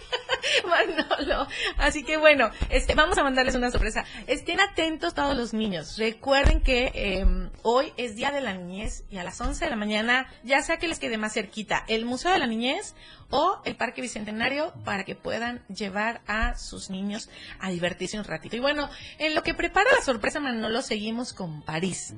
Manolo. 0.72 1.48
Así 1.78 2.04
que 2.04 2.18
bueno, 2.18 2.50
este, 2.70 2.96
vamos 2.96 3.18
a 3.18 3.24
mandarles 3.24 3.56
una 3.56 3.70
sorpresa. 3.70 4.06
Estén 4.28 4.60
atentos 4.60 5.14
todos 5.14 5.38
los 5.38 5.54
niños. 5.54 5.98
Recuerden 5.98 6.62
que 6.62 6.92
eh, 6.94 7.50
hoy 7.62 7.94
es 7.98 8.16
Día 8.16 8.32
de 8.32 8.42
la 8.42 8.54
Niñez 8.54 9.04
y 9.12 9.18
a 9.18 9.24
las 9.24 9.40
11 9.40 9.64
de 9.64 9.70
la 9.70 9.76
mañana, 9.76 10.28
ya 10.44 10.62
sea 10.62 10.78
que 10.78 10.88
les 10.88 11.00
quede 11.00 11.18
más 11.18 11.34
cerquita, 11.34 11.84
el 11.88 12.06
Museo 12.06 12.32
de 12.32 12.40
la 12.40 12.48
Niñez 12.48 12.96
o 13.30 13.62
el 13.66 13.76
Parque 13.76 14.02
Bicentenario 14.02 14.74
para 14.84 15.04
que 15.04 15.16
puedan 15.16 15.66
llevar 15.68 16.22
a 16.28 16.56
sus 16.58 16.90
niños 16.90 17.30
a 17.60 17.70
divertirse 17.70 18.18
un 18.18 18.26
ratito. 18.26 18.56
Y 18.56 18.60
bueno, 18.60 18.90
en 19.20 19.36
lo 19.36 19.44
que 19.44 19.54
prepara 19.54 19.90
la 19.92 20.04
sorpresa 20.04 20.40
Manolo, 20.40 20.82
seguimos 20.82 21.34
con 21.34 21.62
París. 21.62 22.14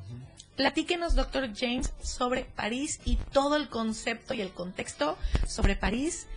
Platíquenos, 0.56 1.16
doctor 1.16 1.50
James, 1.56 1.94
sobre 2.04 2.46
París 2.46 3.00
y 3.06 3.16
todo 3.16 3.56
el 3.56 3.70
concepto 3.70 4.36
y 4.36 4.42
el 4.42 4.52
contexto 4.52 5.18
sobre 5.48 5.76
París 5.76 6.28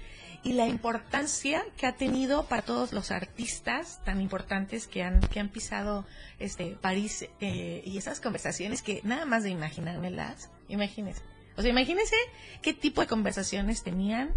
y 0.47 0.53
la 0.53 0.69
importancia 0.69 1.65
que 1.77 1.87
ha 1.87 1.97
tenido 1.97 2.45
para 2.47 2.63
todos 2.63 2.93
los 2.93 3.11
artistas 3.11 4.01
tan 4.05 4.21
importantes 4.21 4.87
que 4.87 5.03
han 5.03 5.21
que 5.21 5.41
han 5.41 5.49
pisado 5.49 6.07
este 6.39 6.77
París 6.81 7.29
eh, 7.41 7.83
y 7.85 7.99
esas 7.99 8.21
conversaciones 8.21 8.81
que 8.81 9.01
nada 9.03 9.25
más 9.25 9.43
de 9.43 9.51
imaginármelas, 9.51 10.51
imagínense. 10.69 11.21
O 11.57 11.63
sea, 11.63 11.71
imagínense 11.73 12.15
qué 12.63 12.73
tipo 12.73 13.01
de 13.01 13.09
conversaciones 13.09 13.83
tenían 13.83 14.35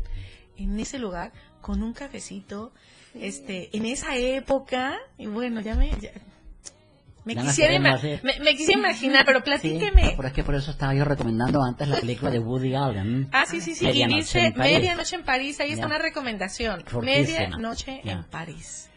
en 0.57 0.79
ese 0.79 0.97
lugar 0.97 1.31
con 1.61 1.83
un 1.83 1.93
cafecito, 1.93 2.73
este, 3.13 3.69
en 3.77 3.85
esa 3.85 4.17
época 4.17 4.97
y 5.19 5.27
bueno, 5.27 5.61
ya 5.61 5.75
me 5.75 5.91
ya- 5.99 6.11
me 7.35 7.41
quisiera, 7.41 7.79
me, 7.79 8.39
me 8.39 8.55
quisiera 8.55 8.79
imaginar, 8.79 9.25
pero 9.25 9.43
platíqueme. 9.43 10.09
Sí, 10.09 10.13
pero 10.15 10.27
es 10.27 10.33
que 10.33 10.43
por 10.43 10.55
eso 10.55 10.71
estaba 10.71 10.93
yo 10.93 11.05
recomendando 11.05 11.61
antes 11.63 11.87
la 11.87 11.99
película 11.99 12.31
de 12.31 12.39
Woody 12.39 12.75
Allen. 12.75 13.29
Ah, 13.31 13.45
sí, 13.45 13.61
sí, 13.61 13.75
sí. 13.75 13.85
Y 13.85 13.87
Medianoche 13.87 14.39
dice. 14.41 14.53
Medianoche 14.57 15.15
en 15.15 15.23
París. 15.23 15.59
Ahí 15.59 15.69
está 15.71 15.81
Ya. 15.81 15.87
una 15.87 15.97
recomendación. 15.99 16.83
Medianoche 17.01 18.01
en 18.03 18.23
París. 18.25 18.89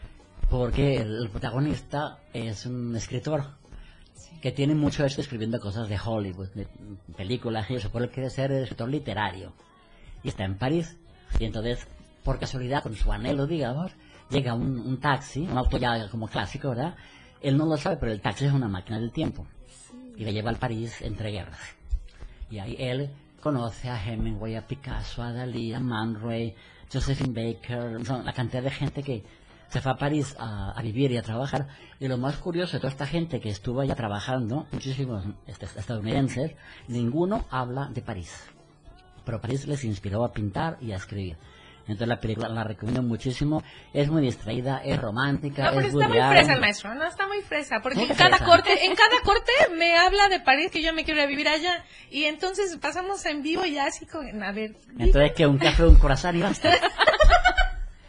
Porque 0.49 0.97
el 0.97 1.29
protagonista 1.31 2.19
es 2.33 2.67
un 2.67 2.95
escritor 2.97 3.57
que 4.43 4.53
tiene 4.53 4.75
mucho 4.75 5.05
éxito 5.05 5.23
escribiendo 5.23 5.61
cosas 5.61 5.89
de 5.89 5.99
Hollywood, 6.05 6.49
de 6.55 6.67
películas 7.17 7.71
y 7.71 7.75
eso, 7.77 7.91
por 7.91 8.03
él 8.03 8.11
quiere 8.11 8.29
ser 8.29 8.51
escritor 8.53 8.89
literario. 8.89 9.55
Y 10.23 10.29
está 10.29 10.45
en 10.45 10.59
París. 10.59 10.99
Y 11.39 11.45
entonces, 11.45 11.87
por 12.25 12.39
casualidad, 12.39 12.83
con 12.83 12.95
su 12.95 13.11
anhelo, 13.13 13.47
digamos, 13.47 13.93
llega 14.31 14.55
un, 14.55 14.79
un 14.81 15.01
taxi, 15.01 15.41
un 15.41 15.57
auto 15.57 15.79
ya 15.79 16.09
como 16.11 16.29
clásico, 16.29 16.71
¿verdad? 16.71 16.95
Él 17.43 17.57
no 17.57 17.67
lo 17.67 17.77
sabe, 17.77 17.97
pero 17.97 18.13
el 18.13 18.21
taxi 18.21 18.47
es 18.47 18.53
una 18.53 18.69
máquina 18.69 18.99
del 18.99 19.13
tiempo. 19.13 19.47
Y 20.17 20.25
le 20.25 20.33
lleva 20.33 20.51
al 20.51 20.57
París 20.57 21.01
entre 21.03 21.31
guerras. 21.31 21.61
Y 22.51 22.59
ahí 22.59 22.77
él 22.79 23.11
conoce 23.41 23.89
a 23.89 24.03
Hemingway, 24.03 24.57
a 24.57 24.67
Picasso, 24.67 25.23
a 25.23 25.33
Dalí, 25.33 25.75
a 25.75 25.81
Man 25.81 26.21
Ray, 26.23 26.55
Josephine 26.93 27.33
Baker, 27.33 28.05
son 28.05 28.25
la 28.25 28.33
cantidad 28.33 28.63
de 28.63 28.71
gente 28.71 29.03
que 29.03 29.25
se 29.69 29.81
fue 29.81 29.93
a 29.93 29.97
París 29.97 30.37
a, 30.39 30.73
a 30.73 30.83
vivir 30.83 31.11
y 31.13 31.17
a 31.17 31.23
trabajar. 31.23 31.67
Y 31.99 32.07
lo 32.07 32.19
más 32.19 32.37
curioso 32.37 32.75
de 32.75 32.81
toda 32.81 32.91
esta 32.91 33.07
gente 33.07 33.41
que 33.41 33.49
estuvo 33.49 33.81
allá 33.81 33.95
trabajando, 33.95 34.67
muchísimos 34.71 35.25
este, 35.47 35.65
estadounidenses, 35.65 36.53
ninguno 36.89 37.47
habla 37.51 37.89
de 37.89 38.03
París. 38.03 38.45
Pero 39.25 39.41
París 39.41 39.67
les 39.67 39.85
inspiró 39.85 40.25
a 40.25 40.33
pintar 40.33 40.77
y 40.81 40.93
a 40.93 40.97
escribir. 40.97 41.39
Entonces 41.83 42.09
la 42.09 42.21
película 42.21 42.49
la 42.49 42.65
recomiendo 42.65 43.03
muchísimo. 43.03 43.63
Es 43.93 44.09
muy 44.09 44.23
distraída, 44.23 44.81
es 44.85 45.01
romántica, 45.01 45.65
No, 45.65 45.71
pero 45.77 45.87
es 45.89 45.95
está 45.95 46.09
muy 46.09 46.19
fresa 46.19 46.53
el 46.55 46.61
maestro, 46.61 46.95
no 46.95 47.05
está 47.07 47.27
muy 47.27 47.41
fresa, 47.43 47.81
porque 47.83 48.03
en 48.03 48.09
cada 48.15 48.37
fresa. 48.37 48.45
corte, 48.45 48.87
en 48.87 48.95
cada 48.95 49.21
corte 49.25 49.53
me 49.77 49.97
habla 49.97 50.29
de 50.29 50.41
París 50.41 50.71
que 50.71 50.83
yo 50.83 50.93
me 50.93 51.05
quiero 51.05 51.27
vivir 51.27 51.49
allá 51.49 51.85
y 52.11 52.25
entonces 52.25 52.77
pasamos 52.77 53.25
en 53.27 53.43
vivo 53.43 53.65
y 53.65 53.75
ya 53.75 53.87
así 53.87 54.07
con, 54.07 54.43
a 54.43 54.53
ver, 54.53 54.77
Entonces 54.99 55.33
que 55.33 55.47
un 55.47 55.59
café, 55.59 55.85
un 55.85 55.97
corazón 55.97 56.37
y 56.37 56.43
basta. 56.43 56.71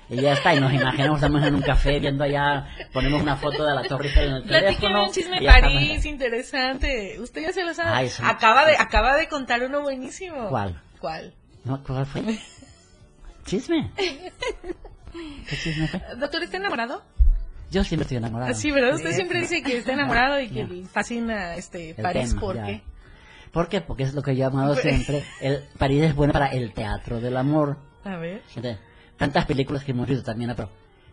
Y 0.09 0.21
ya 0.21 0.33
está, 0.33 0.53
y 0.53 0.59
nos 0.59 0.71
imaginamos, 0.71 1.17
estamos 1.17 1.43
en 1.43 1.55
un 1.55 1.61
café 1.61 1.99
viendo 1.99 2.23
allá, 2.23 2.67
ponemos 2.91 3.21
una 3.21 3.37
foto 3.37 3.65
de 3.65 3.73
la 3.73 3.83
Torre 3.83 4.11
en 4.15 4.33
el 4.33 4.43
teléfono. 4.43 5.05
un 5.05 5.11
chisme 5.11 5.39
de 5.39 5.47
estamos. 5.47 5.73
París 5.73 6.05
interesante. 6.05 7.19
Usted 7.19 7.41
ya 7.41 7.51
se 7.53 7.63
lo 7.63 7.73
sabe. 7.73 7.89
Ay, 7.91 8.11
acaba 8.21 8.65
de 8.65 8.77
acaba 8.77 9.15
de 9.15 9.27
contar 9.27 9.63
uno 9.63 9.81
buenísimo. 9.81 10.49
¿Cuál? 10.49 10.79
¿Cuál? 10.99 11.33
No, 11.63 11.81
¿Cuál 11.81 12.05
fue? 12.05 12.21
¿Chisme? 13.45 13.91
¿Qué 13.97 15.57
chisme 15.61 15.87
fue? 15.87 16.01
Doctor, 16.17 16.43
¿está 16.43 16.57
enamorado? 16.57 17.03
Yo 17.71 17.83
siempre 17.83 18.03
estoy 18.03 18.17
enamorado. 18.17 18.53
Sí, 18.53 18.71
¿verdad? 18.71 18.95
Usted 18.95 19.11
siempre 19.13 19.39
dice 19.41 19.61
que 19.63 19.77
está 19.77 19.93
enamorado 19.93 20.39
y 20.39 20.49
que 20.49 20.63
le 20.63 20.85
fascina 20.85 21.55
este 21.55 21.91
El 21.91 21.95
París. 22.03 22.29
tema, 22.29 22.41
¿Por 22.41 22.55
ya. 22.55 22.65
qué? 22.65 22.81
¿Por 23.51 23.67
qué? 23.69 23.81
Porque 23.81 24.03
es 24.03 24.13
lo 24.13 24.21
que 24.21 24.35
yo 24.35 24.43
he 24.43 24.47
amado 24.47 24.73
Pues- 24.73 24.83
siempre. 24.83 25.23
El, 25.41 25.63
París 25.77 26.03
es 26.03 26.15
bueno 26.15 26.33
para 26.33 26.47
el 26.47 26.73
teatro 26.73 27.19
del 27.19 27.35
amor. 27.37 27.77
A 28.03 28.15
ver. 28.17 28.41
Entonces, 28.55 28.77
tantas 29.17 29.45
películas 29.45 29.83
que 29.83 29.91
hemos 29.91 30.07
visto 30.07 30.23
también, 30.23 30.53
pero 30.55 30.69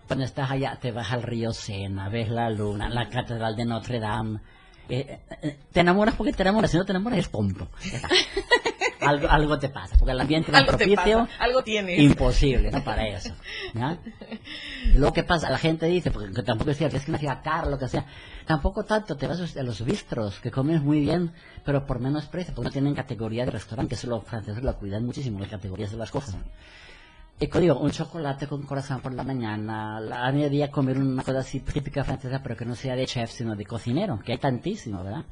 cuando 0.06 0.24
estás 0.24 0.50
allá 0.50 0.76
te 0.80 0.90
vas 0.92 1.10
al 1.12 1.22
río 1.22 1.52
Sena, 1.52 2.08
ves 2.08 2.28
la 2.28 2.50
luna, 2.50 2.88
la 2.88 3.08
catedral 3.08 3.56
de 3.56 3.64
Notre 3.64 4.00
Dame. 4.00 4.40
eh, 4.88 5.20
eh, 5.42 5.58
te 5.72 5.80
enamoras 5.80 6.14
porque 6.16 6.32
te 6.32 6.42
enamoras, 6.42 6.70
si 6.70 6.76
no 6.78 6.84
te 6.84 6.92
enamoras 6.92 7.18
es 7.20 7.30
tonto. 7.30 7.68
Algo, 9.00 9.28
algo 9.28 9.58
te 9.58 9.68
pasa, 9.68 9.96
porque 9.98 10.12
el 10.12 10.20
ambiente 10.20 10.50
es 10.50 10.56
Algo 10.56 10.72
te 10.72 10.86
propicio. 10.86 11.18
pasa, 11.26 11.42
algo 11.42 11.62
tienes. 11.62 11.98
Imposible, 12.00 12.70
¿no? 12.70 12.82
Para 12.84 13.06
eso. 13.08 13.32
Luego, 14.94 15.12
¿qué 15.14 15.22
pasa? 15.22 15.50
La 15.50 15.58
gente 15.58 15.86
dice, 15.86 16.10
porque 16.10 16.32
que 16.32 16.42
tampoco 16.42 16.70
es 16.70 16.78
cierto, 16.78 16.96
es 16.96 17.04
que 17.04 17.10
me 17.12 17.16
hacía 17.16 17.40
caro, 17.40 17.70
lo 17.70 17.78
que 17.78 17.88
sea. 17.88 18.04
Tampoco 18.46 18.84
tanto, 18.84 19.16
te 19.16 19.26
vas 19.26 19.56
a 19.56 19.62
los 19.62 19.84
bistros, 19.84 20.40
que 20.40 20.50
comes 20.50 20.82
muy 20.82 21.00
bien, 21.00 21.32
pero 21.64 21.86
por 21.86 22.00
menos 22.00 22.26
precio, 22.26 22.54
porque 22.54 22.68
no 22.68 22.72
tienen 22.72 22.94
categoría 22.94 23.44
de 23.44 23.52
restaurante, 23.52 23.90
que 23.90 23.94
eso 23.94 24.06
los 24.08 24.24
franceses 24.24 24.62
lo 24.62 24.76
cuidan 24.76 25.04
muchísimo, 25.04 25.38
las 25.40 25.48
categorías 25.48 25.90
de 25.90 25.96
las 25.96 26.10
cosas. 26.10 26.36
Y 27.42 27.46
digo, 27.46 27.78
un 27.78 27.90
chocolate 27.90 28.46
con 28.46 28.62
corazón 28.64 29.00
por 29.00 29.14
la 29.14 29.22
mañana, 29.22 29.96
a 29.96 30.30
mediodía 30.32 30.70
comer 30.70 30.98
una 30.98 31.22
cosa 31.22 31.38
así 31.38 31.60
típica 31.60 32.04
francesa, 32.04 32.42
pero 32.42 32.54
que 32.54 32.66
no 32.66 32.74
sea 32.74 32.94
de 32.94 33.06
chef, 33.06 33.30
sino 33.30 33.56
de 33.56 33.64
cocinero, 33.64 34.20
que 34.22 34.32
hay 34.32 34.38
tantísimo, 34.38 35.02
¿verdad? 35.02 35.24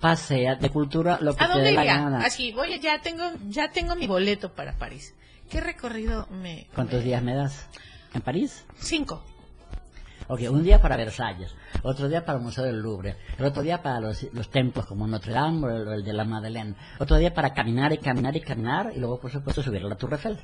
Pasea 0.00 0.54
de 0.54 0.70
cultura 0.70 1.18
lo 1.20 1.34
que 1.34 1.44
¿A 1.44 1.46
te 1.48 1.52
dónde 1.54 1.70
dé 1.70 1.74
la 1.74 1.84
gana. 1.84 2.24
Así, 2.24 2.52
voy, 2.52 2.78
ya 2.80 3.00
tengo, 3.00 3.24
ya 3.48 3.70
tengo 3.70 3.96
mi 3.96 4.06
boleto 4.06 4.52
para 4.52 4.78
París. 4.78 5.14
¿Qué 5.50 5.60
recorrido 5.60 6.26
me...? 6.30 6.68
¿Cuántos 6.74 7.02
días 7.02 7.22
me 7.22 7.34
das? 7.34 7.66
¿En 8.14 8.20
París? 8.20 8.64
Cinco. 8.78 9.24
Ok, 10.30 10.40
un 10.50 10.62
día 10.62 10.80
para 10.80 10.96
Versalles, 10.98 11.54
otro 11.82 12.06
día 12.06 12.26
para 12.26 12.36
el 12.36 12.44
Museo 12.44 12.64
del 12.64 12.80
Louvre, 12.80 13.16
el 13.38 13.46
otro 13.46 13.62
día 13.62 13.82
para 13.82 13.98
los, 13.98 14.26
los 14.34 14.50
templos 14.50 14.84
como 14.84 15.06
Notre 15.06 15.32
Dame 15.32 15.66
o 15.66 15.70
el, 15.70 15.88
el 15.88 16.04
de 16.04 16.12
la 16.12 16.24
Madeleine, 16.24 16.74
otro 16.98 17.16
día 17.16 17.32
para 17.32 17.54
caminar 17.54 17.94
y 17.94 17.98
caminar 17.98 18.36
y 18.36 18.42
caminar 18.42 18.92
y 18.94 18.98
luego 18.98 19.18
por 19.18 19.32
supuesto 19.32 19.62
subir 19.62 19.82
a 19.82 19.88
la 19.88 19.96
Tour 19.96 20.12
Eiffel. 20.12 20.38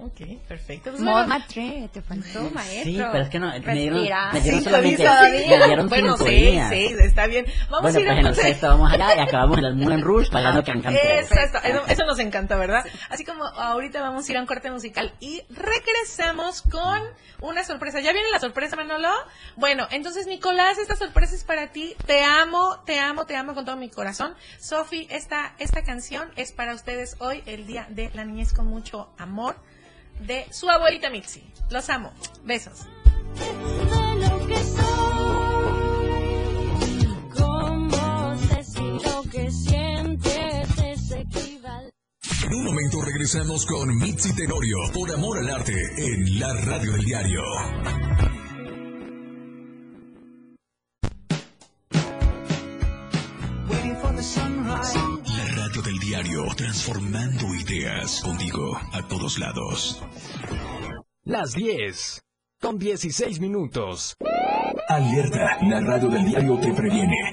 Ok, 0.00 0.20
perfecto. 0.46 0.92
Pues, 0.92 1.90
te 1.92 2.02
faltó, 2.02 2.50
maestro. 2.52 2.84
Sí, 2.84 2.96
pero 2.96 3.24
es 3.24 3.28
que 3.30 3.40
no, 3.40 3.48
me 3.48 3.74
dieron, 3.74 4.00
me 4.00 4.40
dieron 4.40 4.60
Cinco 4.60 4.64
solamente, 4.64 5.02
días. 5.02 5.22
me 5.22 5.66
dieron 5.66 5.88
Bueno, 5.88 6.16
días. 6.16 6.68
seis, 6.68 6.92
está 7.00 7.26
bien. 7.26 7.46
Vamos 7.68 7.92
bueno, 7.92 7.98
a 7.98 8.00
ir 8.02 8.06
pues 8.06 8.18
en 8.18 8.26
el 8.26 8.34
sexto 8.34 8.68
vamos 8.68 8.92
allá 8.92 9.16
y 9.16 9.18
acabamos 9.18 9.58
en 9.58 9.64
el 9.64 9.74
Moulin 9.74 10.02
Rouge 10.02 10.30
pagando 10.30 10.62
Cancan 10.62 10.94
Eso, 10.94 11.34
eso, 11.34 11.58
eso, 11.64 11.86
eso 11.88 12.04
nos 12.06 12.18
encanta, 12.20 12.56
¿verdad? 12.56 12.84
Así 13.10 13.24
como 13.24 13.44
ahorita 13.44 14.00
vamos 14.00 14.28
a 14.28 14.32
ir 14.32 14.38
a 14.38 14.40
un 14.40 14.46
corte 14.46 14.70
musical 14.70 15.12
y 15.18 15.42
regresamos 15.50 16.62
con 16.62 17.02
una 17.40 17.64
sorpresa. 17.64 18.00
¿Ya 18.00 18.12
viene 18.12 18.28
la 18.30 18.40
sorpresa, 18.40 18.76
Manolo? 18.76 19.10
Bueno, 19.56 19.88
entonces, 19.90 20.26
Nicolás, 20.26 20.78
esta 20.78 20.96
sorpresa 20.96 21.34
es 21.34 21.44
para 21.44 21.68
ti. 21.68 21.94
Te 22.06 22.22
amo, 22.22 22.80
te 22.84 23.00
amo, 23.00 23.26
te 23.26 23.36
amo 23.36 23.54
con 23.54 23.64
todo 23.64 23.76
mi 23.76 23.88
corazón. 23.90 24.34
Sofi, 24.60 25.06
esta, 25.10 25.54
esta 25.58 25.82
canción 25.82 26.30
es 26.36 26.52
para 26.52 26.74
ustedes 26.74 27.16
hoy, 27.18 27.42
el 27.46 27.66
Día 27.66 27.86
de 27.90 28.10
la 28.14 28.24
Niñez 28.24 28.52
con 28.52 28.66
mucho 28.66 29.08
amor, 29.18 29.56
de 30.20 30.46
su 30.50 30.68
abuelita 30.68 31.10
Mitzi. 31.10 31.42
Los 31.70 31.88
amo. 31.90 32.12
Besos. 32.44 32.86
En 42.44 42.54
un 42.54 42.64
momento 42.64 43.02
regresamos 43.02 43.66
con 43.66 43.88
Mitzi 43.98 44.34
Tenorio 44.34 44.76
por 44.94 45.10
Amor 45.12 45.38
al 45.38 45.50
Arte 45.50 45.74
en 45.98 46.38
la 46.38 46.54
radio 46.54 46.92
del 46.92 47.04
diario. 47.04 47.42
Radio 55.78 55.82
del 55.82 55.98
diario, 55.98 56.44
transformando 56.56 57.54
ideas 57.54 58.20
contigo 58.22 58.76
a 58.92 59.06
todos 59.06 59.38
lados. 59.38 60.02
Las 61.24 61.52
10. 61.52 62.22
Con 62.60 62.78
16 62.78 63.40
minutos. 63.40 64.16
Alerta, 64.88 65.58
la 65.62 65.80
radio 65.80 66.08
del 66.08 66.24
diario 66.24 66.58
te 66.58 66.72
previene. 66.72 67.32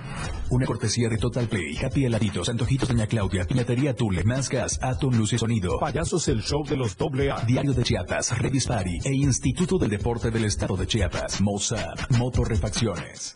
Una 0.51 0.65
cortesía 0.65 1.07
de 1.07 1.17
Total 1.17 1.47
Play, 1.47 1.77
Happy 1.77 2.03
Heladitos, 2.03 2.49
Antojitos 2.49 2.89
Doña 2.89 3.07
Claudia, 3.07 3.45
Piñatería 3.45 3.95
Tule, 3.95 4.25
Más 4.25 4.49
Gas, 4.49 4.79
Atom 4.81 5.15
Luz 5.15 5.31
y 5.31 5.37
Sonido, 5.37 5.79
Payasos 5.79 6.27
el 6.27 6.41
Show 6.41 6.65
de 6.67 6.75
los 6.75 6.97
doble 6.97 7.31
A, 7.31 7.39
Diario 7.45 7.71
de 7.71 7.83
Chiapas, 7.83 8.37
Revispari 8.37 8.99
e 9.05 9.13
Instituto 9.13 9.77
del 9.77 9.91
Deporte 9.91 10.29
del 10.29 10.43
Estado 10.43 10.75
de 10.75 10.85
Chiapas, 10.87 11.39
Mozart, 11.39 12.11
Motorrefacciones. 12.17 13.33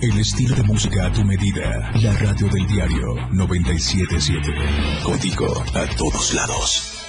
El 0.00 0.18
estilo 0.18 0.56
de 0.56 0.64
música 0.64 1.06
a 1.06 1.12
tu 1.12 1.24
medida. 1.24 1.92
La 2.02 2.12
radio 2.12 2.48
del 2.48 2.66
diario 2.66 3.14
977. 3.30 5.04
Contigo 5.04 5.46
a 5.72 5.86
todos 5.96 6.34
lados. 6.34 7.06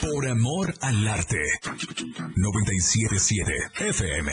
Por 0.00 0.28
amor 0.28 0.74
al 0.80 1.06
arte. 1.06 1.38
977 2.34 3.52
FM. 3.90 4.32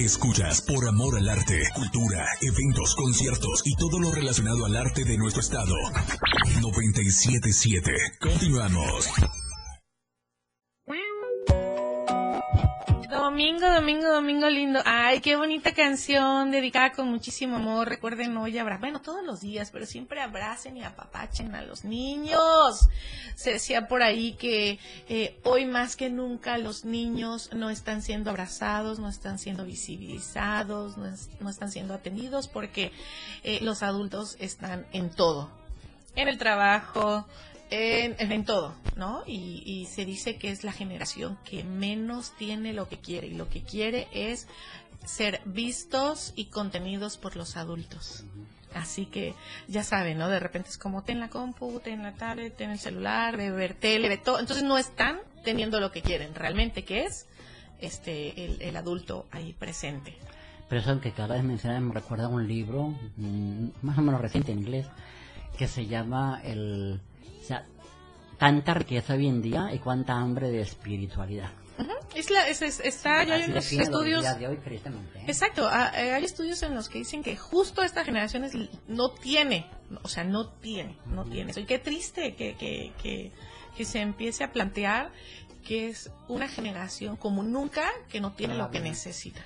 Escuchas 0.00 0.62
por 0.62 0.88
amor 0.88 1.18
al 1.18 1.28
arte, 1.28 1.60
cultura, 1.74 2.24
eventos, 2.40 2.94
conciertos 2.94 3.60
y 3.66 3.76
todo 3.76 4.00
lo 4.00 4.10
relacionado 4.10 4.64
al 4.64 4.74
arte 4.74 5.04
de 5.04 5.18
nuestro 5.18 5.42
estado. 5.42 5.74
977. 6.62 7.92
Continuamos. 8.18 9.10
Domingo, 13.30 13.72
domingo, 13.72 14.08
domingo 14.08 14.48
lindo. 14.48 14.80
Ay, 14.84 15.20
qué 15.20 15.36
bonita 15.36 15.72
canción 15.72 16.50
dedicada 16.50 16.90
con 16.90 17.08
muchísimo 17.08 17.54
amor. 17.56 17.88
Recuerden 17.88 18.36
hoy 18.36 18.58
abrazar, 18.58 18.80
bueno, 18.80 19.02
todos 19.02 19.24
los 19.24 19.40
días, 19.40 19.70
pero 19.70 19.86
siempre 19.86 20.20
abracen 20.20 20.76
y 20.76 20.82
apapachen 20.82 21.54
a 21.54 21.62
los 21.62 21.84
niños. 21.84 22.88
Se 23.36 23.52
decía 23.52 23.86
por 23.86 24.02
ahí 24.02 24.32
que 24.32 24.80
eh, 25.08 25.38
hoy 25.44 25.64
más 25.64 25.94
que 25.94 26.10
nunca 26.10 26.58
los 26.58 26.84
niños 26.84 27.50
no 27.52 27.70
están 27.70 28.02
siendo 28.02 28.30
abrazados, 28.30 28.98
no 28.98 29.08
están 29.08 29.38
siendo 29.38 29.64
visibilizados, 29.64 30.98
no, 30.98 31.08
no 31.38 31.50
están 31.50 31.70
siendo 31.70 31.94
atendidos 31.94 32.48
porque 32.48 32.90
eh, 33.44 33.60
los 33.62 33.84
adultos 33.84 34.36
están 34.40 34.86
en 34.92 35.08
todo. 35.08 35.48
En 36.16 36.26
el 36.26 36.36
trabajo, 36.36 37.28
en, 37.70 38.44
todo, 38.44 38.74
¿no? 38.96 39.22
Y, 39.26 39.62
y 39.64 39.86
se 39.86 40.04
dice 40.04 40.36
que 40.36 40.50
es 40.50 40.64
la 40.64 40.72
generación 40.72 41.38
que 41.44 41.64
menos 41.64 42.32
tiene 42.36 42.72
lo 42.72 42.88
que 42.88 42.98
quiere 42.98 43.28
y 43.28 43.34
lo 43.34 43.48
que 43.48 43.62
quiere 43.62 44.08
es 44.12 44.48
ser 45.04 45.40
vistos 45.44 46.32
y 46.36 46.46
contenidos 46.46 47.16
por 47.16 47.36
los 47.36 47.56
adultos. 47.56 48.24
Así 48.74 49.06
que 49.06 49.34
ya 49.66 49.82
saben, 49.82 50.18
¿no? 50.18 50.28
De 50.28 50.38
repente 50.38 50.68
es 50.68 50.78
como 50.78 51.02
ten 51.02 51.18
la 51.18 51.28
compu, 51.28 51.80
ten 51.80 52.02
la 52.02 52.12
tablet, 52.12 52.56
ten 52.56 52.70
el 52.70 52.78
celular, 52.78 53.36
de 53.36 53.50
ver 53.50 53.74
tele, 53.74 54.08
de 54.08 54.18
todo. 54.18 54.38
Entonces 54.38 54.64
no 54.64 54.78
están 54.78 55.18
teniendo 55.44 55.80
lo 55.80 55.90
que 55.90 56.02
quieren 56.02 56.34
realmente, 56.34 56.84
que 56.84 57.04
es 57.04 57.26
este 57.80 58.68
el, 58.68 58.76
adulto 58.76 59.26
ahí 59.32 59.54
presente. 59.54 60.16
Pero 60.68 60.82
eso 60.82 61.00
que 61.00 61.10
cada 61.10 61.34
vez 61.34 61.42
mencionas 61.42 61.82
me 61.82 61.92
recuerda 61.92 62.28
un 62.28 62.46
libro, 62.46 62.94
mm, 63.16 63.68
más 63.82 63.98
o 63.98 64.02
menos 64.02 64.20
reciente 64.20 64.52
en 64.52 64.60
inglés, 64.60 64.86
que 65.58 65.66
se 65.66 65.86
llama 65.86 66.40
el... 66.44 67.00
Tanta 68.40 68.74
riqueza 68.74 69.14
hoy 69.14 69.28
en 69.28 69.40
día 69.42 69.70
y 69.72 69.78
cuánta 69.78 70.14
hambre 70.14 70.50
de 70.50 70.62
espiritualidad. 70.62 71.50
Ujú. 71.78 71.92
Es 72.16 72.30
la, 72.30 72.48
es, 72.48 72.62
es- 72.62 72.80
está, 72.80 73.20
hay 73.20 73.44
unos 73.44 73.70
estudios. 73.70 74.24
de 74.38 74.46
hoy. 74.48 74.56
¿eh? 74.56 75.24
Exacto, 75.28 75.68
ah, 75.70 75.92
eh, 75.94 76.12
hay 76.14 76.24
estudios 76.24 76.62
en 76.64 76.74
los 76.74 76.88
que 76.88 76.98
dicen 76.98 77.22
que 77.22 77.36
justo 77.36 77.82
esta 77.82 78.04
generación 78.04 78.44
es, 78.44 78.54
no 78.88 79.10
tiene, 79.10 79.66
o 80.02 80.08
sea, 80.08 80.24
no 80.24 80.48
tiene, 80.48 80.96
no 81.06 81.24
tiene. 81.26 81.52
Y 81.54 81.64
qué 81.64 81.78
triste 81.78 82.34
que, 82.34 82.56
que, 82.56 82.92
que, 83.02 83.30
que 83.76 83.84
se 83.84 84.00
empiece 84.00 84.42
a 84.42 84.52
plantear 84.52 85.10
que 85.66 85.88
es 85.88 86.10
una 86.26 86.48
generación 86.48 87.16
como 87.16 87.42
nunca 87.42 87.86
que 88.08 88.20
no 88.20 88.32
tiene 88.32 88.54
lo 88.54 88.70
que 88.70 88.80
necesita, 88.80 89.44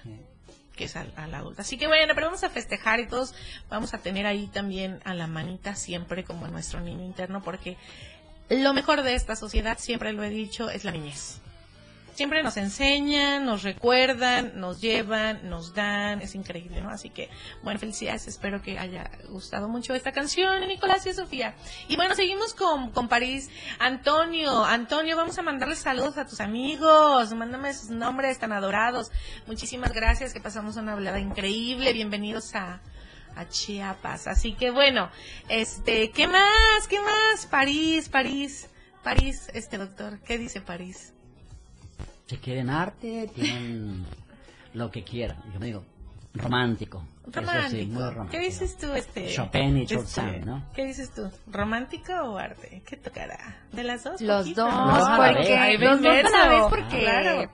que 0.77 0.85
es 0.85 0.95
al, 0.97 1.13
al 1.17 1.35
adulto. 1.35 1.61
Así 1.63 1.77
que 1.77 1.89
bueno, 1.89 2.15
pero 2.15 2.29
vamos 2.29 2.45
a 2.45 2.51
festejar 2.51 3.01
y 3.01 3.09
todos 3.09 3.35
vamos 3.69 3.93
a 3.95 3.99
tener 3.99 4.25
ahí 4.27 4.47
también 4.47 5.01
a 5.05 5.15
la 5.15 5.27
manita 5.27 5.75
siempre 5.75 6.23
como 6.25 6.47
nuestro 6.49 6.81
niño 6.81 7.05
interno, 7.05 7.43
porque 7.43 7.77
lo 8.51 8.75
mejor 8.75 9.03
de 9.03 9.15
esta 9.15 9.37
sociedad, 9.37 9.79
siempre 9.79 10.13
lo 10.13 10.23
he 10.23 10.31
dicho, 10.31 10.71
es 10.71 10.85
la 10.85 10.91
niñez. 10.91 11.41
siempre 12.15 12.43
nos 12.43 12.57
enseñan, 12.57 13.45
nos 13.45 13.63
recuerdan, 13.63 14.53
nos 14.61 14.81
llevan, 14.81 15.49
nos 15.51 15.75
dan, 15.75 16.23
es 16.23 16.35
increíble, 16.35 16.81
¿no? 16.81 16.91
Así 16.91 17.11
que, 17.11 17.29
bueno, 17.63 17.81
felicidades, 17.81 18.29
espero 18.29 18.63
que 18.63 18.79
haya 18.79 19.11
gustado 19.29 19.69
mucho 19.69 19.95
esta 19.95 20.13
canción, 20.13 20.67
Nicolás 20.69 21.07
y 21.07 21.13
Sofía. 21.13 21.55
Y 21.89 21.97
bueno, 21.97 22.15
seguimos 22.15 22.55
con, 22.55 22.93
con 22.93 23.09
París. 23.09 23.51
Antonio, 23.81 24.65
Antonio, 24.65 25.17
vamos 25.17 25.39
a 25.39 25.43
mandarle 25.43 25.77
saludos 25.77 26.17
a 26.17 26.27
tus 26.27 26.41
amigos, 26.41 27.33
mándame 27.33 27.75
sus 27.75 27.91
nombres 27.91 28.39
tan 28.39 28.53
adorados. 28.53 29.11
Muchísimas 29.47 29.93
gracias, 29.93 30.33
que 30.33 30.41
pasamos 30.41 30.77
una 30.77 30.93
hablada 30.93 31.19
increíble, 31.19 31.93
bienvenidos 31.93 32.55
a 32.55 32.81
a 33.37 33.49
Chiapas. 33.49 34.27
Así 34.27 34.55
que 34.55 34.71
bueno, 34.71 35.11
este, 35.49 36.11
¿qué 36.11 36.27
más? 36.29 36.87
¿Qué 36.89 36.99
más? 37.01 37.47
París, 37.47 38.09
París, 38.09 38.69
París, 39.03 39.51
este 39.55 39.79
doctor, 39.79 40.19
¿qué 40.21 40.39
dice 40.39 40.61
París? 40.61 41.13
Si 42.27 42.37
quieren 42.39 42.71
arte, 42.71 43.31
tienen 43.35 44.07
lo 44.75 44.91
que 44.91 45.05
quieran. 45.05 45.37
Yo 45.53 45.61
me 45.61 45.67
digo, 45.67 45.85
romántico. 46.35 47.05
Eso 47.23 47.41
Romántico. 47.41 47.71
sí, 47.71 47.87
muy 47.87 48.03
romántico. 48.03 48.31
¿Qué 48.31 48.39
dices 48.41 48.77
tú, 48.77 48.93
este? 48.93 49.29
Chopin 49.33 49.79
y 49.79 49.83
este, 49.83 49.97
Chopin, 49.97 50.45
¿no? 50.45 50.65
¿Qué 50.75 50.85
dices 50.85 51.11
tú? 51.15 51.31
¿Romántico 51.47 52.13
o 52.13 52.37
arte? 52.37 52.83
¿Qué 52.87 52.97
tocará? 52.97 53.63
¿De 53.73 53.83
las 53.83 54.05
dos? 54.05 54.21
Los 54.21 54.43
Poquito, 54.43 54.65
dos, 54.65 54.75
¿no? 54.75 55.17
porque 55.17 55.79
los 55.79 56.03
dos 56.03 56.25
a 56.35 56.39
la 56.39 56.49
vez 56.49 56.63
porque 56.69 57.01
Claro. 57.01 57.51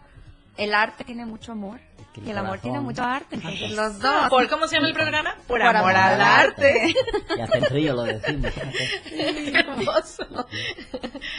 el 0.56 0.74
arte 0.74 1.04
tiene 1.04 1.24
mucho 1.24 1.52
amor 1.52 1.80
y 2.16 2.30
el 2.30 2.38
amor 2.38 2.58
tiene 2.58 2.80
mucho 2.80 3.02
arte, 3.02 3.36
entonces 3.36 3.70
los 3.76 3.98
dos. 4.00 4.28
¿Por 4.30 4.48
cómo 4.48 4.66
se 4.66 4.76
llama 4.76 4.88
el 4.88 4.94
programa? 4.94 5.34
Por, 5.46 5.60
Por 5.60 5.76
amor, 5.76 5.94
al 5.94 6.20
arte. 6.20 6.92
Y 7.36 7.40
hasta 7.40 7.58
en 7.58 7.64
trío 7.64 7.94
lo 7.94 8.02
decimos. 8.02 8.52
Qué 9.08 9.52
hermoso. 9.54 10.24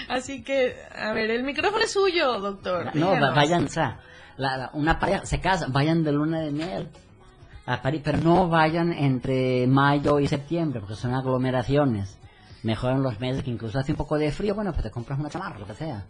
Así 0.07 0.43
que, 0.43 0.75
a 0.95 1.11
ver, 1.13 1.29
el 1.31 1.43
micrófono 1.43 1.83
es 1.83 1.91
suyo, 1.91 2.39
doctor. 2.39 2.95
No, 2.95 3.07
Díganos. 3.13 3.35
vayan, 3.35 3.65
o 3.65 3.69
sea, 3.69 3.99
la- 4.37 4.57
la- 4.57 4.69
una 4.73 4.99
pareja 4.99 5.25
se 5.25 5.39
casa, 5.39 5.67
vayan 5.69 6.03
de 6.03 6.11
luna 6.11 6.39
de 6.41 6.51
miel 6.51 6.89
a 7.65 7.81
París, 7.81 8.01
pero 8.03 8.17
no 8.19 8.47
vayan 8.49 8.91
entre 8.93 9.67
mayo 9.67 10.19
y 10.19 10.27
septiembre, 10.27 10.79
porque 10.79 10.95
son 10.95 11.13
aglomeraciones. 11.13 12.17
Mejor 12.63 12.91
en 12.91 13.03
los 13.03 13.19
meses 13.19 13.43
que 13.43 13.49
incluso 13.51 13.79
hace 13.79 13.91
un 13.91 13.97
poco 13.97 14.17
de 14.17 14.31
frío, 14.31 14.53
bueno, 14.55 14.71
pues 14.71 14.83
te 14.83 14.91
compras 14.91 15.19
una 15.19 15.29
chamarra, 15.29 15.59
lo 15.59 15.65
que 15.65 15.73
sea. 15.73 16.05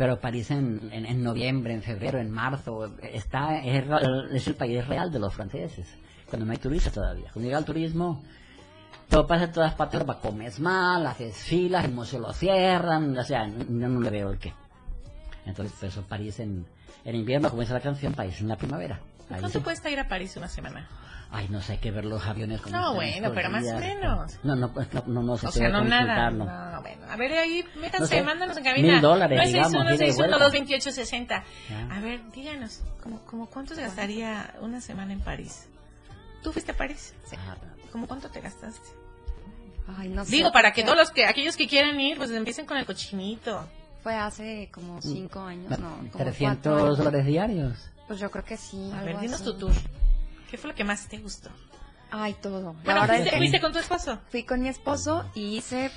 Pero 0.00 0.18
París 0.18 0.50
en, 0.50 0.88
en, 0.94 1.04
en 1.04 1.22
noviembre, 1.22 1.74
en 1.74 1.82
febrero, 1.82 2.18
en 2.18 2.30
marzo, 2.30 2.90
está 3.02 3.58
es, 3.62 3.86
ra- 3.86 4.00
es 4.32 4.46
el 4.48 4.54
país 4.54 4.86
real 4.88 5.12
de 5.12 5.18
los 5.18 5.34
franceses, 5.34 5.86
cuando 6.26 6.46
no 6.46 6.52
hay 6.52 6.56
turistas 6.56 6.94
todavía. 6.94 7.26
Cuando 7.30 7.42
llega 7.48 7.58
el 7.58 7.66
turismo, 7.66 8.22
todo 9.10 9.26
pasa 9.26 9.44
en 9.44 9.52
todas 9.52 9.74
partes, 9.74 10.02
comes 10.22 10.58
mal, 10.58 11.06
haces 11.06 11.36
filas, 11.36 11.84
el 11.84 11.92
museo 11.92 12.18
lo 12.18 12.32
cierran, 12.32 13.14
o 13.18 13.22
sea, 13.24 13.46
no, 13.46 13.90
no 13.90 14.00
le 14.00 14.08
veo 14.08 14.30
el 14.30 14.38
qué. 14.38 14.54
Entonces, 15.44 15.76
por 15.78 15.88
eso 15.90 16.02
París 16.08 16.40
en, 16.40 16.64
en 17.04 17.14
invierno, 17.14 17.50
como 17.50 17.60
dice 17.60 17.74
la 17.74 17.80
canción, 17.80 18.14
París 18.14 18.40
en 18.40 18.48
la 18.48 18.56
primavera. 18.56 19.00
Ahí 19.28 19.40
¿Cuánto 19.40 19.62
cuesta 19.62 19.90
ir 19.90 20.00
a 20.00 20.08
París 20.08 20.34
una 20.38 20.48
semana? 20.48 20.88
Ay, 21.32 21.46
no 21.48 21.60
sé, 21.60 21.72
hay 21.72 21.78
que 21.78 21.92
ver 21.92 22.04
los 22.04 22.26
aviones 22.26 22.60
como 22.60 22.76
No, 22.76 22.94
bueno, 22.94 23.30
pero 23.32 23.50
más 23.50 23.64
o 23.64 23.78
menos. 23.78 24.32
No, 24.42 24.56
no, 24.56 24.72
pues, 24.72 24.92
no, 24.92 25.04
no, 25.06 25.22
no 25.22 25.36
sé, 25.36 25.46
O 25.46 25.52
sea, 25.52 25.68
no 25.68 25.78
tengo 25.78 25.84
que 25.84 25.90
nada. 25.90 26.28
consultarlo. 26.30 26.72
No, 26.74 26.82
bueno. 26.82 27.06
A 27.08 27.16
ver, 27.16 27.32
ahí, 27.38 27.64
métanse, 27.76 28.00
No 28.00 28.06
sé, 28.06 28.22
mándanos 28.22 28.56
en 28.56 28.64
cabina. 28.64 28.92
mil 28.94 29.00
dólares, 29.00 29.40
digamos, 29.46 29.70
ida 29.72 29.80
y 29.80 29.84
961 29.84 30.16
vuelta. 30.28 30.44
228 30.44 30.90
60 30.92 31.44
Ya. 31.68 31.94
A 31.96 32.00
ver, 32.00 32.20
díganos, 32.32 32.82
¿cómo, 33.02 33.20
cómo 33.26 33.46
cuánto 33.46 33.74
se 33.76 33.82
gastaría 33.82 34.54
una 34.60 34.80
semana 34.80 35.12
en 35.12 35.20
París? 35.20 35.68
¿Tú 36.42 36.52
fuiste 36.52 36.72
a 36.72 36.76
París? 36.76 37.14
Sí. 37.26 37.36
Ah, 37.38 37.54
¿Cómo 37.92 38.08
cuánto 38.08 38.28
te 38.28 38.40
gastaste? 38.40 38.88
Ay, 39.98 40.08
no 40.08 40.24
sé, 40.24 40.30
Digo, 40.32 40.50
para 40.52 40.72
que 40.72 40.82
todos 40.82 40.96
los 40.98 41.10
que, 41.10 41.26
aquellos 41.26 41.56
que 41.56 41.68
quieran 41.68 41.98
ir, 42.00 42.16
pues 42.16 42.30
empiecen 42.30 42.66
con 42.66 42.76
el 42.76 42.86
cochinito. 42.86 43.68
Fue 44.02 44.14
hace 44.16 44.68
como 44.72 45.00
cinco 45.02 45.40
años, 45.40 45.78
no, 45.78 45.90
como 46.10 46.24
300 46.24 46.38
cuatro 46.38 46.84
años. 46.86 46.98
dólares 46.98 47.26
diarios. 47.26 47.90
Pues 48.08 48.18
yo 48.18 48.30
creo 48.30 48.44
que 48.44 48.56
sí. 48.56 48.90
A 48.96 49.02
ver, 49.02 49.18
dinos 49.20 49.34
así. 49.40 49.44
tu 49.44 49.54
tour. 49.58 49.72
¿Qué 50.50 50.58
fue 50.58 50.70
lo 50.70 50.74
que 50.76 50.84
más 50.84 51.08
te 51.08 51.18
gustó? 51.18 51.50
Ay, 52.10 52.34
todo. 52.42 52.72
La 52.72 52.82
Bueno, 52.82 53.00
verdad 53.02 53.06
¿fuiste, 53.14 53.24
es 53.28 53.30
que 53.32 53.38
fuiste 53.38 53.60
con 53.60 53.72
tu 53.72 53.78
esposo? 53.78 54.18
fui 54.30 54.42
con 54.42 54.60
mi 54.62 54.68
esposo 54.68 55.30
y 55.34 55.56
hice 55.58 55.90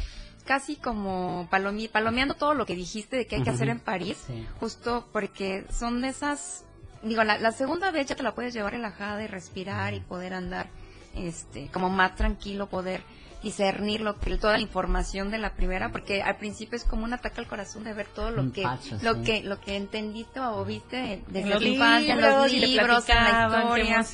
casi 0.45 0.75
como 0.75 1.47
palomi- 1.49 1.89
palomeando 1.89 2.35
todo 2.35 2.53
lo 2.53 2.65
que 2.65 2.75
dijiste 2.75 3.15
de 3.15 3.25
que 3.25 3.37
hay 3.37 3.43
que 3.43 3.49
hacer 3.49 3.69
en 3.69 3.79
París, 3.79 4.17
Sí. 4.27 4.45
justo 4.59 5.07
porque 5.11 5.65
son 5.71 6.01
de 6.01 6.09
esas, 6.09 6.65
digo, 7.01 7.23
la, 7.23 7.37
la 7.37 7.51
segunda 7.51 7.89
vez 7.91 8.07
ya 8.07 8.15
te 8.15 8.23
la 8.23 8.35
puedes 8.35 8.53
llevar 8.53 8.73
relajada 8.73 9.23
y 9.23 9.27
respirar 9.27 9.93
y 9.93 10.01
poder 10.01 10.33
andar, 10.33 10.67
este, 11.15 11.69
como 11.71 11.89
más 11.89 12.15
tranquilo, 12.15 12.67
poder 12.69 13.01
discernir 13.43 14.01
lo 14.01 14.17
que 14.17 14.37
toda 14.37 14.53
la 14.53 14.61
información 14.61 15.29
de 15.29 15.37
la 15.37 15.53
primera, 15.53 15.91
porque 15.91 16.23
al 16.23 16.37
principio 16.37 16.77
es 16.77 16.85
como 16.85 17.03
un 17.03 17.13
ataque 17.13 17.41
al 17.41 17.47
corazón 17.47 17.83
de 17.83 17.93
ver 17.93 18.07
todo 18.07 18.31
lo 18.31 18.51
que, 18.51 18.63
pacho, 18.63 18.97
lo 19.01 19.15
sí. 19.15 19.23
que, 19.23 19.43
lo 19.43 19.59
que 19.59 19.75
entendiste 19.75 20.39
o 20.39 20.63
viste 20.63 21.21
desde 21.27 21.49
los 21.49 21.59
tu 21.59 21.65
infancia, 21.65 22.13
en 22.13 22.21
los 22.21 22.51
libros, 22.51 23.09
en 23.09 23.15
la 23.15 24.01
historia. 24.01 24.05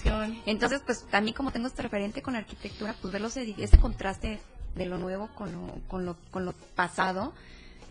Entonces, 0.46 0.82
pues 0.84 1.06
también 1.10 1.36
como 1.36 1.52
tengo 1.52 1.68
este 1.68 1.84
referente 1.84 2.22
con 2.24 2.34
la 2.34 2.40
arquitectura, 2.40 2.96
pues 3.00 3.14
ver 3.14 3.22
los 3.22 3.38
ese 3.38 3.78
contraste 3.80 4.40
de 4.76 4.86
lo 4.86 4.98
nuevo 4.98 5.30
con 5.36 5.52
lo, 5.52 5.76
con 5.88 6.06
lo, 6.06 6.18
con 6.32 6.46
lo 6.46 6.54
pasado. 6.76 7.34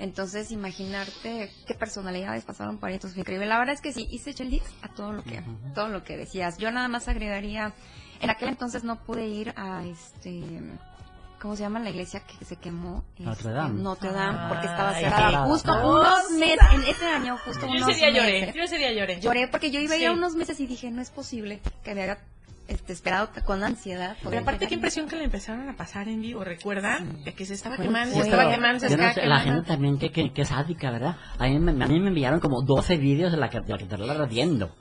Entonces, 0.00 0.52
imaginarte 0.52 1.50
qué 1.66 1.74
personalidades 1.74 2.44
pasaron 2.44 2.78
por 2.78 2.88
ahí, 2.88 2.94
entonces 2.94 3.14
fue 3.14 3.22
increíble. 3.22 3.46
La 3.46 3.58
verdad 3.58 3.74
es 3.74 3.80
que 3.80 3.92
sí, 3.92 4.08
hice 4.10 4.32
check 4.32 4.62
a 4.82 4.88
todo 4.88 5.12
lo 5.12 5.24
que, 5.24 5.42
todo 5.74 5.88
lo 5.88 6.04
que 6.04 6.16
decías. 6.16 6.58
Yo 6.58 6.70
nada 6.70 6.88
más 6.88 7.08
agregaría, 7.08 7.74
en 8.20 8.30
aquel 8.30 8.48
entonces 8.48 8.84
no 8.84 9.00
pude 9.04 9.26
ir 9.26 9.52
a 9.56 9.84
este, 9.84 10.62
¿cómo 11.40 11.56
se 11.56 11.62
llama 11.62 11.78
la 11.80 11.90
iglesia 11.90 12.20
que 12.20 12.44
se 12.44 12.56
quemó? 12.56 13.04
Notre 13.18 13.40
Este, 13.40 13.52
Dame. 13.52 13.82
Notre 13.82 14.12
Dame, 14.12 14.48
porque 14.48 14.66
estaba 14.66 14.94
cerrada. 14.94 15.44
Justo 15.46 15.72
unos 15.72 16.30
meses, 16.38 16.58
en 16.74 16.82
ese 16.84 17.04
año, 17.06 17.36
justo 17.44 17.66
Yo 17.66 17.72
unos 17.72 17.88
ese 17.90 17.98
día 17.98 18.10
lloré, 18.10 18.40
meses. 18.40 18.54
yo 18.54 18.62
ese 18.62 18.78
día 18.78 18.92
lloré. 18.92 19.20
Lloré 19.20 19.48
porque 19.48 19.70
yo 19.70 19.80
iba 19.80 19.96
ya 19.96 20.10
Sí. 20.10 20.16
unos 20.16 20.34
meses 20.34 20.58
y 20.60 20.66
dije, 20.66 20.90
no 20.90 21.00
es 21.02 21.10
posible 21.10 21.60
que 21.84 21.94
me 21.94 22.02
haya 22.02 22.18
este, 22.66 22.92
esperado 22.92 23.30
con 23.46 23.64
ansiedad. 23.64 24.16
Pero 24.22 24.40
aparte, 24.40 24.66
qué 24.68 24.74
impresión 24.74 25.08
que 25.08 25.16
le 25.16 25.24
empezaron 25.24 25.66
a 25.70 25.76
pasar 25.76 26.06
en 26.08 26.20
vivo, 26.20 26.44
¿recuerda? 26.44 26.98
De 27.24 27.32
que 27.32 27.46
se 27.46 27.54
estaba 27.54 27.76
Bueno, 27.76 27.90
quemando, 27.92 28.14
sí, 28.14 28.20
se 28.20 28.28
estaba 28.28 28.50
quemando, 28.50 28.80
se 28.80 28.94
no 28.96 29.26
la 29.26 29.40
gente 29.40 29.66
también 29.66 29.98
que, 29.98 30.10
que, 30.12 30.32
que 30.34 30.42
es 30.42 30.48
sádica, 30.48 30.90
¿verdad? 30.90 31.16
A 31.38 31.44
mí, 31.46 31.58
me, 31.58 31.70
a 31.82 31.88
mí 31.88 31.98
me 31.98 32.08
enviaron 32.08 32.40
como 32.40 32.60
12 32.62 32.98
vídeos 32.98 33.32
de 33.32 33.38
la, 33.38 33.48
que- 33.48 33.60
de 33.60 33.72
la 33.72 33.78
catedral 33.78 34.20
ardiendo. 34.20 34.74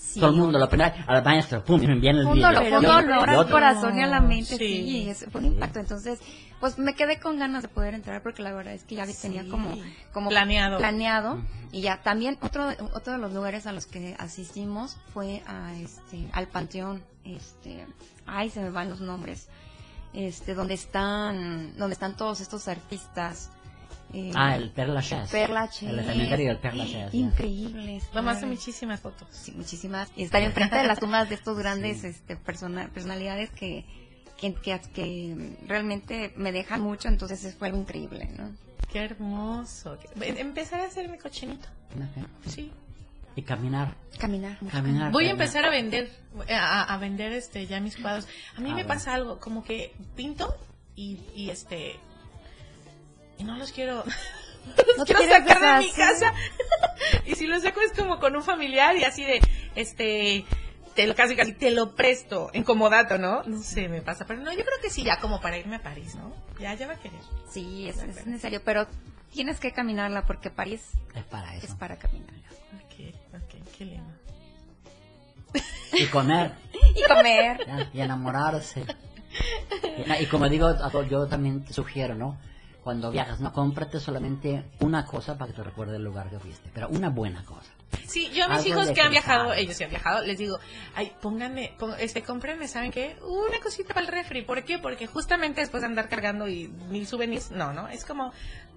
Sí. 0.00 0.20
Todo 0.20 0.30
el 0.30 0.36
mundo 0.36 0.60
lo 0.60 0.68
primero, 0.68 0.94
al 1.08 1.24
maestro, 1.24 1.64
pum, 1.64 1.80
me 1.80 1.92
envían 1.92 2.16
el 2.18 2.26
un 2.26 2.34
vídeo. 2.34 2.46
dolor, 2.52 2.62
un 2.72 2.82
dolor 2.84 3.30
al 3.30 3.50
corazón 3.50 3.98
y 3.98 4.02
a 4.02 4.06
la 4.06 4.20
mente, 4.20 4.56
Sí. 4.56 4.58
sí, 4.58 5.10
es- 5.10 5.26
fue 5.30 5.40
un 5.40 5.48
impacto. 5.48 5.80
Entonces, 5.80 6.20
pues 6.60 6.78
me 6.78 6.94
quedé 6.94 7.18
con 7.18 7.36
ganas 7.40 7.62
de 7.62 7.68
poder 7.68 7.94
entrar 7.94 8.22
porque 8.22 8.42
la 8.44 8.52
verdad 8.52 8.74
es 8.74 8.84
que 8.84 8.94
ya 8.94 9.06
tenía 9.20 9.42
Sí. 9.42 9.48
como, 9.48 9.76
como 10.12 10.28
Planeado. 10.30 10.78
planeado. 10.78 11.42
Y 11.72 11.80
ya 11.80 12.00
también 12.00 12.38
otro, 12.42 12.68
otro 12.94 13.12
de 13.14 13.18
los 13.18 13.32
lugares 13.32 13.66
a 13.66 13.72
los 13.72 13.86
que 13.86 14.14
asistimos 14.20 14.96
fue 15.12 15.42
a 15.48 15.74
este, 15.74 16.28
al 16.32 16.46
Panteón, 16.46 17.02
este, 17.24 17.84
ay, 18.24 18.50
se 18.50 18.60
me 18.60 18.70
van 18.70 18.90
los 18.90 19.00
nombres, 19.00 19.48
este, 20.14 20.54
donde 20.54 20.74
están, 20.74 21.76
donde 21.76 21.94
están 21.94 22.16
todos 22.16 22.40
estos 22.40 22.68
artistas. 22.68 23.50
Eh, 24.12 24.30
Ah, 24.34 24.56
el 24.56 24.70
Père 24.70 24.88
Lachaise. 24.92 25.30
Père 25.30 25.52
Lachaise. 25.52 25.90
El 25.92 26.04
cementerio 26.04 26.48
del 26.48 26.58
Père 26.58 26.74
Lachaise. 26.76 27.10
ya. 27.12 27.18
Increíbles. 27.18 28.04
Tomaste 28.10 28.40
claro. 28.42 28.54
muchísimas 28.54 29.00
fotos. 29.00 29.28
Sí, 29.30 29.52
muchísimas. 29.52 30.10
Y 30.16 30.22
estar 30.24 30.42
enfrente 30.42 30.76
de 30.76 30.84
las 30.84 30.98
tumbas 30.98 31.28
de 31.28 31.34
estos 31.34 31.56
grandes 31.62 32.04
este, 32.04 32.36
persona- 32.36 32.88
personalidades 32.92 33.50
que, 33.50 33.84
que, 34.38 34.54
que, 34.54 34.80
que 34.94 35.56
realmente 35.66 36.32
me 36.36 36.52
dejan 36.52 36.80
mucho, 36.80 37.08
entonces 37.08 37.54
fue 37.58 37.68
algo 37.68 37.80
increíble, 37.80 38.28
¿no? 38.36 38.50
Qué 38.90 39.00
hermoso. 39.04 39.98
Empezar 40.20 40.80
a 40.80 40.84
hacer 40.86 41.08
mi 41.10 41.18
cochinito. 41.18 41.68
Sí. 42.46 42.72
Y 43.36 43.42
caminar. 43.42 43.94
Caminar. 44.18 44.56
mucho 44.60 44.72
Caminar. 44.74 45.12
Voy 45.12 45.26
a 45.26 45.30
empezar 45.30 45.64
a 45.64 45.70
vender, 45.70 46.10
a, 46.50 46.92
a 46.94 46.98
vender 46.98 47.32
este 47.32 47.66
ya 47.66 47.78
mis 47.80 47.96
cuadros. 47.96 48.26
A 48.56 48.60
mí 48.60 48.70
Ah, 48.70 48.74
me 48.74 48.82
bueno. 48.84 48.88
pasa 48.88 49.14
algo, 49.14 49.38
como 49.38 49.62
que 49.62 49.92
pinto 50.16 50.56
y, 50.96 51.20
y 51.36 51.50
este 51.50 52.00
y 53.38 53.44
no 53.44 53.56
los 53.56 53.72
quiero 53.72 54.04
los 54.86 54.98
No 54.98 55.04
quiero 55.04 55.22
sacar 55.22 55.80
de 55.80 55.86
mi 55.86 55.92
casa. 55.92 56.32
y 57.26 57.34
si 57.34 57.46
los 57.46 57.62
saco 57.62 57.80
es 57.80 57.92
como 57.92 58.18
con 58.20 58.36
un 58.36 58.42
familiar 58.42 58.96
y 58.96 59.04
así 59.04 59.24
de 59.24 59.40
este 59.74 60.44
te 60.94 61.06
lo 61.06 61.14
casi 61.14 61.36
casi 61.36 61.52
te 61.52 61.70
lo 61.70 61.94
presto 61.94 62.50
en 62.52 62.64
comodato, 62.64 63.18
¿no? 63.18 63.44
No 63.44 63.62
sé, 63.62 63.88
me 63.88 64.02
pasa, 64.02 64.26
pero 64.26 64.40
no, 64.40 64.50
yo 64.50 64.64
creo 64.64 64.80
que 64.82 64.90
sí 64.90 65.04
ya 65.04 65.18
como 65.20 65.40
para 65.40 65.56
irme 65.56 65.76
a 65.76 65.82
París, 65.82 66.16
¿no? 66.16 66.34
Ya 66.58 66.74
ya 66.74 66.88
va 66.88 66.94
a 66.94 66.98
querer. 66.98 67.20
Sí, 67.48 67.88
es, 67.88 67.98
es 68.02 68.26
necesario, 68.26 68.62
pero 68.64 68.88
tienes 69.32 69.60
que 69.60 69.72
caminarla 69.72 70.26
porque 70.26 70.50
París 70.50 70.82
Es 71.14 71.22
para 71.24 71.54
es 71.54 71.64
eso. 71.64 71.78
para 71.78 71.96
caminarla. 71.98 72.48
Ok, 72.84 73.14
ok, 73.34 73.68
qué 73.78 73.84
lindo. 73.84 74.12
Y 75.92 76.06
comer. 76.06 76.52
Y 76.94 77.02
comer. 77.06 77.64
ya, 77.66 77.90
y 77.92 78.00
enamorarse. 78.00 78.84
Y, 80.18 80.22
y 80.24 80.26
como 80.26 80.48
digo, 80.48 80.74
yo 81.08 81.26
también 81.28 81.64
te 81.64 81.72
sugiero, 81.72 82.14
¿no? 82.16 82.38
Cuando 82.88 83.10
viajas, 83.10 83.38
no 83.40 83.52
cómprate 83.52 84.00
solamente 84.00 84.64
una 84.80 85.04
cosa 85.04 85.36
para 85.36 85.50
que 85.50 85.56
te 85.58 85.62
recuerde 85.62 85.96
el 85.96 86.04
lugar 86.04 86.30
que 86.30 86.38
fuiste, 86.38 86.70
pero 86.72 86.88
una 86.88 87.10
buena 87.10 87.44
cosa. 87.44 87.70
Sí, 88.06 88.30
yo 88.32 88.46
a 88.46 88.48
mis 88.48 88.64
hijos 88.64 88.90
que 88.92 89.02
han 89.02 89.10
viajado, 89.10 89.52
ellos 89.52 89.76
sí 89.76 89.84
han 89.84 89.90
viajado, 89.90 90.24
les 90.24 90.38
digo, 90.38 90.58
ay, 90.94 91.12
pónganme, 91.20 91.74
pon- 91.78 91.92
este, 91.98 92.22
cómprenme, 92.22 92.66
¿saben 92.66 92.90
qué? 92.90 93.16
Una 93.22 93.60
cosita 93.62 93.92
para 93.92 94.06
el 94.06 94.10
refri. 94.10 94.40
¿Por 94.40 94.64
qué? 94.64 94.78
Porque 94.78 95.06
justamente 95.06 95.60
después 95.60 95.82
de 95.82 95.86
andar 95.88 96.08
cargando 96.08 96.48
y 96.48 96.68
mil 96.88 97.06
souvenirs, 97.06 97.50
no, 97.50 97.74
no, 97.74 97.88
es 97.88 98.06
como, 98.06 98.32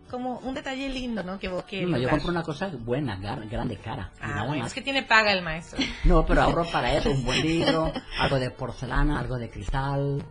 como 0.10 0.40
un 0.40 0.54
detalle 0.56 0.90
lindo, 0.90 1.24
¿no? 1.24 1.40
Que, 1.40 1.50
que 1.66 1.86
No, 1.86 1.98
yo 1.98 2.10
compro 2.10 2.32
una 2.32 2.44
cosa 2.44 2.70
buena, 2.80 3.18
gar- 3.18 3.50
grande, 3.50 3.78
cara. 3.78 4.12
Ah, 4.20 4.44
bueno, 4.46 4.66
es 4.66 4.74
que 4.74 4.82
tiene 4.82 5.04
paga 5.04 5.32
el 5.32 5.42
maestro. 5.42 5.80
No, 6.04 6.26
pero 6.26 6.42
ahorro 6.42 6.66
para 6.70 6.94
eso, 6.94 7.12
un 7.12 7.24
buen 7.24 7.42
libro, 7.42 7.94
algo 8.20 8.40
de 8.40 8.50
porcelana, 8.52 9.20
algo 9.22 9.38
de 9.38 9.50
cristal, 9.50 10.22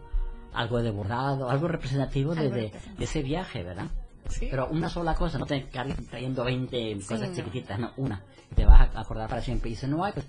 algo 0.52 0.82
de 0.82 0.90
bordado, 0.90 1.50
algo 1.50 1.68
representativo 1.68 2.34
de, 2.34 2.72
ese 2.98 3.22
viaje, 3.22 3.62
¿verdad? 3.62 3.86
Sí. 4.28 4.48
Pero 4.50 4.68
una 4.68 4.88
sola 4.88 5.14
cosa, 5.14 5.38
no 5.38 5.46
te 5.46 5.68
cargues 5.68 6.06
trayendo 6.08 6.44
20 6.44 7.00
cosas 7.06 7.32
chiquititas, 7.34 7.78
no, 7.78 7.92
una. 7.96 8.22
Te 8.54 8.64
vas 8.64 8.94
a 8.94 9.00
acordar 9.00 9.28
para 9.28 9.42
siempre. 9.42 9.70
Y 9.70 9.76
si 9.76 9.86
no 9.86 10.04
hay, 10.04 10.12
pues, 10.12 10.26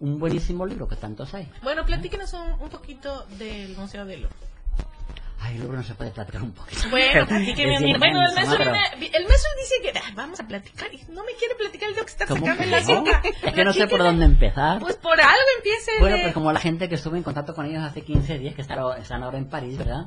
un 0.00 0.18
buenísimo 0.18 0.66
libro 0.66 0.88
que 0.88 0.96
tantos 0.96 1.34
hay. 1.34 1.50
Bueno, 1.62 1.84
platíquenos 1.84 2.32
un, 2.32 2.52
un 2.60 2.68
poquito 2.68 3.26
del 3.38 3.76
Museo 3.76 4.04
del. 4.04 4.26
Ay, 5.46 5.58
libro 5.58 5.76
no 5.76 5.82
se 5.82 5.94
puede 5.94 6.10
platicar 6.10 6.42
un 6.42 6.52
poquito. 6.52 6.88
Bueno, 6.90 7.26
platíqueme. 7.28 7.78
Bueno, 7.98 8.20
el 8.28 8.34
maestro, 8.34 8.58
viene- 8.58 8.80
el 9.12 9.26
maestro 9.26 9.50
dice 9.60 9.74
que 9.82 9.98
ah, 9.98 10.12
vamos 10.14 10.40
a 10.40 10.46
platicar 10.46 10.88
y 10.94 10.98
no 11.12 11.22
me 11.22 11.32
quiere 11.38 11.54
platicar 11.54 11.88
el 11.90 11.94
día 11.94 12.04
que 12.04 12.10
está 12.10 12.26
¿Cómo 12.26 12.46
sacando 12.46 12.64
que 12.64 12.70
la 12.70 12.80
no? 12.80 12.86
cita. 12.86 13.22
Es 13.48 13.52
que 13.52 13.64
no 13.64 13.72
sé 13.72 13.86
por 13.86 13.98
dónde 14.02 14.24
empezar. 14.24 14.80
Pues 14.80 14.96
por 14.96 15.20
algo 15.20 15.32
empiece. 15.58 15.92
Bueno, 16.00 16.16
pues 16.22 16.32
como 16.32 16.50
la 16.52 16.60
gente 16.60 16.88
que 16.88 16.94
estuve 16.94 17.18
en 17.18 17.24
contacto 17.24 17.54
con 17.54 17.66
ellos 17.66 17.82
hace 17.82 18.02
15 18.02 18.38
días, 18.38 18.54
que 18.54 18.62
están, 18.62 18.78
ahora 19.22 19.38
en 19.38 19.48
París, 19.48 19.76
¿verdad? 19.76 20.06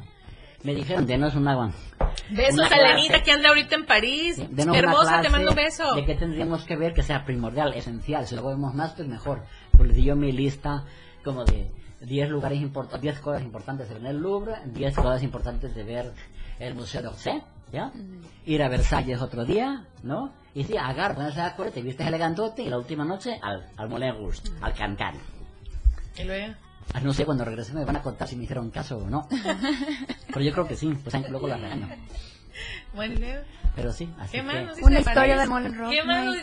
Me 0.64 0.74
dijeron, 0.74 1.06
denos 1.06 1.36
una, 1.36 1.72
Besos 2.32 2.56
una 2.56 2.68
a. 2.76 2.94
Lenita 2.96 3.22
que 3.22 3.32
anda 3.32 3.50
ahorita 3.50 3.76
en 3.76 3.86
París. 3.86 4.40
una 4.40 4.76
Hermosa, 4.78 5.22
te 5.22 5.30
mando 5.30 5.52
un 5.52 5.56
beso. 5.56 5.94
De 5.94 6.04
qué 6.04 6.16
tendríamos 6.16 6.64
que 6.64 6.76
ver 6.76 6.94
que 6.96 7.04
sea 7.04 7.26
primordial, 7.26 7.74
esencial. 7.76 8.26
Si 8.26 8.36
lo 8.36 8.44
vemos 8.48 8.74
más, 8.74 8.94
pues 8.94 9.08
mejor. 9.08 9.44
Pues 9.78 9.90
le 9.90 9.94
di 9.96 10.04
yo 10.06 10.16
mi 10.16 10.32
lista 10.32 10.84
como 11.24 11.46
de 11.46 11.70
10 12.02 12.30
lugares 12.30 12.60
importantes, 12.62 13.02
10 13.02 13.20
cosas 13.20 13.42
importantes 13.44 13.88
de 13.88 13.94
ver 13.96 14.04
en 14.04 14.10
el 14.10 14.22
Louvre, 14.22 14.56
10 14.66 14.96
cosas 14.96 15.24
importantes 15.24 15.74
de 15.76 15.84
ver 15.84 16.14
el 16.60 16.76
Museo 16.76 17.02
d'Orsay, 17.02 17.42
¿ya? 17.72 17.92
Ir 18.46 18.64
a 18.64 18.70
Versalles 18.70 19.22
otro 19.22 19.46
día, 19.46 19.86
¿no? 20.04 20.32
Y 20.54 20.64
sí, 20.64 20.78
agarra, 20.78 21.16
ponerse 21.16 21.40
de 21.40 21.46
acuerdo, 21.48 21.74
te 21.74 21.82
vistes 21.82 22.08
elegantote 22.08 22.64
y 22.64 22.70
la 22.70 22.78
última 22.78 23.06
noche 23.06 23.40
al, 23.42 23.68
al 23.78 23.90
Moulin 23.90 24.14
Rouge, 24.14 24.42
al 24.62 24.74
Cancan. 24.74 25.16
Y 26.18 26.24
luego. 26.24 26.54
Ah, 26.94 27.00
No 27.02 27.14
sé, 27.14 27.26
cuando 27.26 27.44
regrese 27.46 27.74
me 27.74 27.84
van 27.86 27.98
a 27.98 28.02
contar 28.02 28.28
si 28.28 28.36
me 28.36 28.44
hicieron 28.44 28.72
caso 28.72 28.98
o 28.98 29.10
no. 29.10 29.28
Pero 30.28 30.42
yo 30.42 30.52
creo 30.52 30.68
que 30.68 30.76
sí, 30.76 30.88
pues 31.04 31.30
luego 31.30 31.48
la 31.48 31.58
regaño. 31.58 31.90
Bueno, 32.96 33.14
y 33.16 33.18
luego. 33.18 33.44
Pero 33.78 33.94
sí, 33.94 34.10
así 34.20 34.32
¿Qué 34.32 34.42
más 34.42 34.56
nos 34.56 34.76
dice 34.76 34.86
Una 34.88 34.96
de 34.96 35.00
historia 35.02 35.22
París? 35.36 35.38
de 35.38 35.48
Moulin 35.48 35.76
Rouge, 35.78 35.96
¿Qué 35.96 36.04
más 36.04 36.26
no. 36.26 36.32
O 36.32 36.36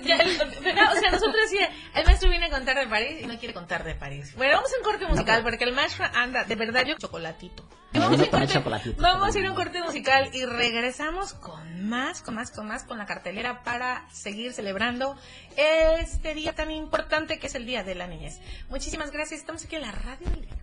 sea, 1.00 1.10
nosotros 1.10 1.34
decía, 1.50 1.68
el 1.96 2.04
maestro 2.06 2.30
viene 2.30 2.46
a 2.46 2.50
contar 2.50 2.76
de 2.76 2.86
París 2.86 3.18
y 3.22 3.26
no 3.26 3.36
quiere 3.38 3.52
contar 3.52 3.82
de 3.82 3.96
París. 3.96 4.34
Bueno, 4.36 4.54
vamos 4.54 4.70
a 4.72 4.78
un 4.78 4.84
corte 4.84 5.06
musical 5.08 5.42
porque 5.42 5.64
el 5.64 5.72
maestro 5.72 6.06
anda, 6.14 6.44
de 6.44 6.54
verdad, 6.54 6.84
yo 6.86 6.94
chocolatito. 6.96 7.68
No, 7.92 8.00
Vamos, 8.02 8.18
no 8.18 8.24
a 8.24 8.28
corte- 8.30 8.46
chocolatito. 8.52 9.02
vamos 9.02 9.34
a 9.34 9.38
ir 9.38 9.46
a 9.46 9.50
un 9.50 9.56
corte 9.56 9.82
musical 9.82 10.30
y 10.32 10.44
regresamos 10.44 11.34
con 11.34 11.88
más, 11.88 12.22
con 12.22 12.36
más, 12.36 12.50
con 12.52 12.66
más, 12.68 12.84
con 12.84 12.98
la 12.98 13.06
cartelera 13.06 13.62
para 13.64 14.08
seguir 14.12 14.52
celebrando 14.52 15.16
este 15.56 16.34
día 16.34 16.54
tan 16.54 16.70
importante 16.70 17.38
que 17.40 17.48
es 17.48 17.54
el 17.56 17.66
Día 17.66 17.82
de 17.82 17.96
la 17.96 18.06
Niñez. 18.06 18.40
Muchísimas 18.68 19.10
gracias, 19.10 19.40
estamos 19.40 19.64
aquí 19.64 19.74
en 19.76 19.82
la 19.82 19.90
radio 19.92 20.28
del 20.30 20.40
día. 20.42 20.56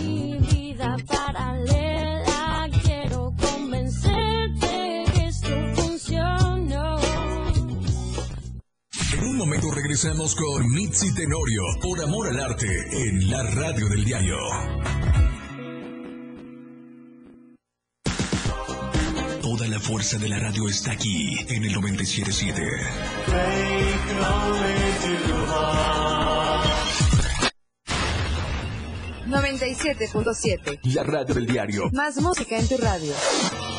Mi 0.00 0.36
vida 0.40 0.96
paralela, 1.06 2.68
quiero 2.82 3.32
convencerte 3.40 4.35
En 9.26 9.32
un 9.32 9.38
momento 9.38 9.72
regresamos 9.72 10.36
con 10.36 10.68
Mitzi 10.68 11.12
Tenorio 11.12 11.60
por 11.82 12.00
Amor 12.00 12.28
al 12.28 12.38
Arte 12.38 12.68
en 12.92 13.28
la 13.28 13.42
radio 13.42 13.88
del 13.88 14.04
diario. 14.04 14.36
Toda 19.42 19.66
la 19.66 19.80
fuerza 19.80 20.16
de 20.18 20.28
la 20.28 20.38
radio 20.38 20.68
está 20.68 20.92
aquí 20.92 21.36
en 21.48 21.64
el 21.64 21.72
977. 21.72 22.62
97.7. 29.26 30.94
La 30.94 31.02
radio 31.02 31.34
del 31.34 31.46
diario. 31.46 31.90
Más 31.92 32.16
música 32.22 32.58
en 32.58 32.68
tu 32.68 32.76
radio. 32.76 33.12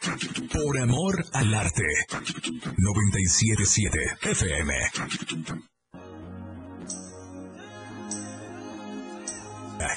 Por 0.00 0.78
amor 0.80 1.24
al 1.34 1.54
arte. 1.54 1.82
977 2.08 3.98
FM. 4.22 4.74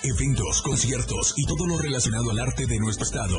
Eventos, 0.03 0.61
conciertos 0.61 1.33
y 1.37 1.45
todo 1.45 1.65
lo 1.67 1.77
relacionado 1.77 2.31
al 2.31 2.39
arte 2.39 2.65
de 2.65 2.79
nuestro 2.79 3.05
estado. 3.05 3.37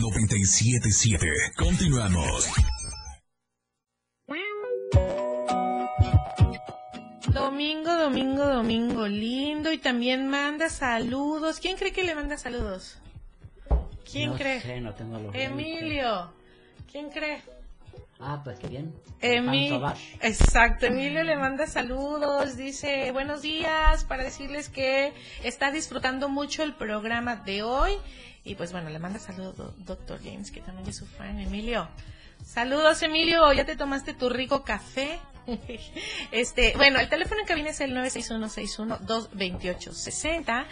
977. 0.00 1.26
Continuamos. 1.56 2.48
Domingo, 7.32 7.94
domingo, 7.94 8.44
domingo, 8.44 9.06
lindo. 9.06 9.70
Y 9.70 9.78
también 9.78 10.26
manda 10.26 10.68
saludos. 10.68 11.60
¿Quién 11.60 11.76
cree 11.76 11.92
que 11.92 12.02
le 12.02 12.16
manda 12.16 12.36
saludos? 12.38 12.98
¿Quién 14.10 14.30
no 14.30 14.36
cree? 14.36 14.60
sé, 14.60 14.80
no 14.80 14.94
tengo 14.94 15.18
los 15.18 15.34
Emilio. 15.34 16.30
¿Quién 16.90 17.10
cree? 17.10 17.42
Ah, 18.18 18.40
pues 18.42 18.58
qué 18.58 18.68
bien. 18.68 18.94
Emi- 19.20 19.68
Pan 19.70 19.80
Sauvage. 19.80 20.18
Exacto, 20.22 20.86
Emilio 20.86 21.22
le 21.22 21.36
manda 21.36 21.66
saludos, 21.66 22.56
dice 22.56 23.10
buenos 23.12 23.42
días 23.42 24.04
para 24.04 24.22
decirles 24.22 24.68
que 24.70 25.12
está 25.42 25.70
disfrutando 25.70 26.28
mucho 26.28 26.62
el 26.62 26.74
programa 26.74 27.36
de 27.36 27.62
hoy 27.62 27.92
y 28.44 28.54
pues 28.54 28.72
bueno, 28.72 28.88
le 28.88 28.98
manda 28.98 29.18
saludos 29.18 29.56
do- 29.56 29.74
doctor 29.78 30.18
James 30.24 30.50
que 30.50 30.60
también 30.60 30.88
es 30.88 30.96
su 30.96 31.06
fan, 31.06 31.38
Emilio. 31.40 31.88
Saludos 32.44 33.02
Emilio, 33.02 33.52
¿ya 33.52 33.66
te 33.66 33.76
tomaste 33.76 34.14
tu 34.14 34.28
rico 34.30 34.62
café? 34.64 35.18
Este, 36.32 36.72
bueno, 36.76 36.98
el 37.00 37.08
teléfono 37.08 37.40
en 37.40 37.46
cabina 37.46 37.70
es 37.70 37.80
el 37.80 37.96
961-61-228-60 37.96 40.66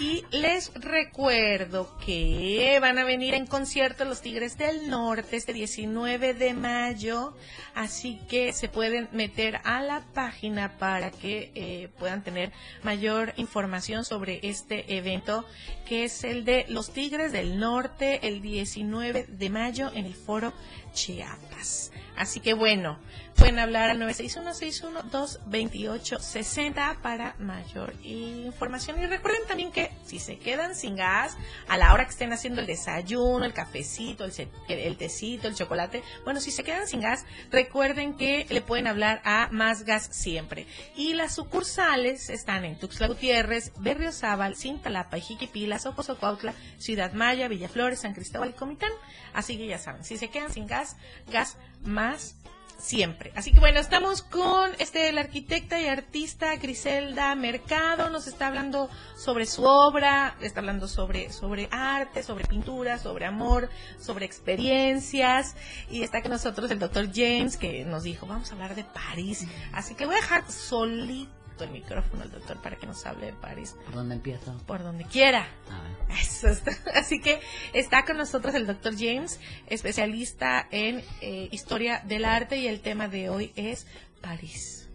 y 0.00 0.24
les 0.30 0.72
recuerdo 0.74 1.96
que 2.04 2.76
van 2.80 2.98
a 2.98 3.04
venir 3.04 3.34
en 3.34 3.46
concierto 3.46 4.04
los 4.04 4.22
Tigres 4.22 4.58
del 4.58 4.88
Norte 4.88 5.36
este 5.36 5.52
19 5.52 6.34
de 6.34 6.54
mayo, 6.54 7.36
así 7.74 8.20
que 8.28 8.52
se 8.52 8.68
pueden 8.68 9.08
meter 9.12 9.60
a 9.64 9.82
la 9.82 10.02
página 10.14 10.78
para 10.78 11.10
que 11.10 11.50
eh, 11.54 11.88
puedan 11.98 12.24
tener 12.24 12.52
mayor 12.82 13.34
información 13.36 14.04
sobre 14.04 14.40
este 14.42 14.96
evento 14.96 15.44
que 15.86 16.04
es 16.04 16.24
el 16.24 16.44
de 16.44 16.66
los 16.68 16.92
Tigres 16.92 17.32
del 17.32 17.58
Norte 17.58 18.26
el 18.26 18.40
19 18.40 19.26
de 19.28 19.50
mayo 19.50 19.90
en 19.94 20.06
el 20.06 20.14
foro 20.14 20.52
Chiapas. 20.92 21.92
Así 22.16 22.40
que 22.40 22.54
bueno, 22.54 22.98
pueden 23.34 23.58
hablar 23.58 23.90
al 23.90 24.00
961-61-228-60 24.00 27.00
para 27.00 27.34
mayor 27.38 27.94
información. 28.02 29.00
Y 29.00 29.06
recuerden 29.06 29.46
también 29.46 29.72
que 29.72 29.90
si 30.04 30.18
se 30.18 30.38
quedan 30.38 30.74
sin 30.74 30.96
gas, 30.96 31.36
a 31.68 31.76
la 31.76 31.92
hora 31.92 32.04
que 32.04 32.10
estén 32.10 32.32
haciendo 32.32 32.60
el 32.60 32.66
desayuno, 32.66 33.44
el 33.44 33.52
cafecito, 33.52 34.24
el, 34.24 34.32
el, 34.68 34.96
tecito, 34.96 35.48
el 35.48 35.54
chocolate, 35.54 36.02
bueno, 36.24 36.40
si 36.40 36.50
se 36.50 36.64
quedan 36.64 36.86
sin 36.86 37.00
gas, 37.00 37.24
recuerden 37.50 38.16
que 38.16 38.46
le 38.48 38.60
pueden 38.60 38.86
hablar 38.86 39.20
a 39.24 39.48
Más 39.50 39.84
Gas 39.84 40.08
Siempre. 40.10 40.66
Y 40.96 41.14
las 41.14 41.34
sucursales 41.34 42.30
están 42.30 42.64
en 42.64 42.78
Tuxtla 42.78 43.08
Gutiérrez, 43.08 43.72
Berriozábal, 43.78 44.56
Cintalapa, 44.56 45.18
Jiquipilas, 45.18 45.86
Ocosocuautla, 45.86 46.54
Ciudad 46.78 47.12
Maya, 47.12 47.48
Villaflores, 47.48 48.00
San 48.00 48.14
Cristóbal 48.14 48.50
y 48.50 48.54
Comitán. 48.54 48.92
Así 49.32 49.56
que 49.56 49.66
ya 49.66 49.78
saben, 49.78 50.04
si 50.04 50.16
se 50.16 50.28
quedan 50.28 50.52
sin 50.52 50.66
gas, 50.66 50.96
gas 51.30 51.56
más 51.82 52.36
siempre. 52.78 53.32
Así 53.34 53.52
que 53.52 53.60
bueno, 53.60 53.80
estamos 53.80 54.22
con 54.22 54.70
este 54.78 55.12
la 55.12 55.22
arquitecta 55.22 55.80
y 55.80 55.86
artista 55.86 56.56
Griselda 56.56 57.34
Mercado, 57.34 58.10
nos 58.10 58.26
está 58.26 58.48
hablando 58.48 58.90
sobre 59.16 59.46
su 59.46 59.64
obra, 59.64 60.36
está 60.40 60.60
hablando 60.60 60.88
sobre 60.88 61.32
sobre 61.32 61.68
arte, 61.70 62.22
sobre 62.22 62.44
pintura, 62.44 62.98
sobre 62.98 63.26
amor, 63.26 63.68
sobre 63.98 64.26
experiencias 64.26 65.56
y 65.90 66.02
está 66.02 66.22
con 66.22 66.30
nosotros 66.32 66.70
el 66.70 66.78
doctor 66.78 67.08
James 67.14 67.56
que 67.56 67.84
nos 67.84 68.02
dijo, 68.02 68.26
vamos 68.26 68.50
a 68.50 68.54
hablar 68.54 68.74
de 68.74 68.84
París. 68.84 69.46
Así 69.72 69.94
que 69.94 70.06
voy 70.06 70.16
a 70.16 70.18
dejar 70.18 70.50
solito 70.50 71.43
el 71.62 71.70
micrófono 71.70 72.22
al 72.22 72.30
doctor 72.32 72.60
para 72.60 72.76
que 72.76 72.86
nos 72.86 73.06
hable 73.06 73.26
de 73.26 73.32
París 73.34 73.76
¿Por 73.84 73.94
dónde 73.94 74.16
empiezo? 74.16 74.56
por 74.66 74.82
donde 74.82 75.04
quiera. 75.04 75.46
A 75.70 75.82
ver. 75.82 76.18
Eso 76.18 76.48
está. 76.48 76.72
Así 76.94 77.20
que 77.20 77.40
está 77.72 78.04
con 78.04 78.16
nosotros 78.16 78.54
el 78.54 78.66
doctor 78.66 78.94
James, 78.98 79.38
especialista 79.68 80.66
en 80.70 81.02
eh, 81.20 81.48
historia 81.52 82.02
del 82.04 82.24
arte 82.24 82.56
y 82.56 82.66
el 82.66 82.80
tema 82.80 83.06
de 83.06 83.30
hoy 83.30 83.52
es 83.54 83.86
París. 84.20 84.88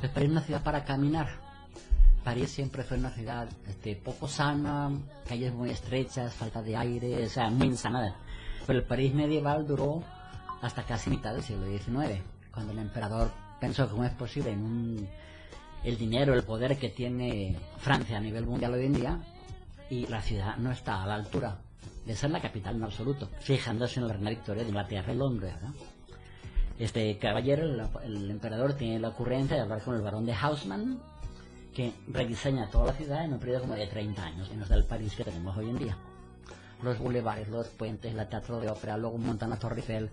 Pues 0.00 0.10
París 0.10 0.28
es 0.28 0.32
una 0.32 0.42
ciudad 0.42 0.62
para 0.62 0.84
caminar. 0.84 1.28
París 2.24 2.50
siempre 2.50 2.82
fue 2.82 2.98
una 2.98 3.10
ciudad 3.10 3.48
este, 3.68 3.96
poco 3.96 4.28
sana, 4.28 4.90
calles 5.26 5.52
muy 5.52 5.70
estrechas, 5.70 6.34
falta 6.34 6.62
de 6.62 6.76
aire, 6.76 7.24
o 7.24 7.28
sea, 7.28 7.48
muy 7.48 7.68
insana. 7.68 8.16
Pero 8.66 8.80
el 8.80 8.84
París 8.84 9.14
medieval 9.14 9.66
duró 9.66 10.02
hasta 10.60 10.82
casi 10.82 11.10
mitad 11.10 11.32
del 11.32 11.42
siglo 11.42 11.66
XIX, 11.66 12.20
cuando 12.52 12.72
el 12.72 12.78
emperador 12.80 13.30
pensó 13.60 13.88
cómo 13.88 14.04
es 14.04 14.12
posible 14.12 14.50
en 14.50 14.62
un, 14.62 15.08
el 15.88 15.96
dinero, 15.96 16.34
el 16.34 16.42
poder 16.42 16.76
que 16.76 16.90
tiene 16.90 17.56
Francia 17.78 18.18
a 18.18 18.20
nivel 18.20 18.44
mundial 18.44 18.74
hoy 18.74 18.86
en 18.86 18.92
día, 18.92 19.20
y 19.88 20.06
la 20.06 20.20
ciudad 20.20 20.56
no 20.58 20.70
está 20.70 21.02
a 21.02 21.06
la 21.06 21.14
altura 21.14 21.58
de 22.04 22.14
ser 22.14 22.30
la 22.30 22.40
capital 22.40 22.76
en 22.76 22.84
absoluto, 22.84 23.28
fijándose 23.40 24.00
en 24.00 24.06
la 24.06 24.12
reina 24.12 24.30
Victoria 24.30 24.62
de 24.62 24.68
Inglaterra 24.68 25.12
y 25.12 25.16
Londres. 25.16 25.54
Este 26.78 27.16
caballero, 27.18 27.64
el, 28.04 28.30
emperador, 28.30 28.74
tiene 28.74 28.98
la 28.98 29.08
ocurrencia 29.08 29.56
de 29.56 29.62
hablar 29.62 29.82
con 29.82 29.94
el 29.94 30.02
barón 30.02 30.26
de 30.26 30.34
Haussmann, 30.34 31.00
que 31.74 31.92
rediseña 32.08 32.68
toda 32.70 32.86
la 32.86 32.92
ciudad 32.92 33.24
en 33.24 33.32
un 33.32 33.38
periodo 33.38 33.62
como 33.62 33.74
de 33.74 33.86
30 33.86 34.22
años, 34.22 34.50
y 34.52 34.56
nos 34.56 34.68
da 34.68 34.76
el 34.76 34.84
París 34.84 35.14
que 35.16 35.24
tenemos 35.24 35.56
hoy 35.56 35.70
en 35.70 35.78
día. 35.78 35.96
Los 36.82 36.98
bulevares, 36.98 37.48
los 37.48 37.68
puentes, 37.68 38.14
la 38.14 38.28
teatro 38.28 38.60
de 38.60 38.70
ópera, 38.70 38.96
luego 38.96 39.18
montan 39.18 39.50
la 39.50 39.58
Torre 39.58 39.76
Eiffel. 39.76 40.10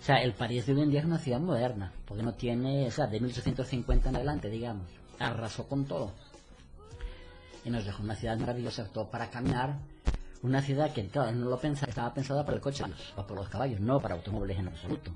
O 0.00 0.02
sea, 0.02 0.22
el 0.22 0.32
París 0.32 0.66
de 0.66 0.72
hoy 0.72 0.82
en 0.82 0.90
día 0.90 1.00
es 1.00 1.06
una 1.06 1.18
ciudad 1.18 1.40
moderna, 1.40 1.92
porque 2.06 2.22
no 2.22 2.32
tiene, 2.32 2.86
o 2.86 2.90
sea, 2.90 3.06
de 3.06 3.20
1850 3.20 4.08
en 4.08 4.16
adelante, 4.16 4.48
digamos, 4.48 4.86
arrasó 5.18 5.66
con 5.68 5.84
todo. 5.84 6.12
Y 7.64 7.70
nos 7.70 7.84
dejó 7.84 8.02
una 8.02 8.14
ciudad 8.14 8.38
maravillosa, 8.38 8.84
todo 8.92 9.10
para 9.10 9.28
caminar, 9.30 9.76
una 10.42 10.62
ciudad 10.62 10.92
que, 10.92 11.06
claro, 11.08 11.32
no 11.32 11.48
lo 11.50 11.58
pensaba, 11.58 11.90
estaba 11.90 12.14
pensada 12.14 12.44
para 12.44 12.56
el 12.56 12.62
coche 12.62 12.84
o 13.16 13.22
para 13.26 13.40
los 13.40 13.48
caballos, 13.48 13.80
no 13.80 14.00
para 14.00 14.14
automóviles 14.14 14.58
en 14.58 14.68
absoluto. 14.68 15.10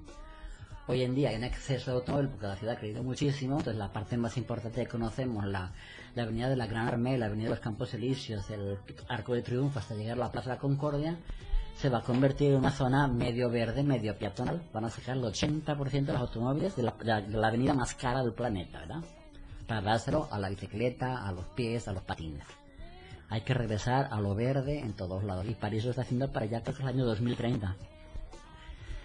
Hoy 0.88 1.02
en 1.02 1.14
día 1.14 1.28
hay 1.28 1.36
un 1.36 1.44
exceso 1.44 1.92
de 1.92 1.96
automóvil 1.98 2.28
porque 2.28 2.46
la 2.48 2.56
ciudad 2.56 2.74
ha 2.74 2.78
crecido 2.78 3.04
muchísimo, 3.04 3.58
entonces 3.58 3.76
la 3.78 3.92
parte 3.92 4.16
más 4.16 4.36
importante 4.36 4.82
que 4.82 4.88
conocemos, 4.88 5.44
la, 5.46 5.70
la 6.16 6.22
avenida 6.24 6.48
de 6.48 6.56
la 6.56 6.66
Gran 6.66 6.88
Armée, 6.88 7.16
la 7.16 7.26
avenida 7.26 7.44
de 7.44 7.50
los 7.54 7.60
Campos 7.60 7.94
Elíseos, 7.94 8.50
el 8.50 8.76
Arco 9.08 9.34
de 9.34 9.42
Triunfo 9.42 9.78
hasta 9.78 9.94
llegar 9.94 10.16
a 10.16 10.20
la 10.20 10.32
Plaza 10.32 10.50
de 10.50 10.56
la 10.56 10.60
Concordia, 10.60 11.16
se 11.76 11.88
va 11.88 11.98
a 11.98 12.02
convertir 12.02 12.50
en 12.50 12.56
una 12.58 12.72
zona 12.72 13.06
medio 13.06 13.48
verde, 13.50 13.84
medio 13.84 14.18
peatonal. 14.18 14.60
Van 14.72 14.84
a 14.84 14.90
sacar 14.90 15.16
el 15.16 15.22
80% 15.22 16.06
de 16.06 16.12
los 16.12 16.22
automóviles 16.22 16.74
de 16.74 16.82
la- 16.82 17.20
de 17.22 17.28
la 17.38 17.46
avenida 17.46 17.72
más 17.72 17.94
cara 17.94 18.22
del 18.24 18.32
planeta, 18.32 18.80
¿verdad? 18.80 19.04
Para 19.70 19.82
dárselo 19.82 20.26
a 20.32 20.38
la 20.40 20.48
bicicleta, 20.48 21.24
a 21.24 21.30
los 21.30 21.44
pies, 21.54 21.86
a 21.86 21.92
los 21.92 22.02
patines. 22.02 22.42
Hay 23.28 23.42
que 23.42 23.54
regresar 23.54 24.08
a 24.10 24.20
lo 24.20 24.34
verde 24.34 24.80
en 24.80 24.94
todos 24.94 25.22
lados. 25.22 25.46
Y 25.48 25.54
París 25.54 25.84
lo 25.84 25.90
está 25.90 26.02
haciendo 26.02 26.26
para 26.32 26.44
allá, 26.44 26.60
creo 26.62 26.74
que 26.74 26.82
es 26.82 26.88
el 26.88 26.94
año 26.96 27.04
2030. 27.04 27.76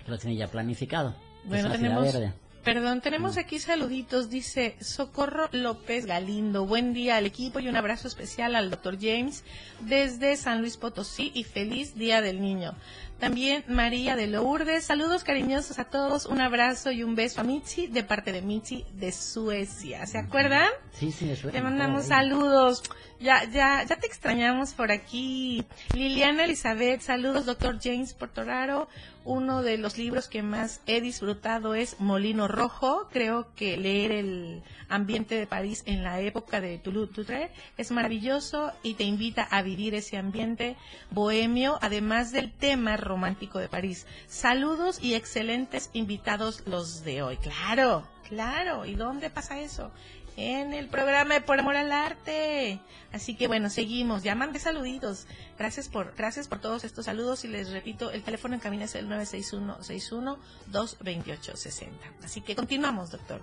Lo 0.08 0.18
tiene 0.18 0.38
ya 0.38 0.48
planificado. 0.48 1.14
Bueno, 1.44 1.72
tenemos, 1.72 2.12
verde. 2.12 2.34
perdón, 2.64 3.02
tenemos 3.02 3.38
aquí 3.38 3.60
saluditos. 3.60 4.32
Dice 4.32 4.76
Socorro 4.82 5.50
López 5.52 6.08
Galindo. 6.08 6.66
Buen 6.66 6.96
día 6.96 7.18
al 7.18 7.28
equipo 7.28 7.60
y 7.60 7.68
un 7.68 7.76
abrazo 7.76 8.08
especial 8.08 8.56
al 8.56 8.72
doctor 8.72 8.98
James 9.00 9.44
desde 9.82 10.36
San 10.36 10.62
Luis 10.62 10.78
Potosí 10.78 11.32
y 11.36 11.44
feliz 11.44 11.94
Día 11.94 12.24
del 12.24 12.42
Niño. 12.42 12.74
También 13.20 13.64
María 13.68 14.16
de 14.16 14.28
Lourdes. 14.28 14.84
Saludos 14.84 15.24
cariñosos 15.24 15.80
a 15.80 15.86
todos. 15.86 16.26
Un 16.26 16.42
abrazo 16.42 16.92
y 16.92 17.04
un 17.04 17.16
beso 17.16 17.42
a 17.42 17.44
Mitzi 17.44 17.88
de 17.88 18.04
parte 18.04 18.32
de 18.32 18.42
Mitzi 18.42 18.86
de 18.94 19.12
Suecia. 19.12 20.06
¿Se 20.06 20.18
acuerdan? 20.18 20.70
Sí, 20.92 21.12
sí, 21.12 21.26
me 21.26 21.36
suena. 21.36 21.58
Te 21.58 21.64
mandamos 21.64 22.06
saludos. 22.06 22.84
Ya, 23.20 23.46
ya, 23.46 23.84
ya 23.84 23.96
te 23.96 24.08
extrañamos 24.08 24.74
por 24.74 24.92
aquí. 24.92 25.66
Liliana 25.94 26.44
Elizabeth, 26.44 27.02
saludos, 27.02 27.46
doctor 27.46 27.80
James 27.82 28.14
Portoraro. 28.14 28.90
Uno 29.26 29.64
de 29.64 29.80
los 29.80 29.98
libros 29.98 30.28
que 30.28 30.44
más 30.44 30.82
he 30.86 31.02
disfrutado 31.02 31.74
es 31.74 32.00
Molino 32.00 32.48
Rojo. 32.48 33.08
Creo 33.12 33.48
que 33.56 33.76
leer 33.76 34.12
el 34.12 34.62
ambiente 34.88 35.34
de 35.34 35.48
París 35.48 35.82
en 35.88 36.04
la 36.04 36.22
época 36.22 36.62
de 36.62 36.78
Toulouse-Lautrec 36.78 37.52
es 37.76 37.90
maravilloso 37.90 38.72
y 38.84 38.94
te 38.94 39.04
invita 39.04 39.42
a 39.42 39.64
vivir 39.64 39.96
ese 39.96 40.18
ambiente 40.18 40.78
bohemio, 41.10 41.80
además 41.82 42.32
del 42.32 42.52
tema 42.52 42.98
romántico 42.98 43.58
de 43.58 43.68
París. 43.68 44.06
Saludos 44.28 45.00
y 45.02 45.16
excelentes 45.16 45.90
invitados 45.94 46.62
los 46.68 47.04
de 47.04 47.24
hoy. 47.24 47.38
Claro, 47.38 48.08
claro. 48.30 48.86
¿Y 48.86 48.94
dónde 48.94 49.32
pasa 49.32 49.60
eso? 49.60 49.90
En 50.38 50.74
el 50.74 50.88
programa 50.88 51.36
de 51.36 51.42
Por 51.42 51.60
Amor 51.60 51.76
al 51.76 51.92
Arte. 51.92 52.80
Así 53.12 53.36
que 53.36 53.48
bueno, 53.48 53.70
seguimos. 53.70 54.24
Ya 54.24 54.36
mandé 54.36 54.60
saluditos. 54.60 55.28
Gracias 55.58 55.88
por, 55.88 56.14
gracias 56.16 56.48
por 56.48 56.60
todos 56.60 56.84
estos 56.84 57.06
saludos 57.06 57.46
y 57.46 57.48
les 57.48 57.72
repito, 57.72 58.12
el 58.12 58.24
teléfono 58.24 58.56
en 58.56 58.60
cabina 58.60 58.86
es 58.86 58.96
el 58.96 59.08
961-61-228-60. 59.10 61.90
Así 62.24 62.42
que 62.42 62.56
continuamos, 62.56 63.12
doctor. 63.12 63.42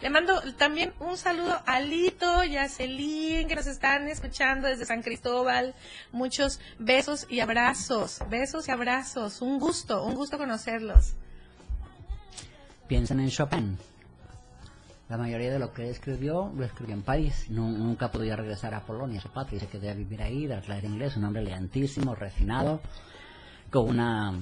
Le 0.00 0.10
mando 0.10 0.40
también 0.54 0.92
un 1.00 1.16
saludo 1.16 1.60
a 1.64 1.80
Lito 1.80 2.44
y 2.44 2.56
a 2.56 2.68
Celín 2.68 3.48
que 3.48 3.54
nos 3.54 3.66
están 3.66 4.08
escuchando 4.08 4.68
desde 4.68 4.84
San 4.84 5.02
Cristóbal. 5.02 5.74
Muchos 6.10 6.60
besos 6.78 7.26
y 7.28 7.40
abrazos. 7.40 8.20
Besos 8.28 8.68
y 8.68 8.70
abrazos. 8.70 9.42
Un 9.42 9.58
gusto, 9.58 10.04
un 10.04 10.14
gusto 10.14 10.38
conocerlos. 10.38 11.14
Piensan 12.88 13.20
en 13.20 13.30
Chopin. 13.30 13.78
La 15.08 15.18
mayoría 15.18 15.50
de 15.52 15.58
lo 15.58 15.72
que 15.72 15.90
escribió 15.90 16.50
lo 16.56 16.64
escribió 16.64 16.94
en 16.94 17.02
París. 17.02 17.46
Nu- 17.50 17.70
nunca 17.76 18.10
podía 18.10 18.34
regresar 18.36 18.72
a 18.74 18.80
Polonia, 18.80 19.18
a 19.18 19.22
su 19.22 19.28
patria. 19.28 19.60
Se 19.60 19.66
quedó 19.66 19.90
a 19.90 19.94
vivir 19.94 20.22
ahí, 20.22 20.46
de 20.46 20.54
hablar 20.54 20.84
inglés. 20.84 21.16
Un 21.16 21.24
hombre 21.24 21.42
elegantísimo, 21.42 22.14
refinado, 22.14 22.80
con 23.70 23.88
una, 23.88 24.32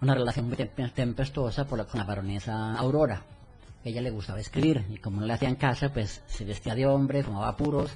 una 0.00 0.14
relación 0.14 0.46
muy 0.48 0.56
tem- 0.56 0.92
tempestuosa 0.92 1.66
por 1.66 1.78
la- 1.78 1.84
con 1.84 1.98
la 2.00 2.06
baronesa 2.06 2.74
Aurora. 2.76 3.22
Ella 3.84 4.00
le 4.00 4.10
gustaba 4.10 4.40
escribir 4.40 4.84
y 4.90 4.96
como 4.98 5.20
no 5.20 5.26
le 5.26 5.32
hacían 5.34 5.54
caso, 5.56 5.92
pues 5.92 6.22
se 6.26 6.44
vestía 6.44 6.74
de 6.74 6.86
hombre, 6.86 7.22
fumaba 7.22 7.56
puros 7.56 7.92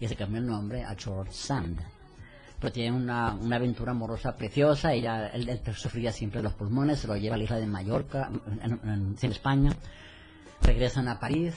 y 0.00 0.08
se 0.08 0.16
cambió 0.16 0.40
el 0.40 0.46
nombre 0.46 0.84
a 0.84 0.94
George 0.98 1.32
Sand. 1.32 1.80
Pero 2.58 2.72
tiene 2.72 2.94
una, 2.94 3.32
una 3.34 3.56
aventura 3.56 3.92
amorosa 3.92 4.36
preciosa. 4.36 4.92
Ella, 4.92 5.28
él, 5.28 5.60
sufría 5.74 6.12
siempre 6.12 6.42
los 6.42 6.52
pulmones, 6.54 6.98
se 6.98 7.06
lo 7.06 7.16
lleva 7.16 7.36
a 7.36 7.38
la 7.38 7.44
isla 7.44 7.56
de 7.56 7.66
Mallorca, 7.66 8.28
en- 8.62 9.16
en 9.22 9.30
España. 9.30 9.72
Regresan 10.62 11.08
a 11.08 11.18
París 11.18 11.54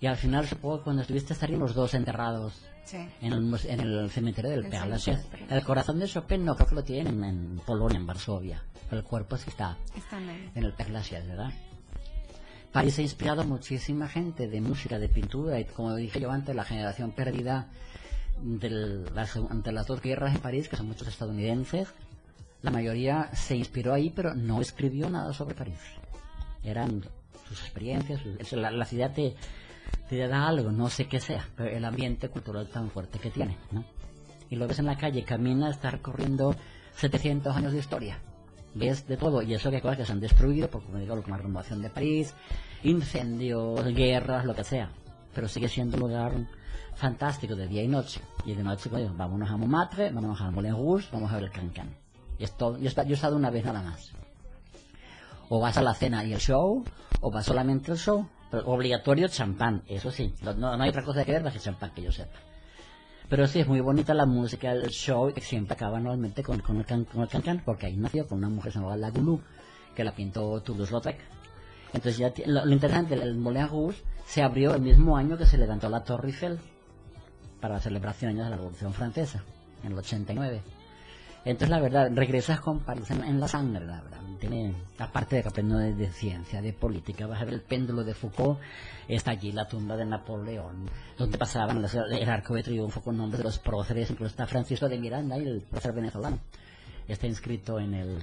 y 0.00 0.06
al 0.06 0.16
final 0.16 0.46
supongo 0.46 0.78
que 0.78 0.84
cuando 0.84 1.02
estuviste 1.02 1.32
estarían 1.32 1.60
los 1.60 1.74
dos 1.74 1.94
enterrados 1.94 2.54
Sí. 2.84 2.96
en 3.20 3.32
el, 3.34 3.54
en 3.66 3.80
el 3.80 4.10
cementerio 4.10 4.50
del 4.50 4.64
Père 4.70 5.18
El 5.50 5.62
corazón 5.62 5.98
de 5.98 6.06
Chopin 6.08 6.42
no 6.42 6.56
creo 6.56 6.68
que 6.68 6.74
lo 6.74 6.82
tienen 6.84 7.22
en 7.22 7.60
Polonia, 7.66 7.98
en 7.98 8.06
Varsovia. 8.06 8.62
Pero 8.88 9.00
el 9.02 9.06
cuerpo 9.06 9.36
sí 9.36 9.50
está 9.50 9.76
Están 9.94 10.26
ahí. 10.26 10.50
en 10.54 10.64
el 10.64 10.72
Père 10.72 10.88
Lachaise, 10.88 11.26
¿verdad? 11.28 11.52
París 12.72 12.98
ha 12.98 13.02
inspirado 13.02 13.42
a 13.42 13.44
muchísima 13.44 14.08
gente 14.08 14.48
de 14.48 14.60
música, 14.62 14.98
de 14.98 15.08
pintura, 15.10 15.60
y 15.60 15.66
como 15.66 15.94
dije 15.96 16.18
yo 16.20 16.30
antes, 16.30 16.56
la 16.56 16.64
generación 16.64 17.10
perdida 17.12 17.66
del- 18.42 19.04
ante 19.50 19.72
las 19.72 19.86
dos 19.86 20.00
guerras 20.00 20.34
en 20.34 20.40
París, 20.40 20.68
que 20.70 20.76
son 20.76 20.86
muchos 20.86 21.08
estadounidenses, 21.08 21.88
la 22.62 22.70
mayoría 22.70 23.30
se 23.34 23.54
inspiró 23.56 23.92
ahí, 23.92 24.08
pero 24.10 24.34
no 24.34 24.60
escribió 24.62 25.10
nada 25.10 25.32
sobre 25.34 25.54
París. 25.54 25.78
Eran 26.64 27.02
sus 27.48 27.60
experiencias, 27.62 28.20
es- 28.38 28.52
la, 28.52 28.70
la 28.70 28.84
ciudad 28.84 29.12
te, 29.12 29.34
te 30.08 30.26
da 30.28 30.46
algo, 30.46 30.70
no 30.70 30.88
sé 30.90 31.06
qué 31.08 31.20
sea, 31.20 31.48
pero 31.56 31.70
el 31.70 31.84
ambiente 31.84 32.28
cultural 32.28 32.68
tan 32.68 32.90
fuerte 32.90 33.18
que 33.18 33.30
tiene, 33.30 33.56
¿no? 33.70 33.84
Y 34.50 34.56
lo 34.56 34.66
ves 34.66 34.78
en 34.78 34.86
la 34.86 34.96
calle, 34.96 35.24
camina, 35.24 35.70
está 35.70 35.90
recorriendo 35.90 36.54
700 36.96 37.54
años 37.56 37.72
de 37.72 37.78
historia 37.78 38.18
ves 38.74 39.06
de 39.08 39.16
todo. 39.16 39.42
Y 39.42 39.54
eso 39.54 39.70
que 39.70 39.76
hay 39.76 39.82
cosas 39.82 39.96
que 39.98 40.04
se 40.06 40.12
han 40.12 40.20
destruido, 40.20 40.68
por 40.70 40.82
como 40.84 40.98
digo, 40.98 41.16
la 41.26 41.36
renovación 41.36 41.82
de 41.82 41.90
París, 41.90 42.32
incendios, 42.84 43.84
guerras, 43.94 44.44
lo 44.44 44.54
que 44.54 44.62
sea. 44.64 44.90
Pero 45.34 45.48
sigue 45.48 45.68
siendo 45.68 45.96
un 45.96 46.02
lugar 46.04 46.32
fantástico 46.94 47.56
de 47.56 47.66
día 47.66 47.82
y 47.82 47.88
noche. 47.88 48.20
Y 48.44 48.54
de 48.54 48.62
noche, 48.62 48.88
pues, 48.88 49.14
vámonos 49.16 49.50
a 49.50 49.56
Montmartre, 49.56 50.10
vámonos 50.10 50.40
a 50.40 50.50
Moulin 50.50 50.72
Rouge, 50.72 51.08
vamos 51.12 51.30
a 51.32 51.36
ver 51.36 51.44
el 51.44 51.50
Cancan. 51.50 51.88
Y 52.38 52.44
es 52.44 52.56
todo. 52.56 52.78
Yo 52.78 52.88
he 52.88 53.12
estado 53.12 53.36
una 53.36 53.50
vez 53.50 53.64
nada 53.64 53.82
más. 53.82 54.12
O 55.48 55.60
vas 55.60 55.76
a 55.78 55.82
la 55.82 55.94
cena 55.94 56.24
y 56.24 56.32
el 56.32 56.40
show, 56.40 56.84
o 57.20 57.30
vas 57.30 57.46
solamente 57.46 57.92
el 57.92 57.98
show. 57.98 58.26
Pero 58.50 58.66
obligatorio 58.66 59.28
champán, 59.28 59.82
eso 59.86 60.10
sí. 60.10 60.34
No, 60.42 60.54
no- 60.54 60.72
hay 60.82 60.88
otra 60.90 61.04
cosa 61.04 61.24
que 61.24 61.32
ver 61.32 61.42
más 61.42 61.52
que 61.52 61.58
champán 61.60 61.90
que 61.92 62.02
yo 62.02 62.12
sepa. 62.12 62.38
Pero 63.28 63.46
sí, 63.46 63.60
es 63.60 63.68
muy 63.68 63.80
bonita 63.80 64.14
la 64.14 64.24
música, 64.24 64.72
el 64.72 64.88
show, 64.88 65.32
que 65.34 65.42
siempre 65.42 65.74
acaba 65.74 65.98
normalmente 66.00 66.42
con, 66.42 66.60
con 66.60 66.78
el, 66.78 66.86
can, 66.86 67.04
con 67.04 67.22
el 67.22 67.60
porque 67.62 67.86
ahí 67.86 67.96
nació 67.96 68.26
con 68.26 68.38
una 68.38 68.48
mujer 68.48 68.72
llamada 68.72 68.96
La 68.96 69.10
Goulou, 69.10 69.40
que 69.94 70.02
la 70.02 70.12
pintó 70.14 70.62
Toulouse-Lautrec. 70.62 71.18
Entonces 71.92 72.16
ya 72.18 72.32
lo, 72.46 72.64
lo 72.64 72.72
interesante, 72.72 73.14
el 73.14 73.36
Moulin 73.36 73.68
Rouge 73.68 74.02
se 74.26 74.42
abrió 74.42 74.74
el 74.74 74.80
mismo 74.82 75.16
año 75.16 75.36
que 75.36 75.44
se 75.46 75.58
levantó 75.58 75.90
la 75.90 76.04
Torre 76.04 76.28
Eiffel 76.28 76.58
para 77.60 77.74
la 77.74 77.80
celebración 77.80 78.34
de 78.36 78.42
la 78.42 78.50
Revolución 78.50 78.94
Francesa, 78.94 79.42
en 79.82 79.92
el 79.92 79.98
89. 79.98 80.62
Entonces, 81.44 81.70
la 81.70 81.80
verdad, 81.80 82.10
regresas 82.12 82.60
con 82.60 82.80
París 82.80 83.10
en, 83.10 83.40
la 83.40 83.48
sangre, 83.48 83.86
la 83.86 84.00
verdad. 84.02 84.18
Tiene, 84.38 84.74
aparte 84.98 85.36
de 85.36 85.42
que 85.42 85.48
aprendo 85.48 85.78
de, 85.78 85.94
de 85.94 86.10
ciencia, 86.10 86.60
de 86.60 86.72
política, 86.72 87.26
ver 87.26 87.48
el 87.48 87.60
péndulo 87.60 88.04
de 88.04 88.14
Foucault, 88.14 88.60
está 89.08 89.32
allí 89.32 89.50
la 89.52 89.66
tumba 89.66 89.96
de 89.96 90.04
Napoleón, 90.04 90.88
donde 91.16 91.38
pasaban 91.38 91.84
el 91.84 92.28
arco 92.28 92.54
de 92.54 92.62
triunfo 92.62 93.00
con 93.00 93.16
nombres 93.16 93.38
de 93.38 93.44
los 93.44 93.58
próceres, 93.58 94.10
incluso 94.10 94.30
está 94.30 94.46
Francisco 94.46 94.88
de 94.88 94.98
Miranda 94.98 95.38
y 95.38 95.44
el 95.44 95.62
prócer 95.62 95.92
venezolano. 95.92 96.38
Está 97.08 97.26
inscrito 97.26 97.80
en 97.80 97.94
el 97.94 98.22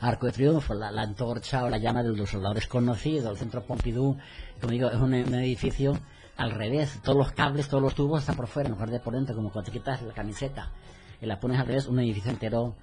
arco 0.00 0.26
de 0.26 0.32
triunfo, 0.32 0.74
la, 0.74 0.88
antorcha 0.88 1.64
o 1.64 1.70
la 1.70 1.78
llama 1.78 2.02
de 2.02 2.14
los 2.14 2.30
soldadores 2.30 2.66
conocidos, 2.66 3.30
el 3.30 3.38
centro 3.38 3.62
Pompidou, 3.62 4.16
como 4.60 4.72
digo, 4.72 4.90
es 4.90 4.96
un, 4.96 5.14
edificio 5.14 5.98
al 6.36 6.50
revés, 6.50 7.00
todos 7.02 7.18
los 7.18 7.32
cables, 7.32 7.68
todos 7.68 7.82
los 7.82 7.94
tubos 7.94 8.20
están 8.20 8.36
por 8.36 8.46
fuera, 8.46 8.68
en 8.68 8.74
lugar 8.74 8.90
de 8.90 9.00
por 9.00 9.14
dentro, 9.14 9.34
como 9.34 9.50
cuando 9.50 9.72
quitas 9.72 10.02
la 10.02 10.12
camiseta 10.12 10.70
y 11.20 11.26
la 11.26 11.40
pones 11.40 11.58
al 11.58 11.66
revés, 11.66 11.86
un 11.86 11.98
edificio 12.00 12.30
entero 12.30 12.76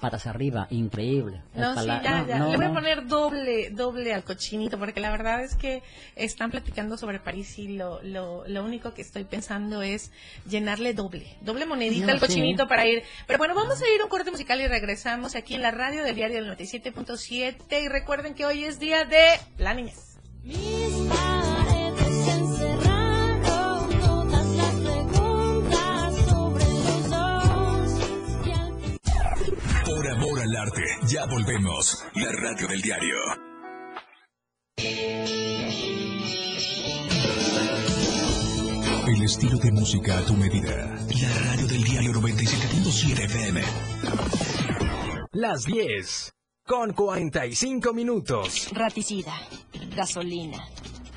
patas 0.00 0.26
arriba, 0.26 0.66
increíble. 0.70 1.42
No, 1.54 1.78
sí, 1.78 1.86
ya, 1.86 2.00
no, 2.00 2.26
ya. 2.26 2.38
no, 2.38 2.50
Le 2.50 2.56
voy 2.56 2.66
a 2.66 2.72
poner 2.72 3.06
doble, 3.06 3.70
doble 3.70 4.14
al 4.14 4.24
cochinito, 4.24 4.78
porque 4.78 4.98
la 4.98 5.10
verdad 5.10 5.44
es 5.44 5.54
que 5.54 5.82
están 6.16 6.50
platicando 6.50 6.96
sobre 6.96 7.20
París 7.20 7.58
y 7.58 7.68
lo, 7.76 8.02
lo, 8.02 8.42
lo 8.48 8.64
único 8.64 8.94
que 8.94 9.02
estoy 9.02 9.24
pensando 9.24 9.82
es 9.82 10.10
llenarle 10.48 10.94
doble, 10.94 11.36
doble 11.42 11.66
monedita 11.66 12.06
No, 12.06 12.12
al 12.14 12.20
cochinito 12.20 12.62
sí. 12.64 12.68
para 12.68 12.86
ir. 12.86 13.02
Pero 13.26 13.38
bueno, 13.38 13.54
vamos 13.54 13.80
a 13.82 13.88
ir 13.94 14.00
a 14.00 14.04
un 14.04 14.10
corte 14.10 14.30
musical 14.30 14.60
y 14.60 14.66
regresamos 14.66 15.36
aquí 15.36 15.54
en 15.54 15.62
la 15.62 15.70
radio 15.70 16.02
del 16.02 16.16
diario 16.16 16.42
del 16.42 16.56
97.7 16.56 17.82
y 17.84 17.88
recuerden 17.88 18.34
que 18.34 18.46
hoy 18.46 18.64
es 18.64 18.80
día 18.80 19.04
de 19.04 19.38
la 19.58 19.74
niñez. 19.74 20.18
Paredes 20.42 21.29
Al 30.40 30.56
arte, 30.56 30.82
ya 31.06 31.26
volvemos. 31.26 32.02
La 32.14 32.32
radio 32.32 32.66
del 32.66 32.80
diario. 32.80 33.16
El 39.06 39.22
estilo 39.22 39.58
de 39.58 39.70
música 39.70 40.16
a 40.16 40.24
tu 40.24 40.32
medida. 40.32 40.96
La 41.20 41.38
radio 41.44 41.66
del 41.66 41.84
diario 41.84 42.12
97.7 42.12 43.24
FM. 43.24 43.60
Las 45.32 45.64
10 45.64 46.32
con 46.66 46.94
45 46.94 47.92
minutos. 47.92 48.70
Raticida, 48.72 49.34
gasolina, 49.94 50.66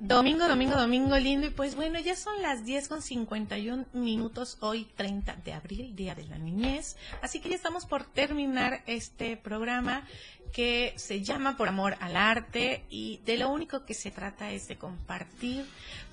Domingo, 0.00 0.48
domingo, 0.48 0.76
domingo 0.76 1.18
lindo. 1.18 1.46
Y 1.46 1.50
pues 1.50 1.76
bueno, 1.76 2.00
ya 2.00 2.16
son 2.16 2.40
las 2.40 2.64
10 2.64 2.88
con 2.88 3.02
51 3.02 3.86
minutos, 3.92 4.56
hoy 4.60 4.88
30 4.96 5.36
de 5.44 5.52
abril, 5.52 5.94
Día 5.94 6.14
de 6.14 6.24
la 6.24 6.38
Niñez. 6.38 6.96
Así 7.22 7.38
que 7.40 7.50
ya 7.50 7.54
estamos 7.54 7.86
por 7.86 8.04
terminar 8.04 8.82
este 8.86 9.36
programa 9.36 10.06
que 10.52 10.94
se 10.96 11.22
llama 11.22 11.56
Por 11.56 11.68
Amor 11.68 11.96
al 12.00 12.16
Arte 12.16 12.84
y 12.90 13.20
de 13.24 13.36
lo 13.36 13.50
único 13.50 13.84
que 13.84 13.94
se 13.94 14.10
trata 14.10 14.50
es 14.50 14.68
de 14.68 14.78
compartir 14.78 15.64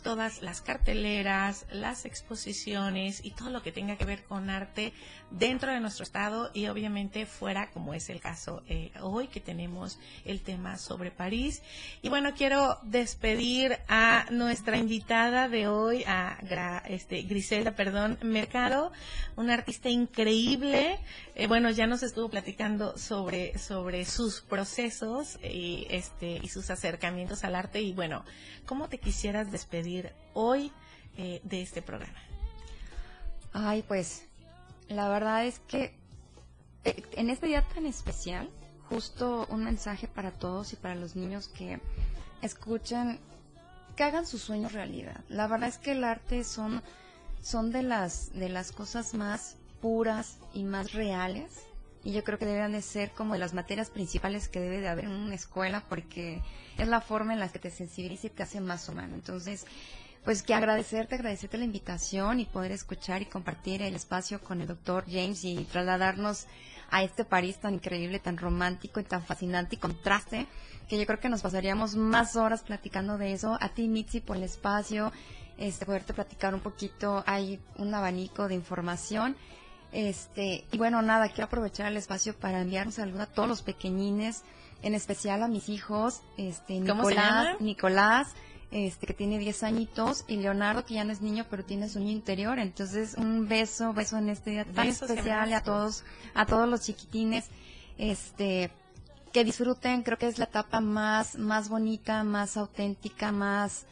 todas 0.04 0.42
las 0.42 0.62
carteleras, 0.62 1.66
las 1.72 2.06
exposiciones 2.06 3.24
y 3.26 3.32
todo 3.32 3.50
lo 3.50 3.64
que 3.64 3.72
tenga 3.72 3.98
que 3.98 4.06
ver 4.06 4.24
con 4.24 4.50
arte 4.50 4.94
dentro 5.30 5.74
de 5.74 5.80
nuestro 5.82 6.04
estado 6.04 6.52
y 6.54 6.68
obviamente 6.68 7.26
fuera, 7.26 7.70
como 7.72 7.94
es 7.94 8.10
el 8.10 8.22
caso 8.22 8.64
eh, 8.70 8.92
hoy 9.02 9.28
que 9.28 9.42
tenemos 9.42 10.00
el 10.24 10.42
tema 10.42 10.78
sobre 10.78 11.12
París. 11.12 11.62
Y 12.02 12.10
bueno, 12.10 12.34
quiero 12.34 12.80
despedir 12.84 13.78
a 13.90 14.26
nuestra 14.32 14.78
invitada 14.78 15.50
de 15.50 15.68
hoy, 15.68 16.04
a 16.08 16.38
Gra- 16.44 16.82
este, 16.88 17.24
Griselda, 17.24 17.76
perdón, 17.76 18.18
Mercado, 18.22 18.92
una 19.36 19.54
artista 19.54 19.90
increíble. 19.90 21.00
Eh, 21.36 21.48
bueno, 21.48 21.70
ya 21.72 21.88
nos 21.88 22.04
estuvo 22.04 22.30
platicando 22.30 22.98
sobre, 22.98 23.58
sobre 23.58 24.06
sus 24.06 24.42
procesos 24.42 25.40
y, 25.44 25.88
este, 25.90 26.40
y 26.42 26.48
sus 26.48 26.70
acercamientos 26.70 27.44
al 27.44 27.56
arte. 27.56 27.82
Y 27.82 27.92
bueno, 27.94 28.24
¿cómo 28.66 28.88
te 28.88 28.98
quisieras 28.98 29.52
despedir 29.52 30.14
hoy 30.34 30.72
eh, 31.18 31.42
de 31.44 31.62
este 31.62 31.82
programa? 31.82 32.18
Ay, 33.54 33.84
pues, 33.88 34.27
la 34.90 35.10
verdad 35.10 35.46
es 35.46 35.60
que 35.60 35.96
eh, 36.84 37.04
en 37.14 37.30
este 37.30 37.48
día 37.48 37.64
tan 37.74 37.86
especial, 37.86 38.50
justo 38.90 39.46
un 39.50 39.64
mensaje 39.64 40.08
para 40.08 40.32
todos 40.32 40.74
y 40.74 40.76
para 40.76 40.96
los 40.96 41.16
niños 41.16 41.48
que 41.48 41.80
escuchen, 42.42 43.20
que 43.96 44.04
hagan 44.04 44.26
sus 44.26 44.42
sueños 44.42 44.74
realidad. 44.74 45.22
La 45.28 45.48
verdad 45.48 45.70
es 45.70 45.78
que 45.78 45.92
el 45.92 46.04
arte 46.04 46.44
son, 46.44 46.82
son 47.42 47.72
de 47.72 47.84
las, 47.84 48.32
de 48.34 48.50
las 48.50 48.72
cosas 48.72 49.14
más 49.14 49.58
puras 49.82 50.38
y 50.54 50.64
más 50.64 50.94
reales. 50.94 51.66
Y 52.04 52.14
yo 52.14 52.24
creo 52.24 52.38
que 52.38 52.46
deben 52.46 52.72
de 52.72 52.82
ser 52.82 53.12
como 53.12 53.34
de 53.34 53.40
las 53.40 53.54
materias 53.54 53.90
principales 53.90 54.48
que 54.48 54.62
debe 54.62 54.80
de 54.80 54.88
haber 54.88 55.06
en 55.06 55.12
una 55.12 55.36
escuela 55.36 55.84
porque 55.90 56.42
es 56.78 56.88
la 56.88 57.02
forma 57.02 57.34
en 57.34 57.40
la 57.40 57.50
que 57.50 57.60
te 57.60 57.72
sensibiliza 57.72 58.28
y 58.28 58.30
te 58.30 58.44
hace 58.44 58.62
más 58.62 58.88
humano. 58.88 59.16
Entonces, 59.16 59.66
pues 60.28 60.44
que 60.44 60.54
agradecerte, 60.54 61.16
agradecerte 61.16 61.58
la 61.58 61.64
invitación 61.64 62.42
y 62.42 62.46
poder 62.46 62.74
escuchar 62.74 63.22
y 63.22 63.28
compartir 63.28 63.82
el 63.82 63.96
espacio 63.96 64.42
con 64.42 64.60
el 64.60 64.68
doctor 64.68 65.06
James 65.10 65.46
y 65.46 65.56
trasladarnos 65.64 66.48
a 66.92 67.02
este 67.02 67.24
París 67.24 67.60
tan 67.62 67.76
increíble, 67.76 68.20
tan 68.20 68.38
romántico 68.38 69.00
y 69.00 69.06
tan 69.06 69.24
fascinante 69.24 69.78
y 69.78 69.80
contraste, 69.80 70.46
que 70.90 71.00
yo 71.00 71.06
creo 71.06 71.22
que 71.22 71.30
nos 71.30 71.44
pasaríamos 71.44 71.96
más 71.96 72.36
horas 72.36 72.62
platicando 72.64 73.18
de 73.18 73.32
eso. 73.32 73.58
A 73.62 73.70
ti, 73.70 73.88
Mitzi, 73.88 74.20
por 74.20 74.36
el 74.36 74.44
espacio, 74.44 75.14
este, 75.58 75.86
poderte 75.86 76.14
platicar 76.14 76.54
un 76.54 76.60
poquito, 76.60 77.24
hay 77.26 77.62
un 77.78 77.96
abanico 77.96 78.50
de 78.50 78.56
información. 78.56 79.38
Este, 79.94 80.66
y 80.74 80.78
bueno, 80.78 81.02
nada, 81.02 81.30
quiero 81.30 81.46
aprovechar 81.46 81.88
el 81.88 81.96
espacio 81.96 82.36
para 82.36 82.60
enviar 82.60 82.86
un 82.86 82.92
saludo 82.92 83.22
a 83.22 83.28
todos 83.28 83.48
los 83.48 83.62
pequeñines, 83.62 84.44
en 84.82 84.94
especial 84.94 85.42
a 85.42 85.48
mis 85.48 85.70
hijos, 85.70 86.22
este, 86.36 86.86
¿Cómo 86.86 87.06
se 87.06 87.12
Nicolás? 87.12 87.62
Nicolás, 87.62 88.28
este, 88.72 89.08
que 89.08 89.14
tiene 89.14 89.40
10 89.40 89.64
añitos, 89.64 90.26
y 90.28 90.38
Leonardo, 90.38 90.86
que 90.86 90.96
ya 90.96 91.04
no 91.04 91.12
es 91.14 91.22
niño, 91.22 91.46
pero 91.50 91.64
tiene 91.64 91.88
su 91.90 92.00
niño 92.00 92.12
interior. 92.12 92.60
Entonces, 92.60 93.16
un 93.18 93.48
beso, 93.48 93.94
beso 93.94 94.18
en 94.18 94.30
este 94.30 94.52
día 94.52 94.66
tan 94.66 94.88
Besos 94.88 95.10
especial 95.10 95.54
a 95.54 95.64
todos, 95.64 96.04
a 96.34 96.46
todos 96.46 96.68
los 96.68 96.82
chiquitines, 96.82 97.46
este, 97.98 98.72
que 99.32 99.44
disfruten, 99.44 100.04
creo 100.04 100.18
que 100.18 100.28
es 100.28 100.38
la 100.38 100.46
etapa 100.46 100.82
más, 100.82 101.38
más 101.38 101.70
bonita, 101.70 102.24
más 102.24 102.58
auténtica, 102.58 103.32
más, 103.32 103.86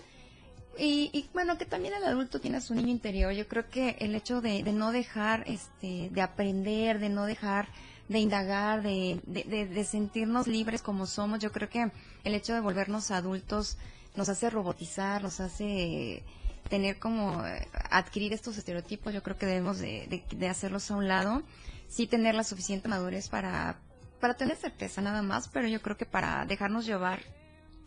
y, 0.77 1.09
y, 1.13 1.29
bueno, 1.33 1.57
que 1.57 1.65
también 1.65 1.93
el 1.93 2.03
adulto 2.03 2.41
tiene 2.41 2.59
su 2.59 2.75
niño 2.75 2.89
interior. 2.89 3.31
Yo 3.31 3.47
creo 3.47 3.69
que 3.69 3.95
el 3.99 4.13
hecho 4.13 4.41
de, 4.41 4.61
de 4.61 4.73
no 4.73 4.91
dejar, 4.91 5.45
este, 5.47 6.09
de 6.11 6.21
aprender, 6.21 6.99
de 6.99 7.07
no 7.09 7.25
dejar 7.25 7.69
de 8.09 8.19
indagar, 8.19 8.83
de, 8.83 9.19
de, 9.25 9.43
de- 9.45 9.65
de 9.67 9.83
sentirnos 9.85 10.47
libres 10.47 10.81
como 10.83 11.07
somos, 11.07 11.39
yo 11.39 11.51
creo 11.51 11.69
que 11.69 11.91
el 12.25 12.35
hecho 12.35 12.53
de 12.53 12.59
volvernos 12.59 13.09
adultos 13.09 13.77
nos 14.15 14.29
hace 14.29 14.49
robotizar, 14.49 15.21
nos 15.21 15.39
hace 15.39 16.23
tener 16.69 16.97
como 16.99 17.45
eh, 17.45 17.67
adquirir 17.89 18.33
estos 18.33 18.57
estereotipos. 18.57 19.13
Yo 19.13 19.23
creo 19.23 19.37
que 19.37 19.45
debemos 19.45 19.79
de, 19.79 20.23
hacerlos 20.49 20.89
a 20.91 20.95
un 20.95 21.07
lado, 21.07 21.43
sí 21.87 22.07
tener 22.07 22.35
la 22.35 22.43
suficiente 22.43 22.87
madurez 22.87 23.29
para, 23.29 23.77
para 24.19 24.35
tener 24.35 24.57
certeza 24.57 25.01
nada 25.01 25.21
más, 25.21 25.47
pero 25.47 25.67
yo 25.67 25.81
creo 25.81 25.97
que 25.97 26.05
para 26.05 26.45
dejarnos 26.45 26.85
llevar 26.85 27.19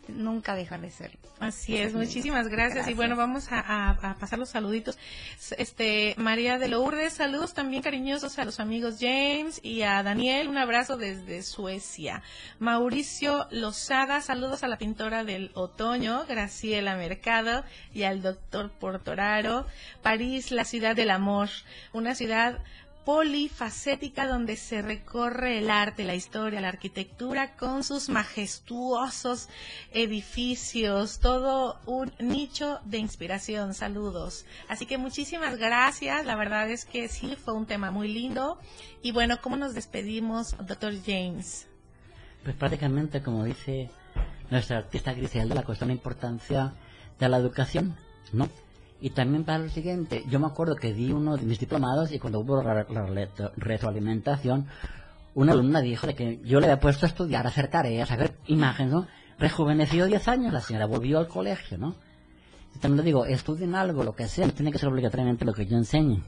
nunca 0.09 0.55
dejar 0.55 0.81
de 0.81 0.91
serlo. 0.91 1.19
Así 1.39 1.77
es, 1.77 1.93
muchísimas 1.93 2.47
gracias. 2.49 2.87
Y 2.89 2.93
bueno, 2.93 3.15
vamos 3.15 3.51
a, 3.51 3.59
a- 3.59 4.11
a 4.11 4.15
pasar 4.15 4.39
los 4.39 4.49
saluditos. 4.49 4.97
Este, 5.57 6.13
María 6.17 6.57
de 6.57 6.67
Lourdes, 6.67 7.13
saludos 7.13 7.53
también 7.53 7.81
cariñosos 7.81 8.37
a 8.39 8.45
los 8.45 8.59
amigos 8.59 8.95
James 8.99 9.59
y 9.63 9.83
a 9.83 10.03
Daniel, 10.03 10.49
un 10.49 10.57
abrazo 10.57 10.97
desde 10.97 11.41
Suecia. 11.43 12.21
Mauricio 12.59 13.47
Lozada, 13.51 14.21
saludos 14.21 14.63
a 14.63 14.67
la 14.67 14.77
pintora 14.77 15.23
del 15.23 15.51
otoño, 15.53 16.25
Graciela 16.27 16.95
Mercado 16.97 17.63
y 17.93 18.03
al 18.03 18.21
doctor 18.21 18.69
Portoraro. 18.71 19.65
París, 20.01 20.51
la 20.51 20.65
ciudad 20.65 20.95
del 20.95 21.09
amor, 21.11 21.49
una 21.93 22.15
ciudad 22.15 22.59
polifacética 23.09 24.27
donde 24.27 24.55
se 24.55 24.83
recorre 24.83 25.57
el 25.57 25.71
arte, 25.71 26.03
la 26.03 26.13
historia, 26.13 26.61
la 26.61 26.67
arquitectura 26.67 27.55
con 27.55 27.83
sus 27.83 28.07
majestuosos 28.07 29.49
edificios, 29.91 31.17
todo 31.17 31.79
un 31.87 32.13
nicho 32.19 32.79
de 32.85 32.99
inspiración. 32.99 33.73
Saludos. 33.73 34.45
Así 34.67 34.85
que 34.85 34.99
muchísimas 34.99 35.57
gracias. 35.57 36.23
La 36.23 36.35
verdad 36.35 36.69
es 36.69 36.85
que 36.85 37.07
sí 37.07 37.35
fue 37.35 37.55
un 37.55 37.65
tema 37.65 37.89
muy 37.89 38.09
lindo. 38.09 38.59
Y 39.01 39.11
bueno, 39.11 39.41
¿cómo 39.41 39.57
nos 39.57 39.73
despedimos, 39.73 40.55
doctor 40.67 40.93
James? 41.03 41.67
Pues 42.43 42.55
prácticamente, 42.57 43.23
como 43.23 43.43
dice 43.43 43.89
nuestra 44.51 44.77
artista 44.77 45.13
Griselda, 45.13 45.55
la 45.55 45.63
cuestión 45.63 45.87
de 45.87 45.95
importancia 45.95 46.75
de 47.17 47.27
la 47.27 47.37
educación, 47.37 47.97
¿no? 48.33 48.47
Y 49.01 49.11
también 49.11 49.45
para 49.45 49.59
lo 49.59 49.69
siguiente, 49.69 50.25
yo 50.29 50.39
me 50.39 50.47
acuerdo 50.47 50.75
que 50.75 50.93
di 50.93 51.11
uno 51.11 51.37
de 51.37 51.43
mis 51.43 51.59
diplomados 51.59 52.11
y 52.11 52.19
cuando 52.19 52.39
hubo 52.39 52.61
la, 52.61 52.85
retroalimentación, 53.55 54.67
una 55.35 55.53
alumna 55.53 55.79
dijo 55.79 56.07
que 56.15 56.41
yo 56.43 56.59
le 56.59 56.67
había 56.67 56.81
puesto 56.81 57.05
a 57.05 57.09
estudiar, 57.09 57.45
a 57.45 57.49
hacer 57.49 57.69
tareas, 57.69 58.11
a 58.11 58.17
ver 58.17 58.35
imágenes, 58.47 58.91
¿no? 58.91 59.07
Rejuveneció 59.37 60.05
10 60.05 60.27
años, 60.27 60.53
la 60.53 60.59
señora 60.59 60.85
volvió 60.85 61.19
al 61.19 61.29
colegio, 61.29 61.77
¿no? 61.77 61.95
Y 62.75 62.79
también 62.79 62.97
le 62.97 63.03
digo, 63.03 63.25
estudien 63.25 63.73
algo, 63.73 64.03
lo 64.03 64.15
que 64.15 64.27
sea, 64.27 64.45
no 64.45 64.53
tiene 64.53 64.71
que 64.71 64.79
ser 64.79 64.89
obligatoriamente 64.89 65.45
lo 65.45 65.53
que 65.53 65.65
yo 65.65 65.77
enseño. 65.77 66.25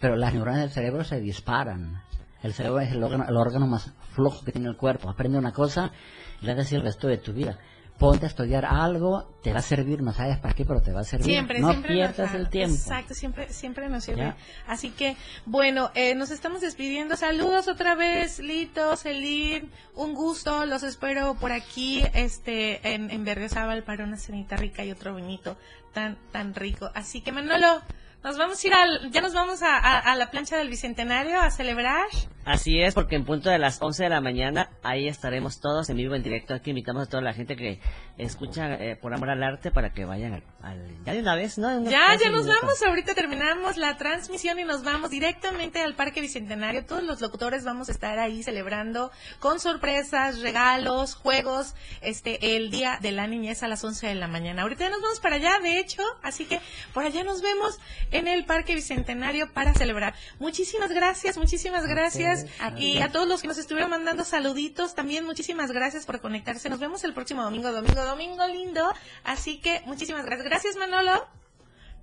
Pero 0.00 0.16
las 0.16 0.34
neuronas 0.34 0.60
del 0.60 0.70
cerebro 0.70 1.04
se 1.04 1.20
disparan. 1.20 2.02
El 2.42 2.52
cerebro 2.54 2.80
es 2.80 2.90
el 2.90 3.04
órgano, 3.04 3.26
el 3.28 3.36
órgano 3.36 3.66
más 3.66 3.92
flojo 4.12 4.44
que 4.44 4.52
tiene 4.52 4.68
el 4.68 4.76
cuerpo. 4.76 5.08
Aprende 5.08 5.38
una 5.38 5.52
cosa 5.52 5.92
y 6.40 6.46
la 6.46 6.54
haces 6.54 6.72
el 6.72 6.82
resto 6.82 7.06
de 7.06 7.18
tu 7.18 7.32
vida. 7.32 7.58
Ponte 8.00 8.24
a 8.24 8.28
estudiar 8.28 8.64
algo, 8.64 9.28
te 9.42 9.52
va 9.52 9.58
a 9.58 9.62
servir, 9.62 10.00
no 10.00 10.14
sabes 10.14 10.38
para 10.38 10.54
qué, 10.54 10.64
pero 10.64 10.80
te 10.80 10.90
va 10.90 11.00
a 11.00 11.04
servir. 11.04 11.26
Siempre, 11.26 11.60
no 11.60 11.68
siempre 11.70 11.92
pierdas 11.92 12.34
el 12.34 12.48
tiempo. 12.48 12.74
Exacto, 12.74 13.12
siempre, 13.12 13.52
siempre 13.52 13.90
nos 13.90 14.04
sirve. 14.04 14.22
Ya. 14.22 14.36
Así 14.66 14.88
que, 14.88 15.18
bueno, 15.44 15.90
eh, 15.94 16.14
nos 16.14 16.30
estamos 16.30 16.62
despidiendo. 16.62 17.14
Saludos 17.16 17.68
otra 17.68 17.94
vez, 17.94 18.38
Lito, 18.38 18.96
Celín, 18.96 19.70
un 19.94 20.14
gusto. 20.14 20.64
Los 20.64 20.82
espero 20.82 21.34
por 21.34 21.52
aquí, 21.52 22.02
este, 22.14 22.94
en, 22.94 23.10
en 23.10 23.22
Berriozábal 23.22 23.82
para 23.82 24.04
una 24.04 24.16
cenita 24.16 24.56
rica 24.56 24.82
y 24.82 24.92
otro 24.92 25.12
bonito 25.12 25.58
tan, 25.92 26.16
tan 26.32 26.54
rico. 26.54 26.90
Así 26.94 27.20
que, 27.20 27.32
Manolo, 27.32 27.82
nos 28.22 28.36
vamos 28.38 28.62
a 28.62 28.66
ir 28.66 28.74
al, 28.74 29.10
ya 29.12 29.20
nos 29.20 29.32
vamos 29.34 29.62
a, 29.62 29.76
a- 29.76 29.98
a 29.98 30.16
la 30.16 30.30
plancha 30.30 30.56
del 30.56 30.68
Bicentenario 30.68 31.40
a 31.40 31.50
celebrar. 31.50 32.06
Así 32.44 32.80
es, 32.80 32.94
porque 32.94 33.16
en 33.16 33.24
punto 33.24 33.50
de 33.50 33.58
las 33.58 33.80
11 33.82 34.04
de 34.04 34.08
la 34.08 34.20
mañana, 34.20 34.70
ahí 34.82 35.08
estaremos 35.08 35.60
todos 35.60 35.88
en 35.90 35.96
vivo, 35.98 36.14
en 36.14 36.22
directo. 36.22 36.54
Aquí 36.54 36.70
invitamos 36.70 37.06
a 37.06 37.10
toda 37.10 37.22
la 37.22 37.34
gente 37.34 37.54
que 37.54 37.80
escucha 38.18 38.74
eh, 38.74 38.96
por 38.96 39.14
amor 39.14 39.30
al 39.30 39.42
arte 39.42 39.70
para 39.70 39.92
que 39.92 40.04
vayan 40.04 40.32
al... 40.34 40.42
al- 40.62 41.04
ya 41.04 41.12
de 41.12 41.20
una 41.20 41.34
vez, 41.36 41.58
¿no? 41.58 41.68
Ya, 41.84 42.08
15 42.10 42.24
ya 42.24 42.30
nos 42.30 42.40
minutos. 42.46 42.56
vamos. 42.62 42.82
Ahorita 42.82 43.14
terminamos 43.14 43.76
la 43.76 43.96
transmisión 43.98 44.58
y 44.58 44.64
nos 44.64 44.82
vamos 44.84 45.10
directamente 45.10 45.80
al 45.82 45.94
Parque 45.94 46.20
Bicentenario. 46.22 46.84
Todos 46.86 47.02
los 47.04 47.20
locutores 47.20 47.64
vamos 47.64 47.88
a 47.88 47.92
estar 47.92 48.18
ahí 48.18 48.42
celebrando 48.42 49.10
con 49.38 49.60
sorpresas, 49.60 50.40
regalos, 50.40 51.14
juegos, 51.16 51.74
este, 52.00 52.56
el 52.56 52.70
Día 52.70 52.98
de 53.00 53.12
la 53.12 53.26
Niñez 53.26 53.62
a 53.62 53.68
las 53.68 53.84
11 53.84 54.06
de 54.08 54.14
la 54.14 54.28
mañana. 54.28 54.62
Ahorita 54.62 54.84
ya 54.84 54.90
nos 54.90 55.02
vamos 55.02 55.20
para 55.20 55.36
allá, 55.36 55.58
de 55.62 55.78
hecho, 55.78 56.02
así 56.22 56.46
que 56.46 56.58
por 56.94 57.04
allá 57.04 57.22
nos 57.22 57.42
vemos 57.42 57.78
en 58.10 58.28
el 58.28 58.44
Parque 58.44 58.74
Bicentenario 58.74 59.52
para 59.52 59.74
celebrar. 59.74 60.14
Muchísimas 60.38 60.90
gracias, 60.90 61.36
muchísimas 61.36 61.86
gracias. 61.86 62.46
Y 62.76 62.98
a 62.98 63.10
todos 63.10 63.28
los 63.28 63.42
que 63.42 63.48
nos 63.48 63.58
estuvieron 63.58 63.90
mandando 63.90 64.24
saluditos, 64.24 64.94
también 64.94 65.24
muchísimas 65.24 65.70
gracias 65.72 66.06
por 66.06 66.20
conectarse. 66.20 66.68
Nos 66.68 66.80
vemos 66.80 67.04
el 67.04 67.14
próximo 67.14 67.42
domingo, 67.42 67.72
domingo, 67.72 68.04
domingo 68.04 68.46
lindo. 68.46 68.92
Así 69.24 69.58
que 69.58 69.82
muchísimas 69.86 70.24
gracias. 70.24 70.46
Gracias, 70.46 70.76
Manolo. 70.76 71.26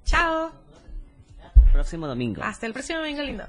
Chao. 0.05 0.51
Próximo 1.73 2.07
domingo. 2.07 2.41
Hasta 2.43 2.65
el 2.65 2.73
próximo 2.73 2.99
domingo 2.99 3.23
lindo. 3.23 3.45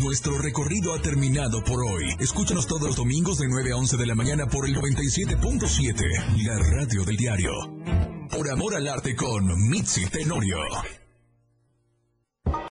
Nuestro 0.00 0.38
recorrido 0.38 0.94
ha 0.94 1.02
terminado 1.02 1.62
por 1.62 1.84
hoy. 1.84 2.16
Escúchanos 2.18 2.66
todos 2.66 2.84
los 2.84 2.96
domingos 2.96 3.36
de 3.36 3.48
9 3.48 3.72
a 3.72 3.76
11 3.76 3.98
de 3.98 4.06
la 4.06 4.14
mañana 4.14 4.46
por 4.46 4.66
el 4.66 4.74
97.7, 4.74 6.46
la 6.46 6.58
radio 6.58 7.04
del 7.04 7.16
diario. 7.18 7.52
Por 8.30 8.50
amor 8.50 8.76
al 8.76 8.88
arte 8.88 9.14
con 9.14 9.44
Mitzi 9.68 10.06
Tenorio. 10.06 10.56